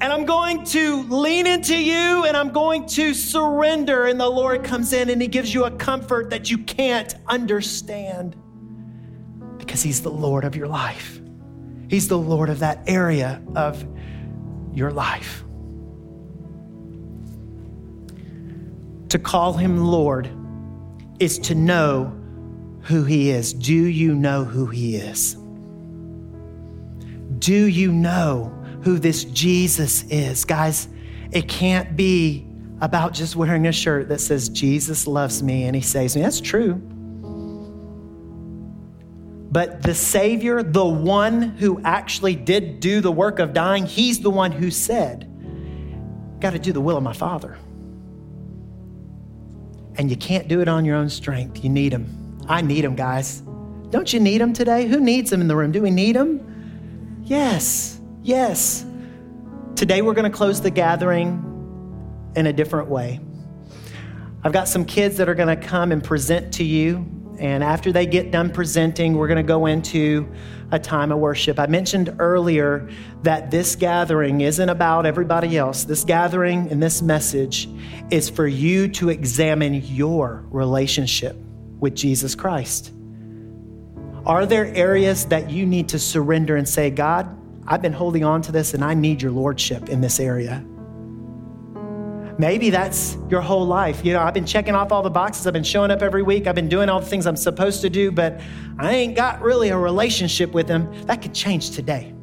And 0.01 0.12
I'm 0.12 0.24
going 0.24 0.64
to 0.66 1.03
lean 1.05 1.47
into 1.47 1.76
you 1.76 2.24
and 2.24 2.36
I'm 2.36 2.51
going 2.51 2.86
to 2.86 3.12
surrender. 3.12 4.07
And 4.07 4.18
the 4.18 4.28
Lord 4.28 4.64
comes 4.64 4.93
in 4.93 5.11
and 5.11 5.20
He 5.20 5.28
gives 5.28 5.53
you 5.53 5.64
a 5.64 5.70
comfort 5.70 6.30
that 6.30 6.51
you 6.51 6.59
can't 6.59 7.14
understand 7.26 8.34
because 9.59 9.82
He's 9.82 10.01
the 10.01 10.11
Lord 10.11 10.45
of 10.45 10.57
your 10.57 10.68
life. 10.68 11.20
He's 11.88 12.09
the 12.09 12.18
Lord 12.18 12.49
of 12.49 12.61
that 12.61 12.84
area 12.86 13.43
of 13.55 13.84
your 14.72 14.91
life. 14.91 15.45
To 19.11 19.19
call 19.19 19.55
Him 19.55 19.79
Lord 19.79 20.31
is 21.19 21.39
to 21.41 21.55
know 21.55 22.17
who 22.83 23.05
He 23.05 23.31
is. 23.31 23.53
Do 23.53 23.75
you 23.75 24.15
know 24.15 24.45
who 24.45 24.67
He 24.67 24.97
is? 24.97 25.35
Do 27.39 27.67
you 27.67 27.93
know 27.93 28.53
who 28.83 28.99
this 28.99 29.25
Jesus 29.25 30.05
is? 30.05 30.45
Guys, 30.45 30.89
it 31.33 31.49
can't 31.49 31.97
be 31.97 32.47
about 32.81 33.13
just 33.13 33.37
wearing 33.37 33.67
a 33.67 33.73
shirt 33.73 34.09
that 34.09 34.21
says, 34.21 34.49
Jesus 34.49 35.07
loves 35.07 35.43
me 35.43 35.65
and 35.65 35.75
He 35.75 35.83
saves 35.83 36.15
me. 36.15 36.23
That's 36.23 36.41
true. 36.41 36.75
But 39.53 39.83
the 39.83 39.95
Savior, 39.95 40.63
the 40.63 40.85
one 40.85 41.43
who 41.43 41.81
actually 41.83 42.37
did 42.37 42.79
do 42.79 43.01
the 43.01 43.11
work 43.11 43.41
of 43.41 43.53
dying, 43.53 43.87
He's 43.87 44.21
the 44.21 44.31
one 44.31 44.53
who 44.53 44.71
said, 44.71 45.27
Got 46.39 46.53
to 46.53 46.59
do 46.61 46.73
the 46.73 46.81
will 46.81 46.97
of 46.97 47.03
my 47.03 47.13
Father. 47.13 47.59
And 50.01 50.09
you 50.11 50.16
can't 50.16 50.48
do 50.48 50.62
it 50.62 50.66
on 50.66 50.86
your 50.86 50.96
own 50.96 51.11
strength. 51.11 51.62
You 51.62 51.68
need 51.68 51.92
Him. 51.92 52.40
I 52.48 52.62
need 52.62 52.86
Him, 52.86 52.96
guys. 52.96 53.42
Don't 53.90 54.11
you 54.11 54.18
need 54.18 54.40
Him 54.40 54.55
today? 54.55 54.86
Who 54.86 54.98
needs 54.98 55.30
Him 55.30 55.42
in 55.42 55.46
the 55.46 55.55
room? 55.55 55.72
Do 55.72 55.82
we 55.82 55.90
need 55.90 56.16
Him? 56.16 57.20
Yes, 57.22 58.01
yes. 58.22 58.86
Today 59.76 60.01
we're 60.01 60.14
going 60.14 60.30
to 60.30 60.34
close 60.34 60.62
the 60.62 60.70
gathering 60.70 61.44
in 62.34 62.46
a 62.46 62.53
different 62.55 62.88
way. 62.88 63.20
I've 64.42 64.55
got 64.55 64.68
some 64.68 64.86
kids 64.86 65.18
that 65.18 65.28
are 65.28 65.34
going 65.34 65.55
to 65.55 65.68
come 65.68 65.92
and 65.92 66.03
present 66.03 66.55
to 66.55 66.64
you 66.64 67.05
and 67.40 67.64
after 67.64 67.90
they 67.90 68.05
get 68.05 68.30
done 68.30 68.51
presenting, 68.51 69.14
we're 69.14 69.26
going 69.26 69.38
to 69.38 69.42
go 69.42 69.64
into 69.64 70.30
a 70.73 70.79
time 70.79 71.12
of 71.12 71.18
worship. 71.18 71.59
I 71.59 71.66
mentioned 71.66 72.14
earlier 72.18 72.89
that 73.23 73.51
this 73.51 73.77
gathering 73.77 74.41
isn't 74.41 74.68
about 74.68 75.07
everybody 75.07 75.57
else. 75.57 75.85
This 75.85 76.05
gathering 76.05 76.71
and 76.71 76.83
this 76.83 77.03
message 77.03 77.68
is 78.11 78.31
for 78.31 78.47
you 78.47 78.89
to 78.89 79.11
examine 79.11 79.75
your 79.75 80.45
relationship 80.51 81.37
with 81.81 81.95
Jesus 81.95 82.35
Christ. 82.35 82.93
Are 84.27 84.47
there 84.47 84.66
areas 84.75 85.25
that 85.27 85.51
you 85.51 85.66
need 85.66 85.89
to 85.89 85.99
surrender 85.99 86.57
and 86.57 86.68
say, 86.68 86.91
God, 86.91 87.37
I've 87.66 87.83
been 87.83 87.93
holding 87.93 88.25
on 88.25 88.43
to 88.43 88.53
this 88.53 88.75
and 88.75 88.85
I 88.85 88.95
need 88.95 89.23
your 89.23 89.33
lordship 89.33 89.89
in 89.89 90.01
this 90.01 90.21
area? 90.21 90.64
Maybe 92.41 92.70
that's 92.70 93.18
your 93.28 93.43
whole 93.43 93.66
life. 93.66 94.03
You 94.03 94.14
know, 94.14 94.20
I've 94.20 94.32
been 94.32 94.47
checking 94.47 94.74
off 94.74 94.93
all 94.93 95.03
the 95.03 95.11
boxes. 95.11 95.47
I've 95.47 95.53
been 95.53 95.62
showing 95.62 95.91
up 95.91 96.01
every 96.01 96.22
week. 96.22 96.47
I've 96.47 96.55
been 96.55 96.70
doing 96.70 96.88
all 96.88 96.99
the 96.99 97.05
things 97.05 97.26
I'm 97.26 97.36
supposed 97.36 97.82
to 97.82 97.91
do, 97.91 98.11
but 98.11 98.41
I 98.78 98.95
ain't 98.95 99.14
got 99.14 99.43
really 99.43 99.68
a 99.68 99.76
relationship 99.76 100.53
with 100.53 100.66
Him. 100.66 100.91
That 101.05 101.20
could 101.20 101.34
change 101.34 101.72
today. 101.72 102.14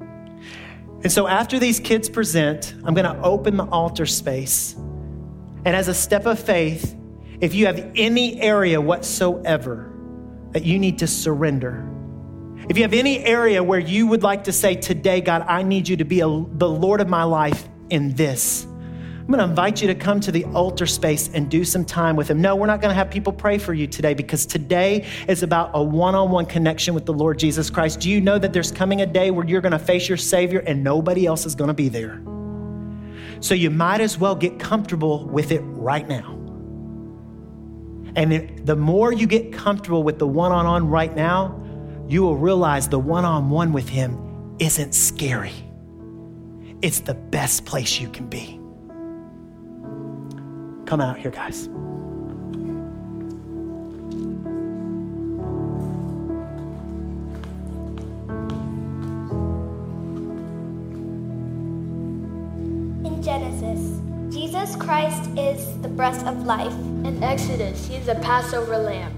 And 0.00 1.10
so 1.10 1.26
after 1.26 1.58
these 1.58 1.80
kids 1.80 2.10
present, 2.10 2.74
I'm 2.84 2.92
going 2.92 3.06
to 3.06 3.18
open 3.22 3.56
the 3.56 3.64
altar 3.64 4.04
space. 4.04 4.74
And 4.74 5.68
as 5.68 5.88
a 5.88 5.94
step 5.94 6.26
of 6.26 6.38
faith, 6.38 6.94
if 7.40 7.54
you 7.54 7.64
have 7.64 7.92
any 7.96 8.38
area 8.42 8.78
whatsoever 8.78 9.90
that 10.50 10.64
you 10.64 10.78
need 10.78 10.98
to 10.98 11.06
surrender, 11.06 11.88
if 12.68 12.76
you 12.76 12.82
have 12.82 12.92
any 12.92 13.24
area 13.24 13.64
where 13.64 13.80
you 13.80 14.06
would 14.08 14.22
like 14.22 14.44
to 14.44 14.52
say, 14.52 14.74
Today, 14.74 15.22
God, 15.22 15.46
I 15.48 15.62
need 15.62 15.88
you 15.88 15.96
to 15.96 16.04
be 16.04 16.20
a, 16.20 16.26
the 16.26 16.68
Lord 16.68 17.00
of 17.00 17.08
my 17.08 17.22
life 17.22 17.66
in 17.88 18.14
this, 18.14 18.66
I'm 19.28 19.32
going 19.32 19.44
to 19.44 19.50
invite 19.50 19.82
you 19.82 19.88
to 19.88 19.94
come 19.94 20.20
to 20.20 20.32
the 20.32 20.46
altar 20.46 20.86
space 20.86 21.28
and 21.34 21.50
do 21.50 21.62
some 21.62 21.84
time 21.84 22.16
with 22.16 22.30
Him. 22.30 22.40
No, 22.40 22.56
we're 22.56 22.66
not 22.66 22.80
going 22.80 22.88
to 22.88 22.94
have 22.94 23.10
people 23.10 23.30
pray 23.30 23.58
for 23.58 23.74
you 23.74 23.86
today 23.86 24.14
because 24.14 24.46
today 24.46 25.04
is 25.28 25.42
about 25.42 25.70
a 25.74 25.82
one 25.82 26.14
on 26.14 26.30
one 26.30 26.46
connection 26.46 26.94
with 26.94 27.04
the 27.04 27.12
Lord 27.12 27.38
Jesus 27.38 27.68
Christ. 27.68 28.00
Do 28.00 28.08
you 28.08 28.22
know 28.22 28.38
that 28.38 28.54
there's 28.54 28.72
coming 28.72 29.02
a 29.02 29.06
day 29.06 29.30
where 29.30 29.44
you're 29.44 29.60
going 29.60 29.72
to 29.72 29.78
face 29.78 30.08
your 30.08 30.16
Savior 30.16 30.60
and 30.60 30.82
nobody 30.82 31.26
else 31.26 31.44
is 31.44 31.54
going 31.54 31.68
to 31.68 31.74
be 31.74 31.90
there? 31.90 32.22
So 33.40 33.52
you 33.52 33.68
might 33.68 34.00
as 34.00 34.16
well 34.16 34.34
get 34.34 34.58
comfortable 34.58 35.26
with 35.26 35.52
it 35.52 35.60
right 35.60 36.08
now. 36.08 36.32
And 38.16 38.66
the 38.66 38.76
more 38.76 39.12
you 39.12 39.26
get 39.26 39.52
comfortable 39.52 40.02
with 40.02 40.18
the 40.18 40.26
one 40.26 40.52
on 40.52 40.64
one 40.64 40.88
right 40.88 41.14
now, 41.14 41.62
you 42.08 42.22
will 42.22 42.38
realize 42.38 42.88
the 42.88 42.98
one 42.98 43.26
on 43.26 43.50
one 43.50 43.74
with 43.74 43.90
Him 43.90 44.56
isn't 44.58 44.94
scary. 44.94 45.52
It's 46.80 47.00
the 47.00 47.12
best 47.12 47.66
place 47.66 48.00
you 48.00 48.08
can 48.08 48.26
be. 48.26 48.57
Come 50.88 51.02
out 51.02 51.18
here, 51.18 51.30
guys. 51.30 51.66
In 63.04 63.22
Genesis, 63.22 64.00
Jesus 64.34 64.76
Christ 64.76 65.28
is 65.36 65.78
the 65.82 65.88
breath 65.88 66.26
of 66.26 66.46
life. 66.46 66.72
In 66.72 67.22
Exodus, 67.22 67.86
he 67.86 67.96
is 67.96 68.06
the 68.06 68.14
Passover 68.14 68.78
lamb. 68.78 69.12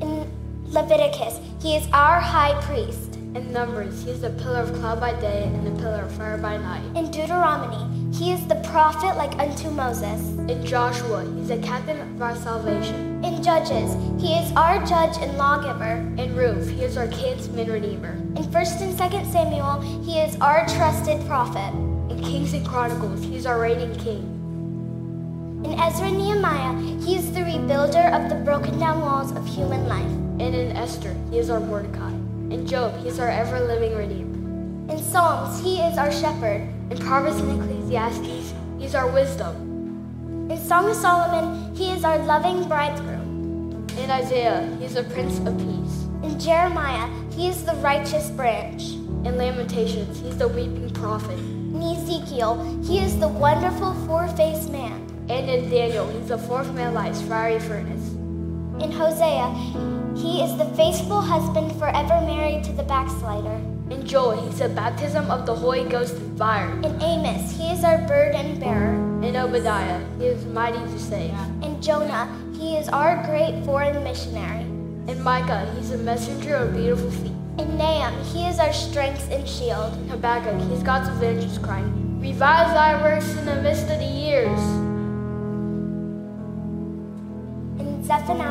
In 0.00 0.30
Leviticus, 0.72 1.40
he 1.60 1.74
is 1.74 1.88
our 1.92 2.20
high 2.20 2.54
priest. 2.62 3.09
In 3.32 3.52
Numbers, 3.52 4.02
he 4.02 4.10
is 4.10 4.22
the 4.22 4.30
pillar 4.30 4.62
of 4.62 4.74
cloud 4.80 4.98
by 4.98 5.12
day 5.20 5.44
and 5.44 5.64
the 5.64 5.80
pillar 5.80 6.02
of 6.02 6.12
fire 6.12 6.36
by 6.36 6.56
night. 6.56 6.84
In 6.96 7.12
Deuteronomy, 7.12 8.12
he 8.12 8.32
is 8.32 8.44
the 8.48 8.56
prophet 8.56 9.16
like 9.16 9.38
unto 9.38 9.70
Moses. 9.70 10.20
In 10.50 10.66
Joshua, 10.66 11.24
he's 11.36 11.46
the 11.46 11.58
captain 11.58 12.00
of 12.00 12.20
our 12.20 12.34
salvation. 12.34 13.24
In 13.24 13.40
Judges, 13.40 13.94
he 14.20 14.34
is 14.34 14.50
our 14.56 14.84
judge 14.84 15.16
and 15.22 15.38
lawgiver. 15.38 15.92
In 16.20 16.34
Ruth, 16.34 16.68
he 16.70 16.82
is 16.82 16.96
our 16.96 17.06
kinsman 17.06 17.70
redeemer. 17.70 18.14
In 18.14 18.42
1st 18.50 18.80
and 18.80 18.98
2nd 18.98 19.30
Samuel, 19.30 19.80
he 20.02 20.18
is 20.18 20.34
our 20.40 20.66
trusted 20.66 21.24
prophet. 21.28 21.72
In 22.10 22.20
Kings 22.20 22.52
and 22.52 22.66
Chronicles, 22.66 23.22
he's 23.22 23.46
our 23.46 23.60
reigning 23.60 23.94
king. 23.94 24.22
In 25.64 25.78
Ezra 25.78 26.08
and 26.08 26.18
Nehemiah, 26.18 26.76
he 27.00 27.14
is 27.14 27.30
the 27.32 27.40
rebuilder 27.40 28.12
of 28.12 28.28
the 28.28 28.44
broken 28.44 28.76
down 28.80 29.00
walls 29.00 29.30
of 29.30 29.46
human 29.46 29.86
life. 29.86 30.10
And 30.40 30.52
in 30.52 30.76
Esther, 30.76 31.14
he 31.30 31.38
is 31.38 31.48
our 31.48 31.60
Mordecai. 31.60 32.09
In 32.50 32.66
Job, 32.66 33.00
he 33.00 33.08
is 33.08 33.20
our 33.20 33.28
ever 33.28 33.60
living 33.60 33.94
redeemer. 33.94 34.92
In 34.92 34.98
Psalms, 35.00 35.62
he 35.62 35.78
is 35.78 35.96
our 35.96 36.10
shepherd. 36.10 36.68
In 36.90 36.98
Proverbs 36.98 37.38
and 37.38 37.62
Ecclesiastes, 37.62 38.52
he 38.76 38.84
is 38.84 38.96
our 38.96 39.08
wisdom. 39.08 40.50
In 40.50 40.58
Song 40.58 40.90
of 40.90 40.96
Solomon, 40.96 41.72
he 41.76 41.92
is 41.92 42.02
our 42.02 42.18
loving 42.18 42.66
bridegroom. 42.66 43.86
In 43.98 44.10
Isaiah, 44.10 44.68
he 44.80 44.84
is 44.84 44.94
the 44.94 45.04
Prince 45.04 45.38
of 45.38 45.56
Peace. 45.58 46.06
In 46.24 46.40
Jeremiah, 46.40 47.08
he 47.30 47.46
is 47.46 47.64
the 47.64 47.74
righteous 47.74 48.30
branch. 48.30 48.94
In 49.24 49.36
Lamentations, 49.38 50.18
he 50.18 50.30
is 50.30 50.36
the 50.36 50.48
weeping 50.48 50.90
prophet. 50.90 51.38
In 51.38 51.80
Ezekiel, 51.80 52.82
he 52.82 52.98
is 52.98 53.16
the 53.20 53.28
wonderful 53.28 53.94
four-faced 54.08 54.70
man. 54.70 55.06
And 55.28 55.48
in 55.48 55.70
Daniel, 55.70 56.08
he's 56.08 56.26
the 56.26 56.38
fourth 56.38 56.72
man 56.74 56.94
lights 56.94 57.22
fiery 57.22 57.60
furnace. 57.60 57.99
In 58.80 58.90
Hosea, 58.92 59.52
he 60.16 60.42
is 60.42 60.56
the 60.56 60.64
faithful 60.76 61.20
husband 61.20 61.70
forever 61.78 62.20
married 62.22 62.64
to 62.64 62.72
the 62.72 62.82
backslider. 62.82 63.60
In 63.90 64.06
Joel, 64.06 64.40
he's 64.46 64.58
the 64.58 64.68
baptism 64.68 65.30
of 65.30 65.46
the 65.46 65.54
Holy 65.54 65.84
Ghost 65.84 66.14
and 66.14 66.38
fire. 66.38 66.70
In 66.82 67.02
Amos, 67.02 67.56
he 67.58 67.70
is 67.70 67.84
our 67.84 67.98
burden 68.06 68.58
bearer. 68.58 68.94
In 69.22 69.36
Obadiah, 69.36 70.00
he 70.18 70.26
is 70.26 70.44
mighty 70.46 70.78
to 70.78 70.98
save. 70.98 71.34
In 71.62 71.82
Jonah, 71.82 72.28
he 72.56 72.76
is 72.76 72.88
our 72.88 73.22
great 73.26 73.64
foreign 73.64 74.02
missionary. 74.02 74.62
In 75.10 75.22
Micah, 75.22 75.70
he's 75.76 75.90
a 75.90 75.98
messenger 75.98 76.54
of 76.54 76.72
beautiful 76.72 77.10
feet. 77.10 77.32
In 77.58 77.76
Nahum, 77.76 78.14
he 78.24 78.46
is 78.46 78.58
our 78.58 78.72
strength 78.72 79.30
and 79.30 79.46
shield. 79.46 79.92
In 79.94 80.08
Habakkuk, 80.08 80.60
he's 80.70 80.82
God's 80.82 81.08
avengers 81.08 81.58
crying, 81.58 82.18
Revive 82.20 82.72
thy 82.72 83.02
works 83.02 83.28
in 83.36 83.44
the 83.44 83.60
midst 83.60 83.90
of 83.90 83.98
the 83.98 84.04
years. 84.04 84.60
In 87.80 88.04
Zephaniah, 88.04 88.10
he 88.10 88.28
is 88.30 88.40
our 88.40 88.49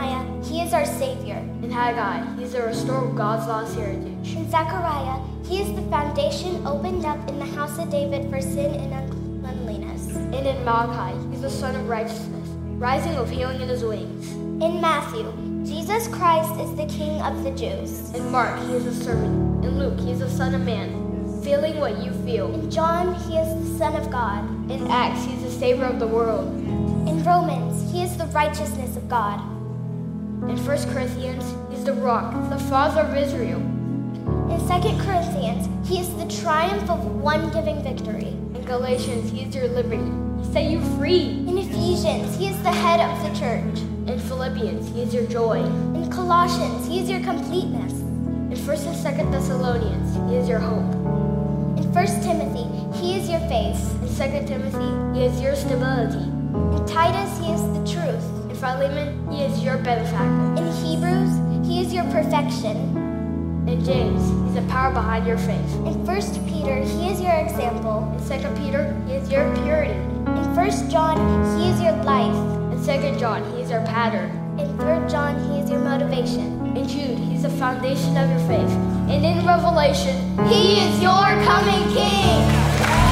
Savior. 1.29 1.63
In 1.63 1.71
Haggai, 1.71 2.39
he's 2.39 2.53
the 2.53 2.61
restorer 2.61 3.07
of 3.07 3.15
God's 3.15 3.47
lost 3.47 3.75
heritage. 3.75 4.35
In 4.35 4.49
Zechariah, 4.49 5.19
he 5.45 5.61
is 5.61 5.75
the 5.75 5.81
foundation 5.89 6.65
opened 6.65 7.05
up 7.05 7.17
in 7.29 7.39
the 7.39 7.45
house 7.45 7.77
of 7.79 7.89
David 7.89 8.29
for 8.29 8.41
sin 8.41 8.73
and 8.75 8.93
uncleanliness. 8.93 10.15
And 10.15 10.47
in 10.47 10.63
Malachi, 10.65 11.17
he's 11.29 11.41
the 11.41 11.49
Sun 11.49 11.75
of 11.75 11.87
righteousness, 11.87 12.47
rising 12.77 13.17
with 13.19 13.29
healing 13.29 13.61
in 13.61 13.69
his 13.69 13.83
wings. 13.83 14.31
In 14.31 14.81
Matthew, 14.81 15.31
Jesus 15.65 15.79
Jesus 15.99 16.07
Christ 16.07 16.59
is 16.59 16.75
the 16.75 16.85
King 16.85 17.21
of 17.21 17.43
the 17.43 17.51
Jews. 17.51 18.13
In 18.13 18.31
Mark, 18.31 18.59
he 18.67 18.73
is 18.73 18.85
a 18.85 19.03
servant. 19.03 19.65
In 19.65 19.77
Luke, 19.79 19.99
he 19.99 20.11
is 20.11 20.19
the 20.19 20.29
Son 20.29 20.53
of 20.53 20.61
Man, 20.61 21.41
feeling 21.43 21.79
what 21.79 22.03
you 22.03 22.11
feel. 22.25 22.53
In 22.53 22.71
John, 22.71 23.15
he 23.25 23.37
is 23.37 23.71
the 23.71 23.77
Son 23.77 23.95
of 23.95 24.09
God. 24.11 24.43
In 24.71 24.87
Acts, 24.87 25.25
he 25.25 25.33
is 25.33 25.43
the 25.43 25.59
Savior 25.59 25.85
of 25.85 25.99
the 25.99 26.07
world. 26.07 26.47
In 27.07 27.23
Romans, 27.23 27.91
he 27.91 28.03
is 28.03 28.17
the 28.17 28.25
righteousness 28.27 28.95
of 28.97 29.09
God. 29.09 29.58
In 30.47 30.57
1 30.57 30.93
Corinthians, 30.93 31.43
he's 31.69 31.83
the 31.83 31.93
rock, 31.93 32.33
the 32.49 32.57
father 32.57 33.01
of 33.01 33.15
Israel. 33.15 33.59
In 33.59 34.57
2 34.57 35.03
Corinthians, 35.03 35.67
he 35.87 35.99
is 35.99 36.09
the 36.15 36.41
triumph 36.41 36.89
of 36.89 37.05
one 37.21 37.51
giving 37.51 37.83
victory. 37.83 38.29
In 38.55 38.63
Galatians, 38.65 39.31
he 39.31 39.41
is 39.41 39.53
your 39.53 39.67
liberty. 39.67 40.09
He 40.41 40.53
set 40.53 40.71
you 40.71 40.79
free. 40.97 41.45
In 41.45 41.57
Ephesians, 41.57 42.37
he 42.37 42.47
is 42.47 42.57
the 42.63 42.71
head 42.71 43.01
of 43.01 43.21
the 43.21 43.37
church. 43.37 43.79
In 44.07 44.17
Philippians, 44.17 44.89
he 44.95 45.01
is 45.01 45.13
your 45.13 45.27
joy. 45.27 45.59
In 45.59 46.09
Colossians, 46.09 46.87
he 46.87 47.01
is 47.01 47.09
your 47.09 47.19
completeness. 47.19 47.91
In 47.91 48.55
1st 48.55 48.87
and 48.87 49.17
2nd 49.19 49.31
Thessalonians, 49.31 50.15
he 50.31 50.37
is 50.37 50.47
your 50.47 50.59
hope. 50.59 50.95
In 51.77 51.93
1 51.93 52.05
Timothy, 52.23 52.65
he 52.97 53.19
is 53.19 53.29
your 53.29 53.41
face. 53.41 53.91
In 54.01 54.07
2nd 54.07 54.47
Timothy, 54.47 55.19
he 55.19 55.25
is 55.25 55.39
your 55.41 55.55
stability. 55.55 56.23
In 56.23 56.85
Titus, 56.87 57.37
he 57.39 57.51
is 57.51 57.61
the 57.61 57.83
truth. 57.93 58.38
In 58.59 58.65
Philemon, 58.65 59.31
he 59.31 59.43
is 59.43 59.63
your 59.63 59.77
benefactor. 59.77 60.61
In 60.61 60.69
Hebrews, 60.83 61.65
he 61.65 61.79
is 61.79 61.93
your 61.93 62.03
perfection. 62.11 62.75
In 63.65 63.81
James, 63.85 64.19
he's 64.19 64.61
the 64.61 64.69
power 64.69 64.93
behind 64.93 65.25
your 65.25 65.37
faith. 65.37 65.73
In 65.87 66.05
1 66.05 66.05
Peter, 66.45 66.75
he 66.75 67.07
is 67.07 67.21
your 67.21 67.35
example. 67.35 68.03
In 68.11 68.19
2nd 68.19 68.57
Peter, 68.57 69.01
he 69.07 69.13
is 69.13 69.31
your 69.31 69.49
purity. 69.63 69.93
In 69.93 70.53
1 70.53 70.89
John, 70.89 71.15
he 71.57 71.69
is 71.69 71.81
your 71.81 71.95
life. 72.03 72.35
In 72.73 72.79
2nd 72.79 73.17
John, 73.17 73.49
he 73.53 73.61
is 73.61 73.69
your 73.71 73.85
pattern. 73.85 74.29
In 74.59 74.67
3 74.77 75.09
John, 75.09 75.39
he 75.49 75.59
is 75.61 75.69
your 75.69 75.79
motivation. 75.79 76.75
In 76.75 76.85
Jude, 76.85 77.17
he's 77.17 77.43
the 77.43 77.49
foundation 77.49 78.17
of 78.17 78.29
your 78.29 78.39
faith. 78.39 78.75
And 79.07 79.23
in 79.23 79.47
Revelation, 79.47 80.17
he 80.49 80.81
is 80.81 81.01
your 81.01 81.29
coming 81.47 81.87
king. 81.95 83.08